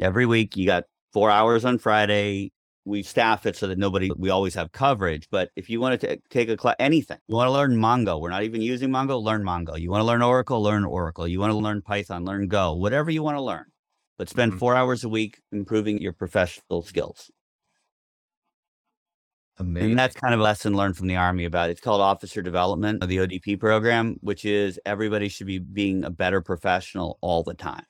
Every 0.00 0.26
week, 0.26 0.56
you 0.56 0.64
got 0.64 0.84
four 1.12 1.28
hours 1.28 1.64
on 1.64 1.78
Friday. 1.78 2.52
We 2.84 3.02
staff 3.02 3.44
it 3.44 3.56
so 3.56 3.66
that 3.66 3.78
nobody, 3.78 4.12
we 4.16 4.30
always 4.30 4.54
have 4.54 4.70
coverage. 4.70 5.26
But 5.28 5.50
if 5.56 5.68
you 5.68 5.80
want 5.80 6.00
to 6.00 6.20
take 6.30 6.48
a 6.48 6.56
class, 6.56 6.76
anything, 6.78 7.18
you 7.26 7.34
want 7.34 7.48
to 7.48 7.52
learn 7.52 7.76
Mongo, 7.76 8.20
we're 8.20 8.30
not 8.30 8.44
even 8.44 8.62
using 8.62 8.90
Mongo, 8.90 9.20
learn 9.20 9.42
Mongo. 9.42 9.76
You 9.76 9.90
want 9.90 10.02
to 10.02 10.06
learn 10.06 10.22
Oracle, 10.22 10.62
learn 10.62 10.84
Oracle. 10.84 11.26
You 11.26 11.40
want 11.40 11.50
to 11.50 11.58
learn 11.58 11.82
Python, 11.82 12.24
learn 12.24 12.46
Go, 12.46 12.74
whatever 12.74 13.10
you 13.10 13.24
want 13.24 13.36
to 13.36 13.40
learn. 13.40 13.64
But 14.18 14.28
spend 14.28 14.52
Mhm. 14.52 14.58
four 14.60 14.76
hours 14.76 15.02
a 15.02 15.08
week 15.08 15.40
improving 15.50 16.00
your 16.00 16.12
professional 16.12 16.82
skills. 16.82 17.28
Amazing. 19.58 19.90
And 19.90 19.98
that's 19.98 20.14
kind 20.14 20.32
of 20.32 20.38
a 20.38 20.44
lesson 20.44 20.76
learned 20.76 20.96
from 20.96 21.08
the 21.08 21.16
Army 21.16 21.44
about 21.44 21.70
it. 21.70 21.72
It's 21.72 21.80
called 21.80 22.00
Officer 22.00 22.40
Development 22.40 23.02
of 23.02 23.08
the 23.08 23.18
ODP 23.18 23.58
program, 23.58 24.18
which 24.20 24.44
is 24.44 24.78
everybody 24.86 25.28
should 25.28 25.48
be 25.48 25.58
being 25.58 26.04
a 26.04 26.10
better 26.10 26.40
professional 26.40 27.18
all 27.20 27.42
the 27.42 27.54
time. 27.54 27.84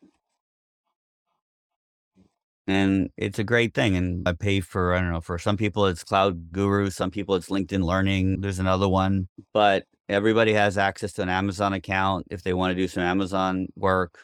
And 2.66 3.10
it's 3.16 3.38
a 3.38 3.44
great 3.44 3.74
thing. 3.74 3.96
And 3.96 4.26
I 4.28 4.32
pay 4.32 4.60
for, 4.60 4.94
I 4.94 5.00
don't 5.00 5.12
know, 5.12 5.20
for 5.20 5.38
some 5.38 5.56
people 5.56 5.86
it's 5.86 6.02
Cloud 6.02 6.52
Guru, 6.52 6.90
some 6.90 7.10
people 7.10 7.36
it's 7.36 7.48
LinkedIn 7.48 7.84
Learning. 7.84 8.40
There's 8.40 8.58
another 8.58 8.88
one, 8.88 9.28
but 9.52 9.84
everybody 10.08 10.52
has 10.52 10.76
access 10.76 11.12
to 11.14 11.22
an 11.22 11.28
Amazon 11.28 11.72
account 11.72 12.26
if 12.30 12.42
they 12.42 12.52
want 12.52 12.72
to 12.72 12.74
do 12.74 12.88
some 12.88 13.04
Amazon 13.04 13.68
work. 13.76 14.18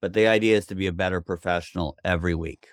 But 0.00 0.14
the 0.14 0.28
idea 0.28 0.56
is 0.56 0.66
to 0.66 0.74
be 0.74 0.86
a 0.86 0.92
better 0.92 1.20
professional 1.20 1.96
every 2.02 2.34
week, 2.34 2.68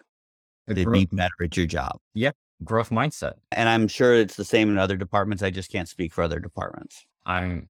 a 0.68 0.74
to 0.74 0.90
be 0.90 1.06
better 1.12 1.44
at 1.44 1.58
your 1.58 1.66
job. 1.66 1.98
Yep. 2.14 2.36
Growth 2.64 2.90
mindset. 2.90 3.34
And 3.52 3.68
I'm 3.68 3.90
sure 3.90 4.16
it's 4.16 4.36
the 4.36 4.46
same 4.46 4.70
in 4.70 4.78
other 4.78 4.96
departments. 4.96 5.44
I 5.44 5.50
just 5.50 5.70
can't 5.70 5.90
speak 5.90 6.14
for 6.14 6.24
other 6.24 6.40
departments. 6.40 7.06
I'm, 7.26 7.68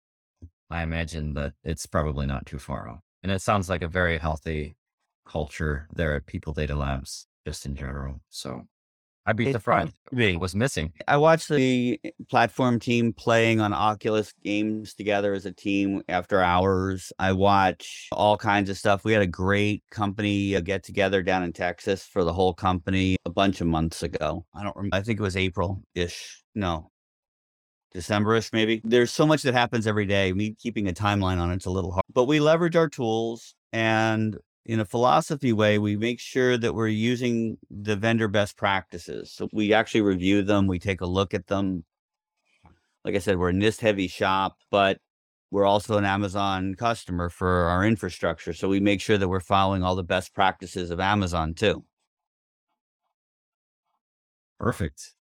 I 0.70 0.84
imagine 0.84 1.34
that 1.34 1.54
it's 1.64 1.88
probably 1.88 2.28
not 2.28 2.46
too 2.46 2.60
far 2.60 2.88
off. 2.88 3.00
And 3.24 3.32
it 3.32 3.42
sounds 3.42 3.68
like 3.68 3.82
a 3.82 3.88
very 3.88 4.20
healthy 4.20 4.77
culture 5.28 5.88
there 5.94 6.16
at 6.16 6.26
People 6.26 6.54
Data 6.54 6.76
Labs, 6.76 7.28
just 7.46 7.66
in 7.66 7.76
general. 7.76 8.22
So 8.30 8.64
I'd 9.28 9.36
be 9.36 9.48
It's 9.48 9.58
surprised 9.58 9.94
it 10.14 10.40
was 10.40 10.56
missing. 10.56 10.94
I 11.06 11.18
watched 11.18 11.50
the 11.50 12.00
eh, 12.02 12.12
platform 12.30 12.80
team 12.80 13.12
playing 13.12 13.60
on 13.60 13.74
Oculus 13.74 14.32
games 14.42 14.94
together 14.94 15.34
as 15.34 15.46
a 15.46 15.52
team 15.52 16.02
after 16.08 16.42
hours. 16.42 17.12
I 17.20 17.34
watch 17.34 18.08
all 18.14 18.38
kinds 18.38 18.70
of 18.70 18.78
stuff. 18.78 19.04
We 19.04 19.12
had 19.12 19.22
a 19.22 19.28
great 19.28 19.84
company 19.92 20.60
get 20.62 20.84
together 20.84 21.22
down 21.22 21.44
in 21.44 21.52
Texas 21.52 22.04
for 22.06 22.24
the 22.24 22.32
whole 22.32 22.54
company 22.54 23.18
a 23.26 23.30
bunch 23.30 23.60
of 23.60 23.68
months 23.68 24.02
ago. 24.02 24.46
I 24.56 24.64
don't 24.64 24.76
remember. 24.78 24.96
I 24.96 25.02
think 25.02 25.20
it 25.20 25.24
was 25.24 25.36
April 25.36 25.84
ish. 25.94 26.42
No, 26.56 26.90
December-ish 27.94 28.54
maybe. 28.54 28.82
There's 28.86 29.12
so 29.12 29.28
much 29.28 29.44
that 29.44 29.54
happens 29.54 29.88
every 29.88 30.06
day. 30.06 30.32
Me 30.32 30.56
keeping 30.58 30.88
a 30.88 30.94
timeline 30.94 31.38
on 31.38 31.52
it's 31.52 31.66
a 31.66 31.70
little 31.70 31.92
hard, 31.92 32.04
but 32.14 32.26
we 32.26 32.40
leverage 32.40 32.78
our 32.78 32.88
tools 32.88 33.56
and 33.74 34.38
in 34.68 34.82
a 34.82 34.86
philosophy 34.86 35.54
way, 35.54 35.80
we 35.80 35.96
make 35.96 36.20
sure 36.20 36.58
that 36.58 36.76
we're 36.76 36.90
using 36.90 37.58
the 37.72 37.96
vendor 37.96 38.28
best 38.28 38.58
practices. 38.58 39.32
So 39.32 39.48
we 39.54 39.74
actually 39.74 40.02
review 40.02 40.44
them, 40.44 40.68
we 40.68 40.78
take 40.78 41.00
a 41.00 41.06
look 41.06 41.34
at 41.34 41.48
them. 41.48 41.86
Like 43.06 43.16
I 43.16 43.20
said, 43.20 43.40
we're 43.40 43.52
a 43.52 43.54
NIST 43.54 43.80
heavy 43.80 44.10
shop, 44.10 44.58
but 44.70 45.00
we're 45.52 45.66
also 45.66 45.98
an 45.98 46.04
Amazon 46.04 46.76
customer 46.76 47.30
for 47.30 47.48
our 47.48 47.86
infrastructure. 47.86 48.52
So 48.52 48.68
we 48.68 48.82
make 48.82 49.00
sure 49.00 49.18
that 49.18 49.30
we're 49.30 49.40
following 49.40 49.84
all 49.84 49.96
the 49.96 50.04
best 50.04 50.34
practices 50.34 50.92
of 50.92 51.00
Amazon 51.00 51.54
too. 51.54 51.86
Perfect. 54.60 55.14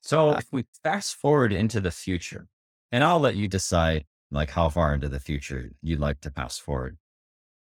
So 0.00 0.32
if 0.32 0.48
we 0.50 0.64
fast 0.82 1.14
forward 1.14 1.52
into 1.52 1.80
the 1.80 1.92
future, 1.92 2.48
and 2.90 3.04
I'll 3.04 3.20
let 3.20 3.36
you 3.36 3.46
decide 3.46 4.06
like 4.32 4.50
how 4.50 4.68
far 4.70 4.92
into 4.92 5.08
the 5.08 5.20
future 5.20 5.70
you'd 5.82 6.00
like 6.00 6.20
to 6.22 6.32
pass 6.32 6.58
forward. 6.58 6.98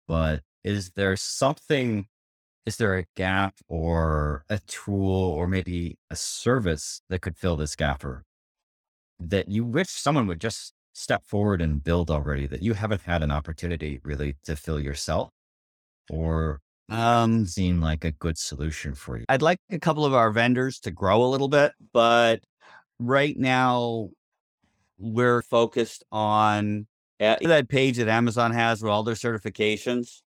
But 0.08 0.42
is 0.64 0.90
there 0.92 1.16
something, 1.16 2.06
is 2.66 2.76
there 2.76 2.96
a 2.98 3.04
gap 3.16 3.54
or 3.68 4.44
a 4.48 4.58
tool 4.66 5.12
or 5.12 5.46
maybe 5.46 5.98
a 6.10 6.16
service 6.16 7.02
that 7.10 7.20
could 7.20 7.36
fill 7.36 7.56
this 7.56 7.76
gap 7.76 8.04
or 8.04 8.24
that 9.20 9.48
you 9.48 9.64
wish 9.64 9.90
someone 9.90 10.26
would 10.26 10.40
just 10.40 10.74
step 10.94 11.24
forward 11.24 11.60
and 11.62 11.84
build 11.84 12.10
already 12.10 12.46
that 12.46 12.62
you 12.62 12.74
haven't 12.74 13.02
had 13.02 13.22
an 13.22 13.30
opportunity 13.30 14.00
really 14.04 14.36
to 14.44 14.56
fill 14.56 14.80
yourself 14.80 15.30
or 16.10 16.60
Um, 16.88 17.46
seem 17.46 17.80
like 17.80 18.04
a 18.04 18.12
good 18.12 18.38
solution 18.38 18.94
for 18.94 19.18
you? 19.18 19.24
I'd 19.28 19.42
like 19.42 19.58
a 19.70 19.78
couple 19.78 20.04
of 20.04 20.14
our 20.14 20.30
vendors 20.30 20.80
to 20.80 20.90
grow 20.90 21.24
a 21.24 21.30
little 21.30 21.48
bit, 21.48 21.72
but 21.92 22.40
right 22.98 23.36
now 23.38 24.10
we're 24.98 25.42
focused 25.42 26.04
on 26.12 26.86
uh, 27.20 27.36
that 27.42 27.68
page 27.68 27.96
that 27.98 28.08
Amazon 28.08 28.52
has 28.52 28.82
with 28.82 28.90
all 28.90 29.02
their 29.02 29.14
certifications. 29.14 30.20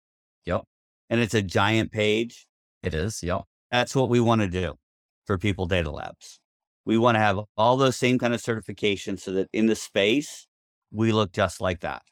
And 1.08 1.20
it's 1.20 1.34
a 1.34 1.42
giant 1.42 1.92
page. 1.92 2.46
It 2.82 2.94
is. 2.94 3.22
Yep. 3.22 3.42
That's 3.70 3.94
what 3.94 4.08
we 4.08 4.20
want 4.20 4.40
to 4.42 4.48
do 4.48 4.74
for 5.26 5.38
People 5.38 5.66
Data 5.66 5.90
Labs. 5.90 6.40
We 6.84 6.98
want 6.98 7.16
to 7.16 7.20
have 7.20 7.40
all 7.56 7.76
those 7.76 7.96
same 7.96 8.18
kind 8.18 8.32
of 8.32 8.40
certifications 8.40 9.20
so 9.20 9.32
that 9.32 9.48
in 9.52 9.66
the 9.66 9.74
space, 9.74 10.46
we 10.92 11.12
look 11.12 11.32
just 11.32 11.60
like 11.60 11.80
that. 11.80 12.02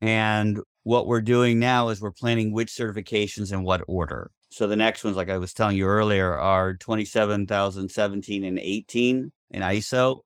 And 0.00 0.60
what 0.84 1.06
we're 1.06 1.20
doing 1.20 1.58
now 1.58 1.88
is 1.88 2.00
we're 2.00 2.12
planning 2.12 2.52
which 2.52 2.68
certifications 2.68 3.52
in 3.52 3.64
what 3.64 3.82
order. 3.88 4.30
So 4.50 4.66
the 4.66 4.76
next 4.76 5.02
ones, 5.02 5.16
like 5.16 5.30
I 5.30 5.38
was 5.38 5.52
telling 5.52 5.76
you 5.76 5.86
earlier, 5.86 6.32
are 6.38 6.74
27,017 6.74 8.44
and 8.44 8.58
18 8.58 9.32
in 9.50 9.62
ISO, 9.62 10.20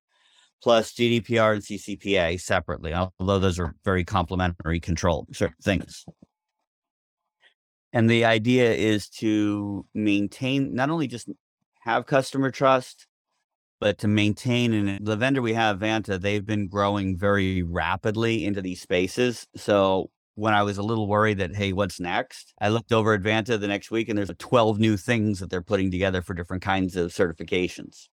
plus 0.62 0.92
GDPR 0.92 1.54
and 1.54 1.62
CCPA 1.62 2.38
separately, 2.40 2.92
although 2.92 3.38
those 3.38 3.58
are 3.58 3.74
very 3.84 4.04
complementary 4.04 4.80
control 4.80 5.26
certain 5.32 5.56
things. 5.62 6.04
And 7.92 8.08
the 8.08 8.24
idea 8.24 8.72
is 8.72 9.08
to 9.08 9.86
maintain, 9.94 10.74
not 10.74 10.90
only 10.90 11.06
just 11.06 11.28
have 11.80 12.06
customer 12.06 12.50
trust, 12.50 13.06
but 13.80 13.98
to 13.98 14.08
maintain 14.08 14.72
and 14.72 15.06
the 15.06 15.16
vendor 15.16 15.40
we 15.40 15.54
have, 15.54 15.78
Vanta, 15.78 16.20
they've 16.20 16.44
been 16.44 16.68
growing 16.68 17.16
very 17.16 17.62
rapidly 17.62 18.44
into 18.44 18.60
these 18.60 18.80
spaces. 18.80 19.46
So 19.56 20.10
when 20.34 20.52
I 20.52 20.62
was 20.62 20.78
a 20.78 20.82
little 20.82 21.06
worried 21.06 21.38
that, 21.38 21.54
hey, 21.54 21.72
what's 21.72 21.98
next? 22.00 22.54
I 22.60 22.68
looked 22.68 22.92
over 22.92 23.14
at 23.14 23.22
Vanta 23.22 23.58
the 23.58 23.68
next 23.68 23.90
week 23.90 24.08
and 24.08 24.18
there's 24.18 24.30
12 24.38 24.78
new 24.78 24.96
things 24.96 25.40
that 25.40 25.48
they're 25.48 25.62
putting 25.62 25.90
together 25.90 26.22
for 26.22 26.34
different 26.34 26.62
kinds 26.62 26.96
of 26.96 27.10
certifications. 27.10 28.08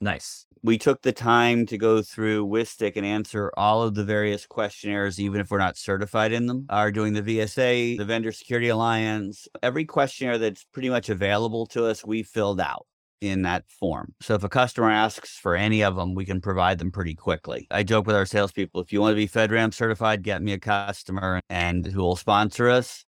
Nice. 0.00 0.46
We 0.62 0.78
took 0.78 1.02
the 1.02 1.12
time 1.12 1.64
to 1.66 1.78
go 1.78 2.02
through 2.02 2.44
Whistic 2.44 2.96
and 2.96 3.06
answer 3.06 3.52
all 3.56 3.82
of 3.82 3.94
the 3.94 4.04
various 4.04 4.46
questionnaires, 4.46 5.20
even 5.20 5.40
if 5.40 5.50
we're 5.50 5.58
not 5.58 5.76
certified 5.76 6.32
in 6.32 6.46
them. 6.46 6.66
Are 6.68 6.90
doing 6.90 7.12
the 7.12 7.22
VSA, 7.22 7.96
the 7.98 8.04
Vendor 8.04 8.32
Security 8.32 8.68
Alliance, 8.68 9.46
every 9.62 9.84
questionnaire 9.84 10.38
that's 10.38 10.64
pretty 10.72 10.90
much 10.90 11.08
available 11.08 11.66
to 11.66 11.86
us, 11.86 12.04
we 12.04 12.22
filled 12.22 12.60
out 12.60 12.86
in 13.20 13.42
that 13.42 13.64
form. 13.68 14.14
So 14.20 14.34
if 14.34 14.44
a 14.44 14.48
customer 14.48 14.90
asks 14.90 15.38
for 15.38 15.54
any 15.54 15.82
of 15.82 15.96
them, 15.96 16.14
we 16.14 16.24
can 16.24 16.40
provide 16.40 16.78
them 16.78 16.90
pretty 16.90 17.14
quickly. 17.14 17.66
I 17.70 17.82
joke 17.82 18.06
with 18.06 18.16
our 18.16 18.26
salespeople, 18.26 18.80
if 18.80 18.92
you 18.92 19.00
want 19.00 19.12
to 19.12 19.16
be 19.16 19.28
FedRAMP 19.28 19.72
certified, 19.72 20.22
get 20.22 20.42
me 20.42 20.52
a 20.52 20.58
customer 20.58 21.40
and 21.48 21.86
who 21.86 22.00
will 22.00 22.16
sponsor 22.16 22.68
us 22.68 23.04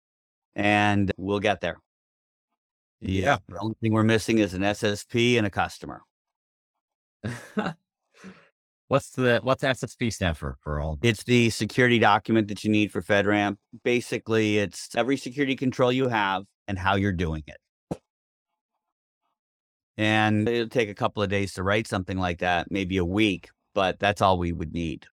and 0.54 1.10
we'll 1.16 1.40
get 1.40 1.60
there. 1.60 1.78
Yeah. 3.00 3.38
The 3.48 3.58
only 3.60 3.76
thing 3.80 3.92
we're 3.92 4.02
missing 4.02 4.38
is 4.38 4.54
an 4.54 4.62
SSP 4.62 5.38
and 5.38 5.46
a 5.46 5.50
customer. 5.50 6.02
what's 8.88 9.10
the 9.10 9.40
what's 9.42 9.62
SSP 9.62 10.12
stand 10.12 10.36
for 10.36 10.56
for 10.60 10.80
all? 10.80 10.98
It's 11.02 11.24
the 11.24 11.50
security 11.50 11.98
document 11.98 12.48
that 12.48 12.64
you 12.64 12.70
need 12.70 12.92
for 12.92 13.02
FedRAMP. 13.02 13.56
Basically, 13.82 14.58
it's 14.58 14.94
every 14.96 15.16
security 15.16 15.56
control 15.56 15.92
you 15.92 16.08
have 16.08 16.44
and 16.68 16.78
how 16.78 16.96
you're 16.96 17.12
doing 17.12 17.42
it. 17.46 17.56
And 19.96 20.48
it'll 20.48 20.68
take 20.68 20.88
a 20.88 20.94
couple 20.94 21.22
of 21.22 21.28
days 21.28 21.52
to 21.54 21.62
write 21.62 21.86
something 21.86 22.18
like 22.18 22.38
that, 22.38 22.70
maybe 22.70 22.96
a 22.96 23.04
week, 23.04 23.50
but 23.74 24.00
that's 24.00 24.20
all 24.20 24.38
we 24.38 24.52
would 24.52 24.72
need. 24.72 25.06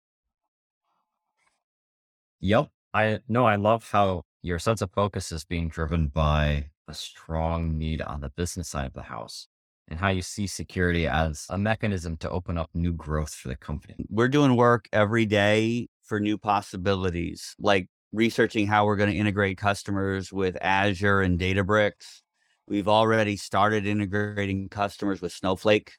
Yep. 2.40 2.70
I 2.94 3.20
no, 3.28 3.46
I 3.46 3.56
love 3.56 3.90
how 3.92 4.24
your 4.42 4.58
sense 4.60 4.82
of 4.82 4.92
focus 4.92 5.32
is 5.32 5.46
being 5.46 5.70
driven 5.70 6.08
by 6.08 6.70
a 6.88 6.94
strong 6.94 7.78
need 7.78 8.02
on 8.02 8.22
the 8.22 8.30
business 8.30 8.70
side 8.70 8.88
of 8.88 8.94
the 8.94 9.04
house 9.04 9.48
and 9.88 10.00
how 10.00 10.10
you 10.10 10.22
see 10.22 10.48
security 10.48 11.08
as 11.08 11.46
a 11.50 11.58
mechanism 11.58 12.18
to 12.18 12.30
open 12.30 12.58
up 12.58 12.70
new 12.74 12.94
growth 12.94 13.34
for 13.34 13.50
the 13.50 13.56
company. 13.56 13.96
We're 14.10 14.30
doing 14.30 14.56
work 14.56 14.88
every 14.94 15.26
day 15.26 15.90
for 16.04 16.20
new 16.20 16.38
possibilities, 16.38 17.56
like 17.60 17.88
researching 18.14 18.68
how 18.68 18.86
we're 18.86 18.96
going 18.96 19.12
to 19.12 19.18
integrate 19.18 19.58
customers 19.58 20.32
with 20.32 20.58
Azure 20.62 21.22
and 21.22 21.40
Databricks. 21.40 22.22
We've 22.68 22.88
already 22.88 23.38
started 23.38 23.86
integrating 23.86 24.70
customers 24.70 25.22
with 25.22 25.34
Snowflake. 25.34 25.94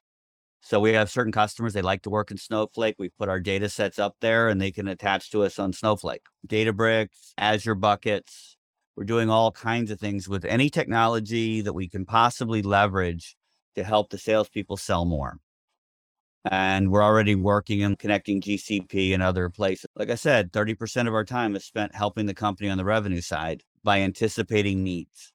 So 0.62 0.78
we 0.78 0.92
have 0.92 1.10
certain 1.10 1.32
customers, 1.32 1.72
they 1.72 1.82
like 1.82 2.02
to 2.02 2.10
work 2.10 2.30
in 2.30 2.36
Snowflake. 2.36 2.94
We 2.98 3.08
put 3.08 3.28
our 3.28 3.40
data 3.40 3.68
sets 3.68 3.98
up 3.98 4.16
there 4.20 4.48
and 4.48 4.60
they 4.60 4.70
can 4.70 4.86
attach 4.86 5.30
to 5.32 5.42
us 5.42 5.58
on 5.58 5.72
Snowflake, 5.72 6.22
Databricks, 6.46 7.32
Azure 7.36 7.74
buckets. 7.74 8.56
We're 8.96 9.04
doing 9.04 9.28
all 9.28 9.50
kinds 9.50 9.90
of 9.90 9.98
things 9.98 10.28
with 10.28 10.44
any 10.44 10.70
technology 10.70 11.62
that 11.62 11.72
we 11.72 11.88
can 11.88 12.04
possibly 12.04 12.62
leverage 12.62 13.36
to 13.76 13.84
help 13.84 14.10
the 14.10 14.18
salespeople 14.18 14.76
sell 14.76 15.04
more. 15.04 15.38
And 16.44 16.90
we're 16.90 17.02
already 17.02 17.34
working 17.36 17.82
and 17.82 17.98
connecting 17.98 18.40
GCP 18.40 19.14
and 19.14 19.22
other 19.22 19.48
places. 19.48 19.86
Like 19.94 20.10
I 20.10 20.16
said, 20.16 20.52
30% 20.52 21.06
of 21.06 21.14
our 21.14 21.24
time 21.24 21.54
is 21.54 21.64
spent 21.64 21.94
helping 21.94 22.26
the 22.26 22.34
company 22.34 22.68
on 22.68 22.78
the 22.78 22.84
revenue 22.84 23.20
side 23.20 23.62
by 23.84 24.00
anticipating 24.00 24.82
needs. 24.82 25.32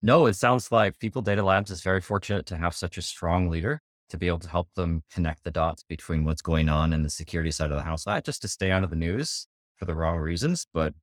No, 0.00 0.26
it 0.26 0.34
sounds 0.34 0.70
like 0.70 0.98
People 0.98 1.22
Data 1.22 1.42
Labs 1.42 1.70
is 1.70 1.82
very 1.82 2.00
fortunate 2.00 2.46
to 2.46 2.56
have 2.56 2.74
such 2.74 2.96
a 2.98 3.02
strong 3.02 3.48
leader 3.48 3.82
to 4.10 4.16
be 4.16 4.28
able 4.28 4.38
to 4.38 4.48
help 4.48 4.68
them 4.74 5.02
connect 5.12 5.44
the 5.44 5.50
dots 5.50 5.82
between 5.82 6.24
what's 6.24 6.40
going 6.40 6.68
on 6.68 6.92
in 6.92 7.02
the 7.02 7.10
security 7.10 7.50
side 7.50 7.70
of 7.70 7.76
the 7.76 7.82
house, 7.82 8.06
not 8.06 8.24
just 8.24 8.40
to 8.42 8.48
stay 8.48 8.70
out 8.70 8.84
of 8.84 8.90
the 8.90 8.96
news 8.96 9.46
for 9.76 9.84
the 9.84 9.94
wrong 9.94 10.18
reasons, 10.18 10.66
but 10.72 10.94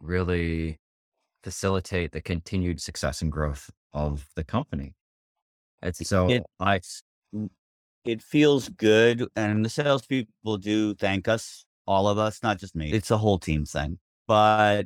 really 0.00 0.78
facilitate 1.44 2.12
the 2.12 2.20
continued 2.20 2.80
success 2.80 3.22
and 3.22 3.30
growth 3.30 3.70
of 3.92 4.26
the 4.36 4.44
company. 4.44 4.94
It's 5.82 6.06
so 6.08 6.28
It 6.28 6.42
I 6.58 6.80
it 8.04 8.22
feels 8.22 8.68
good, 8.70 9.28
and 9.36 9.64
the 9.64 9.68
salespeople 9.68 10.56
do 10.58 10.94
thank 10.94 11.28
us, 11.28 11.64
all 11.86 12.08
of 12.08 12.18
us, 12.18 12.42
not 12.42 12.58
just 12.58 12.74
me. 12.74 12.92
It's 12.92 13.10
a 13.10 13.18
whole 13.18 13.38
team 13.38 13.64
thing, 13.64 13.98
but 14.26 14.84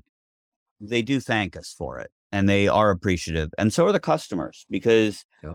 they 0.81 1.03
do 1.03 1.21
thank 1.21 1.57
us 1.57 1.75
for 1.77 1.99
it, 1.99 2.11
and 2.33 2.49
they 2.49 2.69
are 2.69 2.91
appreciative, 2.91 3.51
and 3.59 3.73
so 3.73 3.87
are 3.87 3.93
the 3.93 4.01
customers 4.01 4.67
because 4.69 5.25
Yeah. 5.43 5.55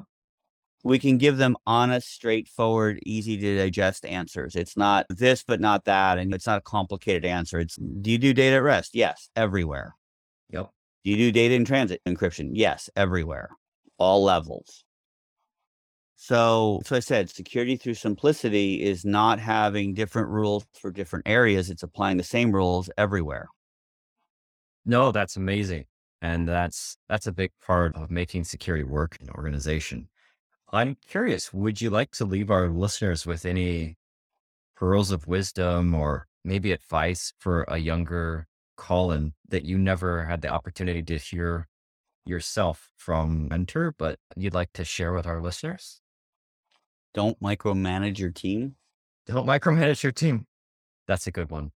we 0.83 0.99
can 0.99 1.17
give 1.17 1.37
them 1.37 1.57
honest, 1.67 2.09
straightforward, 2.09 2.99
easy 3.05 3.37
to 3.37 3.57
digest 3.57 4.05
answers. 4.05 4.55
It's 4.55 4.77
not 4.77 5.05
this, 5.09 5.43
but 5.43 5.59
not 5.59 5.85
that, 5.85 6.17
and 6.17 6.33
it's 6.33 6.47
not 6.47 6.59
a 6.59 6.61
complicated 6.61 7.25
answer. 7.25 7.59
It's 7.59 7.75
do 7.75 8.09
you 8.11 8.17
do 8.17 8.33
data 8.33 8.57
at 8.57 8.63
rest? 8.63 8.95
Yes, 8.95 9.29
everywhere. 9.35 9.95
yep. 10.49 10.71
Do 11.09 11.15
you 11.15 11.31
do 11.31 11.31
data 11.31 11.55
in 11.55 11.65
transit 11.65 12.01
encryption? 12.07 12.51
Yes, 12.53 12.87
everywhere, 12.95 13.49
all 13.97 14.23
levels. 14.23 14.85
So, 16.15 16.81
so 16.85 16.95
I 16.95 16.99
said, 16.99 17.31
security 17.31 17.77
through 17.77 17.95
simplicity 17.95 18.83
is 18.83 19.05
not 19.05 19.39
having 19.39 19.95
different 19.95 20.27
rules 20.27 20.67
for 20.79 20.91
different 20.91 21.27
areas. 21.27 21.71
It's 21.71 21.81
applying 21.81 22.17
the 22.17 22.23
same 22.23 22.51
rules 22.51 22.91
everywhere. 22.95 23.47
No, 24.85 25.11
that's 25.11 25.35
amazing. 25.35 25.85
And 26.21 26.47
that's 26.47 26.95
that's 27.07 27.25
a 27.25 27.31
big 27.31 27.53
part 27.65 27.95
of 27.95 28.11
making 28.11 28.43
security 28.43 28.83
work 28.83 29.17
in 29.19 29.29
an 29.29 29.33
organization. 29.35 30.09
I'm 30.71 30.95
curious, 31.07 31.51
would 31.51 31.81
you 31.81 31.89
like 31.89 32.11
to 32.11 32.25
leave 32.25 32.51
our 32.51 32.69
listeners 32.69 33.25
with 33.25 33.47
any 33.47 33.97
pearls 34.75 35.09
of 35.09 35.25
wisdom 35.25 35.95
or 35.95 36.27
maybe 36.45 36.71
advice 36.71 37.33
for 37.39 37.63
a 37.67 37.79
younger 37.79 38.45
Colin 38.79 39.33
that 39.49 39.65
you 39.65 39.77
never 39.77 40.23
had 40.23 40.41
the 40.41 40.47
opportunity 40.47 41.03
to 41.03 41.17
hear 41.17 41.67
yourself 42.25 42.89
from 42.95 43.49
mentor, 43.49 43.93
but 43.97 44.17
you'd 44.37 44.53
like 44.53 44.71
to 44.73 44.85
share 44.85 45.11
with 45.11 45.27
our 45.27 45.41
listeners? 45.41 45.99
Don't 47.13 47.39
micromanage 47.41 48.19
your 48.19 48.31
team. 48.31 48.75
Don't 49.27 49.45
micromanage 49.45 50.01
your 50.01 50.13
team. 50.13 50.47
That's 51.07 51.27
a 51.27 51.31
good 51.31 51.51
one. 51.51 51.71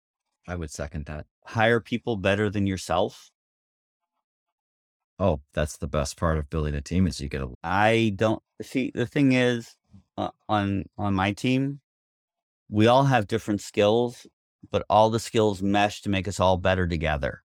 I 0.46 0.54
would 0.54 0.70
second 0.70 1.06
that. 1.06 1.26
Hire 1.44 1.80
people 1.80 2.16
better 2.16 2.48
than 2.48 2.66
yourself. 2.68 3.30
Oh, 5.18 5.40
that's 5.54 5.76
the 5.76 5.88
best 5.88 6.16
part 6.16 6.38
of 6.38 6.48
building 6.50 6.74
a 6.74 6.80
team 6.80 7.06
is 7.06 7.20
you 7.20 7.28
get 7.28 7.42
a 7.42 7.48
I 7.64 8.12
don't 8.14 8.42
see 8.62 8.92
the 8.94 9.06
thing 9.06 9.32
is 9.32 9.74
uh, 10.16 10.30
on 10.48 10.84
on 10.96 11.14
my 11.14 11.32
team, 11.32 11.80
we 12.68 12.86
all 12.86 13.04
have 13.04 13.26
different 13.26 13.60
skills, 13.60 14.26
but 14.70 14.84
all 14.88 15.10
the 15.10 15.18
skills 15.18 15.62
mesh 15.62 16.02
to 16.02 16.10
make 16.10 16.28
us 16.28 16.40
all 16.40 16.56
better 16.56 16.86
together. 16.86 17.42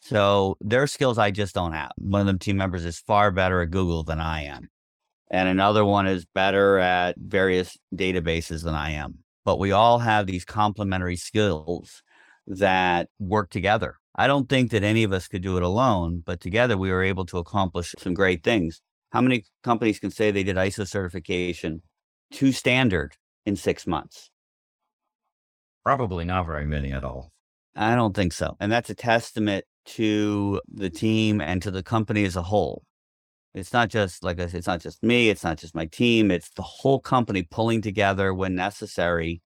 So 0.00 0.56
there 0.60 0.82
are 0.82 0.86
skills 0.86 1.18
I 1.18 1.30
just 1.30 1.54
don't 1.54 1.72
have. 1.72 1.92
One 1.96 2.20
of 2.20 2.26
them 2.26 2.38
team 2.38 2.56
members 2.56 2.84
is 2.84 2.98
far 2.98 3.30
better 3.30 3.60
at 3.62 3.70
Google 3.70 4.04
than 4.04 4.20
I 4.20 4.44
am. 4.44 4.68
And 5.30 5.48
another 5.48 5.84
one 5.84 6.06
is 6.06 6.24
better 6.24 6.78
at 6.78 7.16
various 7.18 7.76
databases 7.94 8.64
than 8.64 8.74
I 8.74 8.92
am. 8.92 9.18
But 9.44 9.58
we 9.58 9.72
all 9.72 9.98
have 9.98 10.26
these 10.26 10.44
complementary 10.44 11.16
skills 11.16 12.02
that 12.46 13.08
work 13.18 13.50
together. 13.50 13.96
I 14.14 14.26
don't 14.26 14.48
think 14.48 14.70
that 14.70 14.82
any 14.82 15.04
of 15.04 15.12
us 15.12 15.28
could 15.28 15.42
do 15.42 15.56
it 15.56 15.62
alone, 15.62 16.22
but 16.24 16.40
together 16.40 16.76
we 16.76 16.90
were 16.90 17.02
able 17.02 17.26
to 17.26 17.38
accomplish 17.38 17.94
some 17.98 18.14
great 18.14 18.42
things. 18.42 18.80
How 19.10 19.20
many 19.20 19.44
companies 19.62 19.98
can 19.98 20.10
say 20.10 20.30
they 20.30 20.42
did 20.42 20.56
ISO 20.56 20.86
certification 20.86 21.82
to 22.32 22.52
standard 22.52 23.16
in 23.46 23.56
six 23.56 23.86
months? 23.86 24.30
Probably 25.88 26.26
not 26.26 26.44
very 26.44 26.66
many 26.66 26.92
at 26.92 27.02
all. 27.02 27.32
I 27.74 27.94
don't 27.94 28.14
think 28.14 28.34
so. 28.34 28.58
And 28.60 28.70
that's 28.70 28.90
a 28.90 28.94
testament 28.94 29.64
to 29.96 30.60
the 30.70 30.90
team 30.90 31.40
and 31.40 31.62
to 31.62 31.70
the 31.70 31.82
company 31.82 32.26
as 32.26 32.36
a 32.36 32.42
whole. 32.42 32.82
It's 33.54 33.72
not 33.72 33.88
just 33.88 34.22
like 34.22 34.38
I 34.38 34.48
said, 34.48 34.58
it's 34.58 34.66
not 34.66 34.82
just 34.82 35.02
me, 35.02 35.30
it's 35.30 35.44
not 35.44 35.56
just 35.56 35.74
my 35.74 35.86
team, 35.86 36.30
it's 36.30 36.50
the 36.50 36.60
whole 36.60 37.00
company 37.00 37.42
pulling 37.42 37.80
together 37.80 38.34
when 38.34 38.54
necessary 38.54 39.40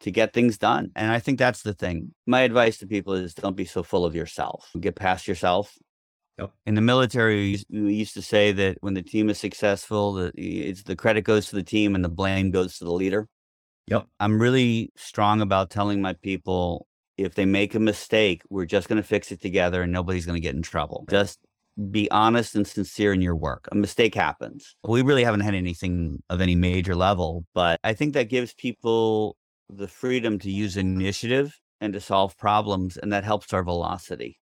to 0.00 0.10
get 0.10 0.32
things 0.32 0.56
done. 0.56 0.90
And 0.96 1.12
I 1.12 1.18
think 1.18 1.38
that's 1.38 1.60
the 1.60 1.74
thing. 1.74 2.14
My 2.26 2.40
advice 2.40 2.78
to 2.78 2.86
people 2.86 3.12
is 3.12 3.34
don't 3.34 3.54
be 3.54 3.66
so 3.66 3.82
full 3.82 4.06
of 4.06 4.14
yourself. 4.14 4.70
Get 4.80 4.96
past 4.96 5.28
yourself. 5.28 5.76
Yep. 6.38 6.50
In 6.64 6.76
the 6.76 6.80
military, 6.80 7.58
we 7.68 7.92
used- 7.92 8.14
to 8.14 8.22
say 8.22 8.52
that 8.52 8.78
when 8.80 8.94
the 8.94 9.02
team 9.02 9.28
is 9.28 9.38
successful, 9.38 10.14
the, 10.14 10.32
it's 10.34 10.82
the 10.82 10.96
credit 10.96 11.24
goes 11.24 11.48
to 11.48 11.56
the 11.56 11.62
team 11.62 11.94
and 11.94 12.02
the 12.02 12.08
blame 12.08 12.50
goes 12.50 12.78
to 12.78 12.84
the 12.84 12.92
leader. 12.92 13.28
Yep. 13.88 14.06
I'm 14.18 14.40
really 14.40 14.90
strong 14.96 15.40
about 15.40 15.70
telling 15.70 16.00
my 16.00 16.14
people 16.14 16.86
if 17.16 17.34
they 17.34 17.44
make 17.44 17.74
a 17.74 17.80
mistake, 17.80 18.42
we're 18.50 18.64
just 18.64 18.88
going 18.88 19.00
to 19.00 19.06
fix 19.06 19.30
it 19.30 19.40
together 19.40 19.82
and 19.82 19.92
nobody's 19.92 20.26
going 20.26 20.36
to 20.36 20.40
get 20.40 20.54
in 20.54 20.62
trouble. 20.62 21.04
Just 21.08 21.38
be 21.90 22.10
honest 22.10 22.54
and 22.54 22.66
sincere 22.66 23.12
in 23.12 23.20
your 23.20 23.36
work. 23.36 23.68
A 23.70 23.74
mistake 23.74 24.14
happens. 24.14 24.74
We 24.86 25.02
really 25.02 25.24
haven't 25.24 25.40
had 25.40 25.54
anything 25.54 26.22
of 26.30 26.40
any 26.40 26.54
major 26.54 26.94
level, 26.94 27.44
but 27.54 27.78
I 27.84 27.94
think 27.94 28.14
that 28.14 28.28
gives 28.28 28.54
people 28.54 29.36
the 29.68 29.88
freedom 29.88 30.38
to 30.40 30.50
use 30.50 30.76
initiative 30.76 31.58
and 31.80 31.92
to 31.92 32.00
solve 32.00 32.36
problems, 32.38 32.96
and 32.96 33.12
that 33.12 33.24
helps 33.24 33.52
our 33.52 33.64
velocity 33.64 34.38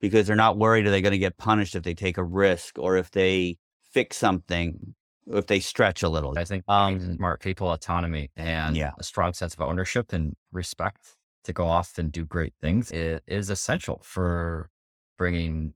because 0.00 0.26
they're 0.26 0.36
not 0.36 0.58
worried 0.58 0.86
are 0.86 0.90
they 0.90 1.02
going 1.02 1.12
to 1.12 1.18
get 1.18 1.36
punished 1.36 1.74
if 1.74 1.82
they 1.82 1.94
take 1.94 2.18
a 2.18 2.24
risk 2.24 2.78
or 2.78 2.96
if 2.96 3.10
they 3.10 3.58
fix 3.92 4.16
something 4.16 4.94
if 5.32 5.46
they 5.46 5.60
stretch 5.60 6.02
a 6.02 6.08
little. 6.08 6.38
I 6.38 6.44
think 6.44 6.64
Um, 6.68 7.16
smart 7.16 7.40
people 7.40 7.72
autonomy 7.72 8.30
and 8.36 8.76
Yeah. 8.76 8.92
a 8.98 9.02
strong 9.04 9.32
sense 9.32 9.54
of 9.54 9.60
ownership 9.60 10.12
and 10.12 10.34
respect 10.52 11.16
to 11.44 11.52
go 11.52 11.66
off 11.66 11.98
and 11.98 12.12
do 12.12 12.24
great 12.24 12.54
things 12.60 12.92
i- 12.92 13.20
is 13.26 13.50
essential 13.50 14.00
for 14.04 14.70
bringing, 15.16 15.74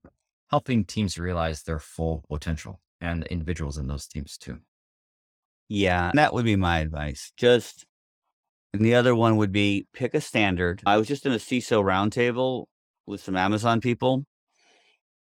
helping 0.51 0.85
teams 0.85 1.19
realize 1.19 1.63
their 1.63 1.79
full 1.79 2.25
potential 2.29 2.81
and 3.01 3.25
individuals 3.27 3.79
in 3.79 3.87
those 3.87 4.07
teams 4.07 4.37
too. 4.39 4.61
Yeah, 5.69 6.13
that 6.15 6.35
would 6.35 6.45
be 6.45 6.57
my 6.57 6.81
advice. 6.81 7.33
Just, 7.37 7.87
and 8.73 8.85
the 8.85 8.95
other 8.95 9.15
one 9.15 9.37
would 9.37 9.53
be 9.53 9.87
pick 9.93 10.15
a 10.15 10.21
standard. 10.21 10.83
I 10.87 10.97
was 10.97 11.09
just 11.09 11.27
in 11.27 11.33
a 11.33 11.37
CISO 11.39 11.83
roundtable 11.83 12.67
with 13.07 13.23
some 13.23 13.37
Amazon 13.37 13.81
people, 13.81 14.25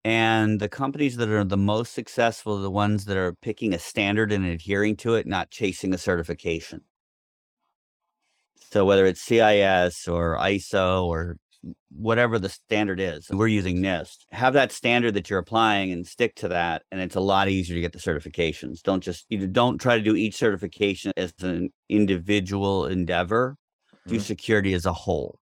and 0.03 0.59
the 0.59 0.69
companies 0.69 1.17
that 1.17 1.29
are 1.29 1.43
the 1.43 1.57
most 1.57 1.93
successful 1.93 2.57
are 2.59 2.61
the 2.61 2.71
ones 2.71 3.05
that 3.05 3.17
are 3.17 3.33
picking 3.33 3.73
a 3.73 3.79
standard 3.79 4.31
and 4.31 4.45
adhering 4.45 4.97
to 4.97 5.15
it, 5.15 5.27
not 5.27 5.51
chasing 5.51 5.93
a 5.93 5.97
certification. 5.97 6.83
So 8.71 8.85
whether 8.85 9.05
it's 9.05 9.21
CIS 9.21 10.07
or 10.07 10.37
ISO 10.37 11.05
or 11.05 11.37
whatever 11.91 12.39
the 12.39 12.49
standard 12.49 12.99
is, 12.99 13.27
we're 13.31 13.47
using 13.47 13.77
NIST. 13.81 14.25
Have 14.31 14.53
that 14.53 14.71
standard 14.71 15.13
that 15.13 15.29
you're 15.29 15.39
applying 15.39 15.91
and 15.91 16.07
stick 16.07 16.35
to 16.37 16.47
that, 16.47 16.83
and 16.91 17.01
it's 17.01 17.15
a 17.15 17.19
lot 17.19 17.49
easier 17.49 17.75
to 17.75 17.81
get 17.81 17.93
the 17.93 17.99
certifications. 17.99 18.81
Don't 18.81 19.03
just 19.03 19.25
you 19.29 19.45
don't 19.47 19.77
try 19.77 19.97
to 19.97 20.03
do 20.03 20.15
each 20.15 20.35
certification 20.35 21.11
as 21.17 21.33
an 21.41 21.69
individual 21.89 22.85
endeavor. 22.87 23.57
Do 24.07 24.17
Mhm. 24.17 24.21
security 24.21 24.73
as 24.73 24.85
a 24.85 24.93
whole. 24.93 25.40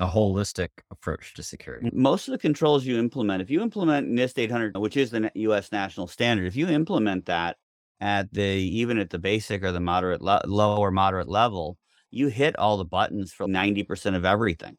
A 0.00 0.06
holistic 0.06 0.68
approach 0.90 1.34
to 1.34 1.42
security. 1.42 1.90
Most 1.92 2.28
of 2.28 2.32
the 2.32 2.38
controls 2.38 2.84
you 2.84 2.98
implement, 2.98 3.42
if 3.42 3.50
you 3.50 3.60
implement 3.60 4.08
NIST 4.08 4.38
800, 4.38 4.76
which 4.76 4.96
is 4.96 5.10
the 5.10 5.30
U.S. 5.34 5.72
national 5.72 6.06
standard, 6.06 6.46
if 6.46 6.54
you 6.54 6.68
implement 6.68 7.26
that 7.26 7.56
at 8.00 8.32
the 8.32 8.42
even 8.42 8.98
at 8.98 9.10
the 9.10 9.18
basic 9.18 9.64
or 9.64 9.72
the 9.72 9.80
moderate, 9.80 10.22
le- 10.22 10.42
low 10.46 10.76
or 10.76 10.92
moderate 10.92 11.28
level, 11.28 11.76
you 12.10 12.28
hit 12.28 12.56
all 12.56 12.76
the 12.76 12.84
buttons 12.84 13.32
for 13.32 13.46
90% 13.46 14.14
of 14.14 14.24
everything. 14.24 14.76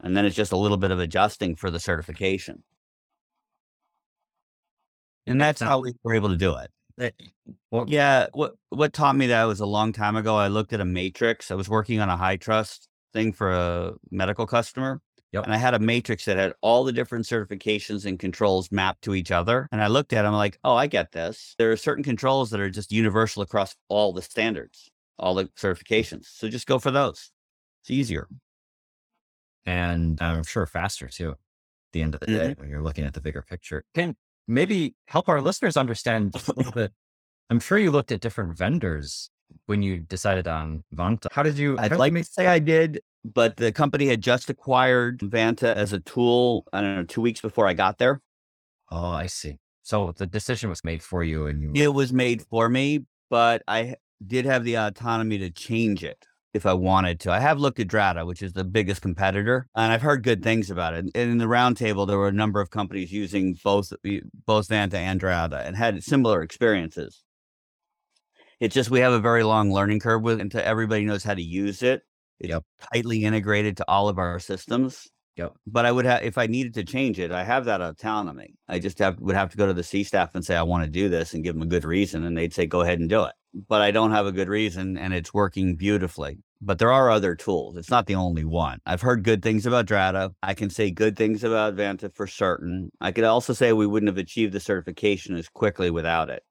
And 0.00 0.16
then 0.16 0.24
it's 0.24 0.36
just 0.36 0.52
a 0.52 0.56
little 0.56 0.76
bit 0.76 0.90
of 0.90 0.98
adjusting 0.98 1.56
for 1.56 1.70
the 1.70 1.80
certification. 1.80 2.62
And 5.26 5.40
that's 5.40 5.60
how 5.60 5.80
we 5.80 5.92
were 6.02 6.14
able 6.14 6.30
to 6.30 6.36
do 6.36 6.56
it. 6.56 6.70
Eh, 7.00 7.10
well, 7.70 7.84
Yeah, 7.86 8.26
what 8.32 8.54
what 8.70 8.92
taught 8.92 9.14
me 9.14 9.28
that 9.28 9.44
was 9.44 9.60
a 9.60 9.66
long 9.66 9.92
time 9.92 10.16
ago. 10.16 10.36
I 10.36 10.48
looked 10.48 10.72
at 10.72 10.80
a 10.80 10.84
matrix. 10.84 11.50
I 11.50 11.54
was 11.54 11.68
working 11.68 12.00
on 12.00 12.08
a 12.08 12.16
HITRUST 12.16 12.87
thing 13.12 13.32
for 13.32 13.52
a 13.52 13.94
medical 14.10 14.46
customer. 14.46 15.00
Yep. 15.32 15.44
And 15.44 15.52
I 15.52 15.58
had 15.58 15.74
a 15.74 15.78
matrix 15.78 16.24
that 16.24 16.38
had 16.38 16.54
all 16.62 16.84
the 16.84 16.92
different 16.92 17.26
certifications 17.26 18.06
and 18.06 18.18
controls 18.18 18.72
mapped 18.72 19.02
to 19.02 19.14
each 19.14 19.30
other. 19.30 19.68
And 19.70 19.82
I 19.82 19.88
looked 19.88 20.14
at 20.14 20.22
them 20.22 20.32
like, 20.32 20.58
oh, 20.64 20.74
I 20.74 20.86
get 20.86 21.12
this. 21.12 21.54
There 21.58 21.70
are 21.70 21.76
certain 21.76 22.02
controls 22.02 22.48
that 22.50 22.60
are 22.60 22.70
just 22.70 22.92
universal 22.92 23.42
across 23.42 23.76
all 23.88 24.14
the 24.14 24.22
standards, 24.22 24.90
all 25.18 25.34
the 25.34 25.44
certifications. 25.48 26.26
So 26.26 26.48
just 26.48 26.66
go 26.66 26.78
for 26.78 26.90
those. 26.90 27.30
It's 27.82 27.90
easier. 27.90 28.26
and 29.66 30.20
I'm 30.22 30.44
sure 30.44 30.64
faster 30.66 31.08
too. 31.08 31.30
At 31.32 31.92
the 31.92 32.02
end 32.02 32.14
of 32.14 32.20
the 32.20 32.26
day, 32.26 32.32
mm-hmm. 32.50 32.60
when 32.60 32.70
you're 32.70 32.82
looking 32.82 33.04
at 33.04 33.14
the 33.14 33.20
bigger 33.20 33.42
picture, 33.42 33.84
can 33.94 34.16
maybe 34.46 34.94
help 35.06 35.28
our 35.28 35.40
listeners 35.42 35.76
understand 35.76 36.34
a 36.34 36.52
little 36.56 36.72
bit. 36.80 36.92
I'm 37.50 37.60
sure 37.60 37.78
you 37.78 37.90
looked 37.90 38.12
at 38.12 38.20
different 38.20 38.56
vendors 38.56 39.30
when 39.66 39.82
you 39.82 39.98
decided 40.00 40.48
on 40.48 40.84
Vanta. 40.94 41.26
How 41.32 41.42
did 41.42 41.58
you? 41.58 41.78
I'd 41.78 41.96
like 41.96 42.14
to 42.14 42.24
say 42.24 42.46
I 42.46 42.58
did, 42.58 43.00
but 43.24 43.56
the 43.56 43.72
company 43.72 44.06
had 44.06 44.22
just 44.22 44.50
acquired 44.50 45.20
Vanta 45.20 45.74
as 45.74 45.92
a 45.92 46.00
tool, 46.00 46.64
I 46.72 46.80
don't 46.80 46.96
know, 46.96 47.04
two 47.04 47.20
weeks 47.20 47.40
before 47.40 47.66
I 47.66 47.74
got 47.74 47.98
there. 47.98 48.20
Oh, 48.90 49.10
I 49.10 49.26
see. 49.26 49.58
So 49.82 50.12
the 50.16 50.26
decision 50.26 50.70
was 50.70 50.84
made 50.84 51.02
for 51.02 51.22
you, 51.22 51.46
and 51.46 51.62
you. 51.62 51.72
It 51.74 51.94
was 51.94 52.12
made 52.12 52.42
for 52.42 52.68
me, 52.68 53.04
but 53.30 53.62
I 53.68 53.96
did 54.26 54.44
have 54.44 54.64
the 54.64 54.76
autonomy 54.76 55.38
to 55.38 55.50
change 55.50 56.02
it 56.02 56.26
if 56.54 56.66
I 56.66 56.74
wanted 56.74 57.20
to. 57.20 57.32
I 57.32 57.38
have 57.38 57.58
looked 57.58 57.78
at 57.78 57.88
Drata, 57.88 58.26
which 58.26 58.42
is 58.42 58.52
the 58.52 58.64
biggest 58.64 59.02
competitor, 59.02 59.68
and 59.74 59.92
I've 59.92 60.02
heard 60.02 60.22
good 60.22 60.42
things 60.42 60.70
about 60.70 60.94
it. 60.94 61.04
And 61.04 61.16
in 61.16 61.38
the 61.38 61.44
roundtable, 61.46 62.06
there 62.06 62.18
were 62.18 62.28
a 62.28 62.32
number 62.32 62.60
of 62.60 62.70
companies 62.70 63.12
using 63.12 63.56
both 63.62 63.92
both 64.46 64.68
Vanta 64.68 64.94
and 64.94 65.20
Drata 65.20 65.66
and 65.66 65.76
had 65.76 66.02
similar 66.02 66.42
experiences. 66.42 67.22
It's 68.60 68.74
just 68.74 68.90
we 68.90 69.00
have 69.00 69.12
a 69.12 69.20
very 69.20 69.44
long 69.44 69.72
learning 69.72 70.00
curve 70.00 70.22
with 70.22 70.40
until 70.40 70.62
everybody 70.64 71.04
knows 71.04 71.22
how 71.24 71.34
to 71.34 71.42
use 71.42 71.82
it. 71.82 72.02
It's 72.40 72.50
Yep. 72.50 72.64
tightly 72.92 73.24
integrated 73.24 73.76
to 73.78 73.84
all 73.88 74.08
of 74.08 74.18
our 74.18 74.38
systems. 74.38 75.06
Yep. 75.36 75.54
But 75.66 75.86
I 75.86 75.92
would 75.92 76.04
have 76.04 76.22
if 76.24 76.36
I 76.36 76.46
needed 76.48 76.74
to 76.74 76.84
change 76.84 77.20
it, 77.20 77.30
I 77.30 77.44
have 77.44 77.64
that 77.66 77.80
autonomy. 77.80 78.54
I 78.68 78.80
just 78.80 78.98
have 78.98 79.20
would 79.20 79.36
have 79.36 79.50
to 79.50 79.56
go 79.56 79.66
to 79.66 79.72
the 79.72 79.84
C 79.84 80.02
staff 80.02 80.34
and 80.34 80.44
say 80.44 80.56
I 80.56 80.62
want 80.64 80.84
to 80.84 80.90
do 80.90 81.08
this 81.08 81.32
and 81.32 81.44
give 81.44 81.54
them 81.54 81.62
a 81.62 81.66
good 81.66 81.84
reason, 81.84 82.24
and 82.24 82.36
they'd 82.36 82.52
say 82.52 82.66
go 82.66 82.80
ahead 82.80 82.98
and 82.98 83.08
do 83.08 83.22
it. 83.24 83.32
But 83.68 83.80
I 83.80 83.92
don't 83.92 84.10
have 84.10 84.26
a 84.26 84.32
good 84.32 84.48
reason, 84.48 84.98
and 84.98 85.14
it's 85.14 85.32
working 85.32 85.76
beautifully. 85.76 86.38
But 86.60 86.80
there 86.80 86.90
are 86.90 87.08
other 87.08 87.36
tools. 87.36 87.76
It's 87.76 87.90
not 87.90 88.06
the 88.06 88.16
only 88.16 88.44
one. 88.44 88.80
I've 88.84 89.00
heard 89.00 89.22
good 89.22 89.42
things 89.42 89.64
about 89.64 89.86
Drata. 89.86 90.32
I 90.42 90.54
can 90.54 90.70
say 90.70 90.90
good 90.90 91.16
things 91.16 91.44
about 91.44 91.76
Vanta 91.76 92.12
for 92.12 92.26
certain. 92.26 92.90
I 93.00 93.12
could 93.12 93.22
also 93.22 93.52
say 93.52 93.72
we 93.72 93.86
wouldn't 93.86 94.08
have 94.08 94.18
achieved 94.18 94.52
the 94.52 94.60
certification 94.60 95.36
as 95.36 95.48
quickly 95.48 95.88
without 95.90 96.30
it. 96.30 96.42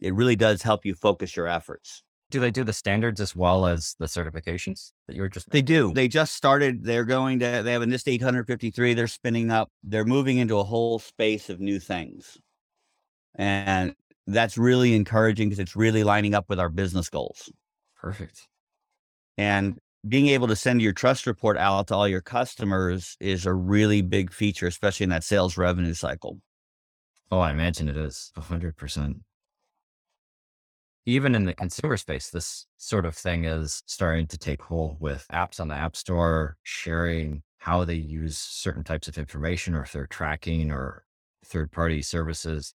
It 0.00 0.14
really 0.14 0.36
does 0.36 0.62
help 0.62 0.84
you 0.84 0.94
focus 0.94 1.36
your 1.36 1.46
efforts. 1.48 2.02
do 2.30 2.40
they 2.40 2.50
do 2.50 2.64
the 2.64 2.72
standards 2.72 3.20
as 3.20 3.36
well 3.36 3.66
as 3.66 3.94
the 3.98 4.06
certifications 4.06 4.92
that 5.06 5.14
you 5.14 5.22
were 5.22 5.28
just? 5.28 5.48
They 5.50 5.62
do. 5.62 5.92
They 5.92 6.08
just 6.08 6.34
started. 6.34 6.84
They're 6.84 7.04
going 7.04 7.38
to, 7.38 7.62
they 7.62 7.72
have 7.72 7.82
a 7.82 7.86
NIST 7.86 8.08
853. 8.08 8.94
They're 8.94 9.06
spinning 9.06 9.50
up. 9.50 9.70
They're 9.84 10.04
moving 10.04 10.38
into 10.38 10.58
a 10.58 10.64
whole 10.64 10.98
space 10.98 11.48
of 11.48 11.60
new 11.60 11.78
things. 11.78 12.36
And 13.36 13.94
that's 14.26 14.58
really 14.58 14.94
encouraging 14.94 15.48
because 15.48 15.60
it's 15.60 15.76
really 15.76 16.02
lining 16.02 16.34
up 16.34 16.46
with 16.48 16.58
our 16.58 16.68
business 16.68 17.08
goals. 17.08 17.50
Perfect. 17.96 18.48
And 19.38 19.78
being 20.08 20.28
able 20.28 20.48
to 20.48 20.56
send 20.56 20.82
your 20.82 20.92
trust 20.92 21.26
report 21.26 21.56
out 21.56 21.88
to 21.88 21.94
all 21.94 22.08
your 22.08 22.22
customers 22.22 23.16
is 23.20 23.46
a 23.46 23.52
really 23.52 24.02
big 24.02 24.32
feature, 24.32 24.66
especially 24.66 25.04
in 25.04 25.10
that 25.10 25.24
sales 25.24 25.56
revenue 25.56 25.94
cycle. 25.94 26.40
Oh, 27.30 27.40
I 27.40 27.50
imagine 27.50 27.88
it 27.88 27.96
is 27.96 28.32
a 28.36 28.40
hundred 28.40 28.76
percent. 28.76 29.18
Even 31.08 31.36
in 31.36 31.44
the 31.44 31.54
consumer 31.54 31.96
space, 31.96 32.30
this 32.30 32.66
sort 32.78 33.06
of 33.06 33.16
thing 33.16 33.44
is 33.44 33.80
starting 33.86 34.26
to 34.26 34.36
take 34.36 34.60
hold 34.60 35.00
with 35.00 35.24
apps 35.32 35.60
on 35.60 35.68
the 35.68 35.74
App 35.76 35.94
Store, 35.94 36.56
sharing 36.64 37.42
how 37.58 37.84
they 37.84 37.94
use 37.94 38.36
certain 38.36 38.82
types 38.82 39.06
of 39.06 39.16
information 39.16 39.74
or 39.74 39.82
if 39.82 39.92
they're 39.92 40.08
tracking 40.08 40.72
or 40.72 41.04
third 41.44 41.70
party 41.70 42.02
services. 42.02 42.74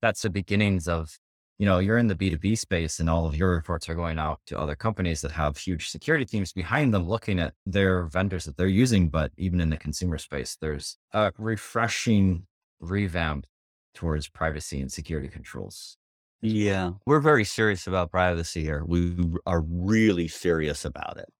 That's 0.00 0.22
the 0.22 0.30
beginnings 0.30 0.86
of, 0.86 1.18
you 1.58 1.66
know, 1.66 1.80
you're 1.80 1.98
in 1.98 2.06
the 2.06 2.14
B2B 2.14 2.56
space 2.58 3.00
and 3.00 3.10
all 3.10 3.26
of 3.26 3.36
your 3.36 3.50
reports 3.50 3.88
are 3.88 3.94
going 3.96 4.20
out 4.20 4.40
to 4.46 4.58
other 4.58 4.76
companies 4.76 5.20
that 5.22 5.32
have 5.32 5.56
huge 5.56 5.88
security 5.90 6.24
teams 6.24 6.52
behind 6.52 6.94
them 6.94 7.08
looking 7.08 7.40
at 7.40 7.54
their 7.66 8.04
vendors 8.04 8.44
that 8.44 8.56
they're 8.56 8.68
using. 8.68 9.08
But 9.08 9.32
even 9.36 9.60
in 9.60 9.70
the 9.70 9.76
consumer 9.76 10.18
space, 10.18 10.56
there's 10.60 10.96
a 11.12 11.32
refreshing 11.38 12.46
revamp 12.78 13.46
towards 13.94 14.28
privacy 14.28 14.80
and 14.80 14.92
security 14.92 15.28
controls. 15.28 15.96
Yeah. 16.44 16.90
We're 17.06 17.20
very 17.20 17.44
serious 17.44 17.86
about 17.86 18.10
privacy 18.10 18.62
here. 18.62 18.84
We 18.84 19.16
are 19.46 19.62
really 19.62 20.28
serious 20.28 20.84
about 20.84 21.16
it. 21.16 21.32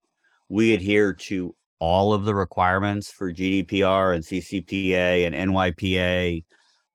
We 0.49 0.73
adhere 0.73 1.13
to 1.13 1.55
all 1.79 2.15
of 2.15 2.25
the 2.25 2.35
requirements 2.35 3.13
for 3.13 3.31
GDPR 3.31 4.15
and 4.15 4.25
CCPA 4.25 5.27
and 5.27 5.35
NYPA. 5.35 6.43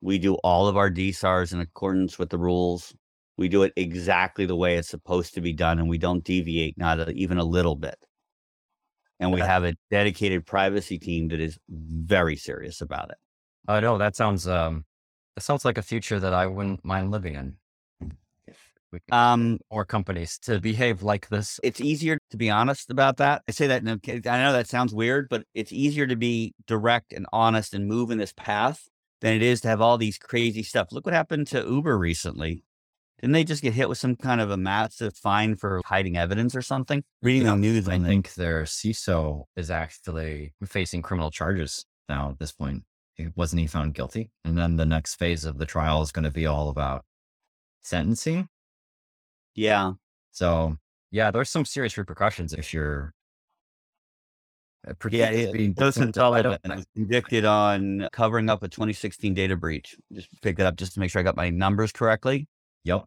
We 0.01 0.18
do 0.18 0.34
all 0.38 0.68
of 0.68 0.76
our 0.76 0.89
DSARs 0.89 1.53
in 1.53 1.60
accordance 1.60 2.18
with 2.18 2.32
the 2.32 2.39
rules. 2.39 2.95
We 3.38 3.47
do 3.47 3.62
it 3.62 3.74
exactly 3.76 4.47
the 4.47 4.55
way 4.55 4.78
it's 4.78 4.89
supposed 4.89 5.36
to 5.36 5.41
be 5.41 5.53
done, 5.53 5.78
and 5.78 5.88
we 5.88 5.99
don't 5.99 6.24
deviate, 6.24 6.80
not 6.80 6.99
a, 6.99 7.12
even 7.12 7.38
a 7.38 7.43
little 7.43 7.76
bit. 7.76 7.95
And 9.20 9.32
we 9.32 9.39
have 9.41 9.64
a 9.64 9.76
dedicated 9.91 10.47
privacy 10.47 10.97
team 10.97 11.28
that 11.28 11.39
is 11.39 11.60
very 11.70 12.38
serious 12.38 12.82
about 12.82 13.12
it. 13.12 13.18
I 13.68 13.82
know 13.82 13.99
that 13.99 14.16
sounds 14.16 14.47
um 14.47 14.86
that 15.36 15.41
sounds 15.41 15.64
like 15.64 15.78
a 15.78 15.84
future 15.84 16.20
that 16.20 16.34
I 16.34 16.47
wouldn't 16.47 16.84
mind 16.84 17.12
living 17.12 17.36
in. 17.36 17.57
If 18.90 18.94
we 18.94 19.00
could 19.02 19.14
Um, 19.14 19.60
or 19.70 19.86
companies 19.86 20.40
to 20.40 20.60
behave 20.60 21.04
like 21.04 21.30
this. 21.30 21.60
it's 21.64 21.80
easier 21.80 22.18
to 22.32 22.38
be 22.38 22.50
honest 22.50 22.90
about 22.90 23.18
that. 23.18 23.44
I 23.48 23.52
say 23.52 23.68
that 23.68 23.82
in 23.84 23.88
a, 23.88 24.30
I 24.30 24.42
know 24.42 24.54
that 24.54 24.68
sounds 24.68 24.94
weird, 24.94 25.30
but 25.30 25.44
it's 25.54 25.72
easier 25.72 26.08
to 26.08 26.16
be 26.16 26.54
direct 26.66 27.14
and 27.14 27.26
honest 27.32 27.74
and 27.74 27.88
move 27.88 28.10
in 28.12 28.18
this 28.18 28.34
path 28.36 28.88
than 29.22 29.34
it 29.34 29.44
is 29.44 29.62
to 29.62 29.68
have 29.68 29.82
all 29.82 29.98
these 29.98 30.18
crazy 30.18 30.64
stuff. 30.64 30.88
Look 30.92 31.06
what 31.06 31.14
happened 31.14 31.48
to 31.48 31.62
Uber 31.62 31.98
recently. 31.98 32.64
Didn't 33.22 33.34
they 33.34 33.44
just 33.44 33.62
get 33.62 33.74
hit 33.74 33.90
with 33.90 33.98
some 33.98 34.16
kind 34.16 34.40
of 34.40 34.50
a 34.50 34.56
massive 34.56 35.16
fine 35.18 35.58
for 35.58 35.82
hiding 35.86 36.16
evidence 36.18 36.56
or 36.56 36.62
something? 36.62 37.04
Reading 37.22 37.44
Yeah, 37.44 37.52
the 37.52 37.58
news 37.58 37.90
I 37.90 38.00
think 38.00 38.34
their 38.36 38.64
CISO 38.64 39.44
is 39.58 39.70
actually 39.70 40.54
facing 40.66 41.02
criminal 41.02 41.30
charges 41.30 41.86
now 42.08 42.30
at 42.30 42.40
this 42.40 42.54
point. 42.54 42.84
Wasn't 43.36 43.60
he 43.60 43.68
found 43.68 43.94
guilty? 43.94 44.32
And 44.46 44.58
then 44.58 44.78
the 44.78 44.86
next 44.86 45.16
phase 45.16 45.44
of 45.44 45.58
the 45.58 45.66
trial 45.66 46.02
is 46.02 46.14
going 46.14 46.24
to 46.24 46.32
be 46.32 46.46
all 46.46 46.70
about 46.70 47.04
sentencing. 47.82 48.48
Yeah. 49.60 49.93
So 50.32 50.78
yeah, 51.12 51.32
there's 51.32 51.49
some 51.49 51.66
serious 51.66 51.97
repercussions 51.97 52.53
if 52.53 52.74
you're 52.74 53.14
uh, 54.88 54.91
Yeah. 54.91 54.93
pretending 54.99 55.47
to 55.47 55.51
be 55.57 55.66
It, 55.66 55.76
those 55.76 55.95
tell 56.14 56.34
I 56.34 56.39
I 56.39 56.76
was 56.76 56.86
convicted 56.95 57.43
on 57.45 58.07
covering 58.14 58.49
up 58.49 58.64
a 58.64 58.70
2016 58.70 59.34
data 59.34 59.57
breach. 59.57 59.97
Just 60.14 60.30
pick 60.41 60.60
it 60.60 60.66
up 60.66 60.78
just 60.78 60.93
to 60.93 60.99
make 61.01 61.12
sure 61.12 61.20
I 61.20 61.24
got 61.24 61.36
my 61.36 61.49
numbers 61.49 61.91
correctly. 61.91 62.47
Yep. 62.86 63.05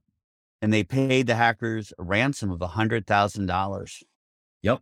And 0.60 0.72
they 0.72 0.84
paid 0.84 1.26
the 1.26 1.34
hackers 1.34 1.92
a 1.98 2.02
ransom 2.02 2.50
of 2.50 2.60
$100,000. 2.60 4.02
Yep. 4.62 4.80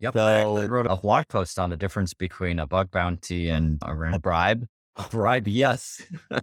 Yep. 0.00 0.16
I 0.16 0.32
actually 0.40 0.68
wrote 0.68 0.86
a 0.88 0.96
blog 0.96 1.28
post 1.28 1.58
on 1.58 1.70
the 1.70 1.76
difference 1.76 2.14
between 2.14 2.58
a 2.58 2.66
bug 2.66 2.90
bounty 2.90 3.48
and 3.50 3.78
a 3.82 3.92
A 4.14 4.18
bribe. 4.18 4.66
a 4.96 5.02
bribe. 5.10 5.46
Yes. 5.48 6.00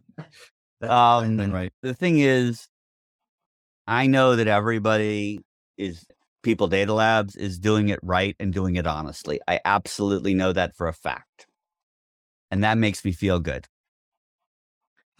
Um, 0.82 1.52
right. 1.52 1.74
the 1.82 1.94
thing 1.94 2.20
is, 2.20 2.70
I 3.90 4.06
know 4.06 4.36
that 4.36 4.48
everybody 4.48 5.40
is 5.76 6.06
People 6.44 6.68
Data 6.68 6.94
Labs 6.94 7.36
is 7.36 7.58
doing 7.58 7.90
it 7.90 8.00
right 8.04 8.36
and 8.40 8.54
doing 8.54 8.76
it 8.76 8.86
honestly. 8.86 9.42
I 9.48 9.60
absolutely 9.66 10.36
know 10.36 10.54
that 10.54 10.76
for 10.76 10.88
a 10.88 10.94
fact. 10.94 11.48
And 12.52 12.64
that 12.64 12.78
makes 12.78 13.04
me 13.04 13.12
feel 13.12 13.40
good. 13.40 13.66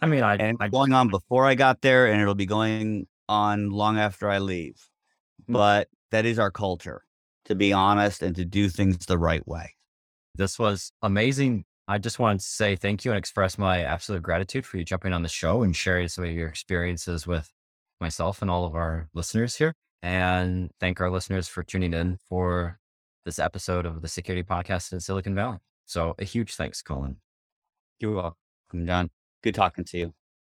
I 0.00 0.06
mean, 0.06 0.22
I, 0.22 0.36
And 0.36 0.56
I 0.60 0.68
going 0.68 0.92
on 0.92 1.08
before 1.08 1.46
I 1.46 1.56
got 1.56 1.80
there, 1.80 2.06
and 2.06 2.22
it'll 2.22 2.36
be 2.36 2.46
going 2.46 3.08
on 3.28 3.70
long 3.70 3.98
after 3.98 4.30
I 4.30 4.38
leave. 4.38 4.76
Mm. 5.48 5.54
But 5.54 5.88
that 6.12 6.24
is 6.24 6.38
our 6.38 6.52
culture 6.52 7.02
to 7.46 7.56
be 7.56 7.72
honest 7.72 8.22
and 8.22 8.36
to 8.36 8.44
do 8.44 8.68
things 8.68 9.06
the 9.06 9.18
right 9.18 9.46
way. 9.48 9.74
this 10.36 10.60
was 10.60 10.92
amazing. 11.02 11.64
I 11.88 11.98
just 11.98 12.20
wanted 12.20 12.38
to 12.38 12.46
say 12.46 12.76
thank 12.76 13.04
you 13.04 13.10
and 13.10 13.18
express 13.18 13.58
my 13.58 13.82
absolute 13.82 14.22
gratitude 14.22 14.64
for 14.64 14.76
you 14.76 14.84
jumping 14.84 15.12
on 15.12 15.24
the 15.24 15.28
show 15.28 15.64
and 15.64 15.74
sharing 15.74 16.06
some 16.06 16.24
of 16.24 16.30
your 16.30 16.46
experiences 16.46 17.26
with 17.26 17.50
myself 18.00 18.42
and 18.42 18.50
all 18.50 18.64
of 18.64 18.74
our 18.74 19.08
listeners 19.14 19.56
here. 19.56 19.74
And 20.02 20.70
thank 20.80 21.00
our 21.00 21.10
listeners 21.10 21.48
for 21.48 21.62
tuning 21.62 21.92
in 21.92 22.18
for 22.28 22.78
this 23.24 23.38
episode 23.38 23.86
of 23.86 24.02
the 24.02 24.08
Security 24.08 24.42
Podcast 24.42 24.92
in 24.92 25.00
Silicon 25.00 25.34
Valley. 25.34 25.58
So 25.84 26.14
a 26.18 26.24
huge 26.24 26.54
thanks, 26.54 26.82
Colin. 26.82 27.16
You're 27.98 28.14
welcome, 28.14 28.86
John. 28.86 29.10
Good 29.42 29.54
talking 29.54 29.84
to 29.84 29.98
you. 29.98 30.19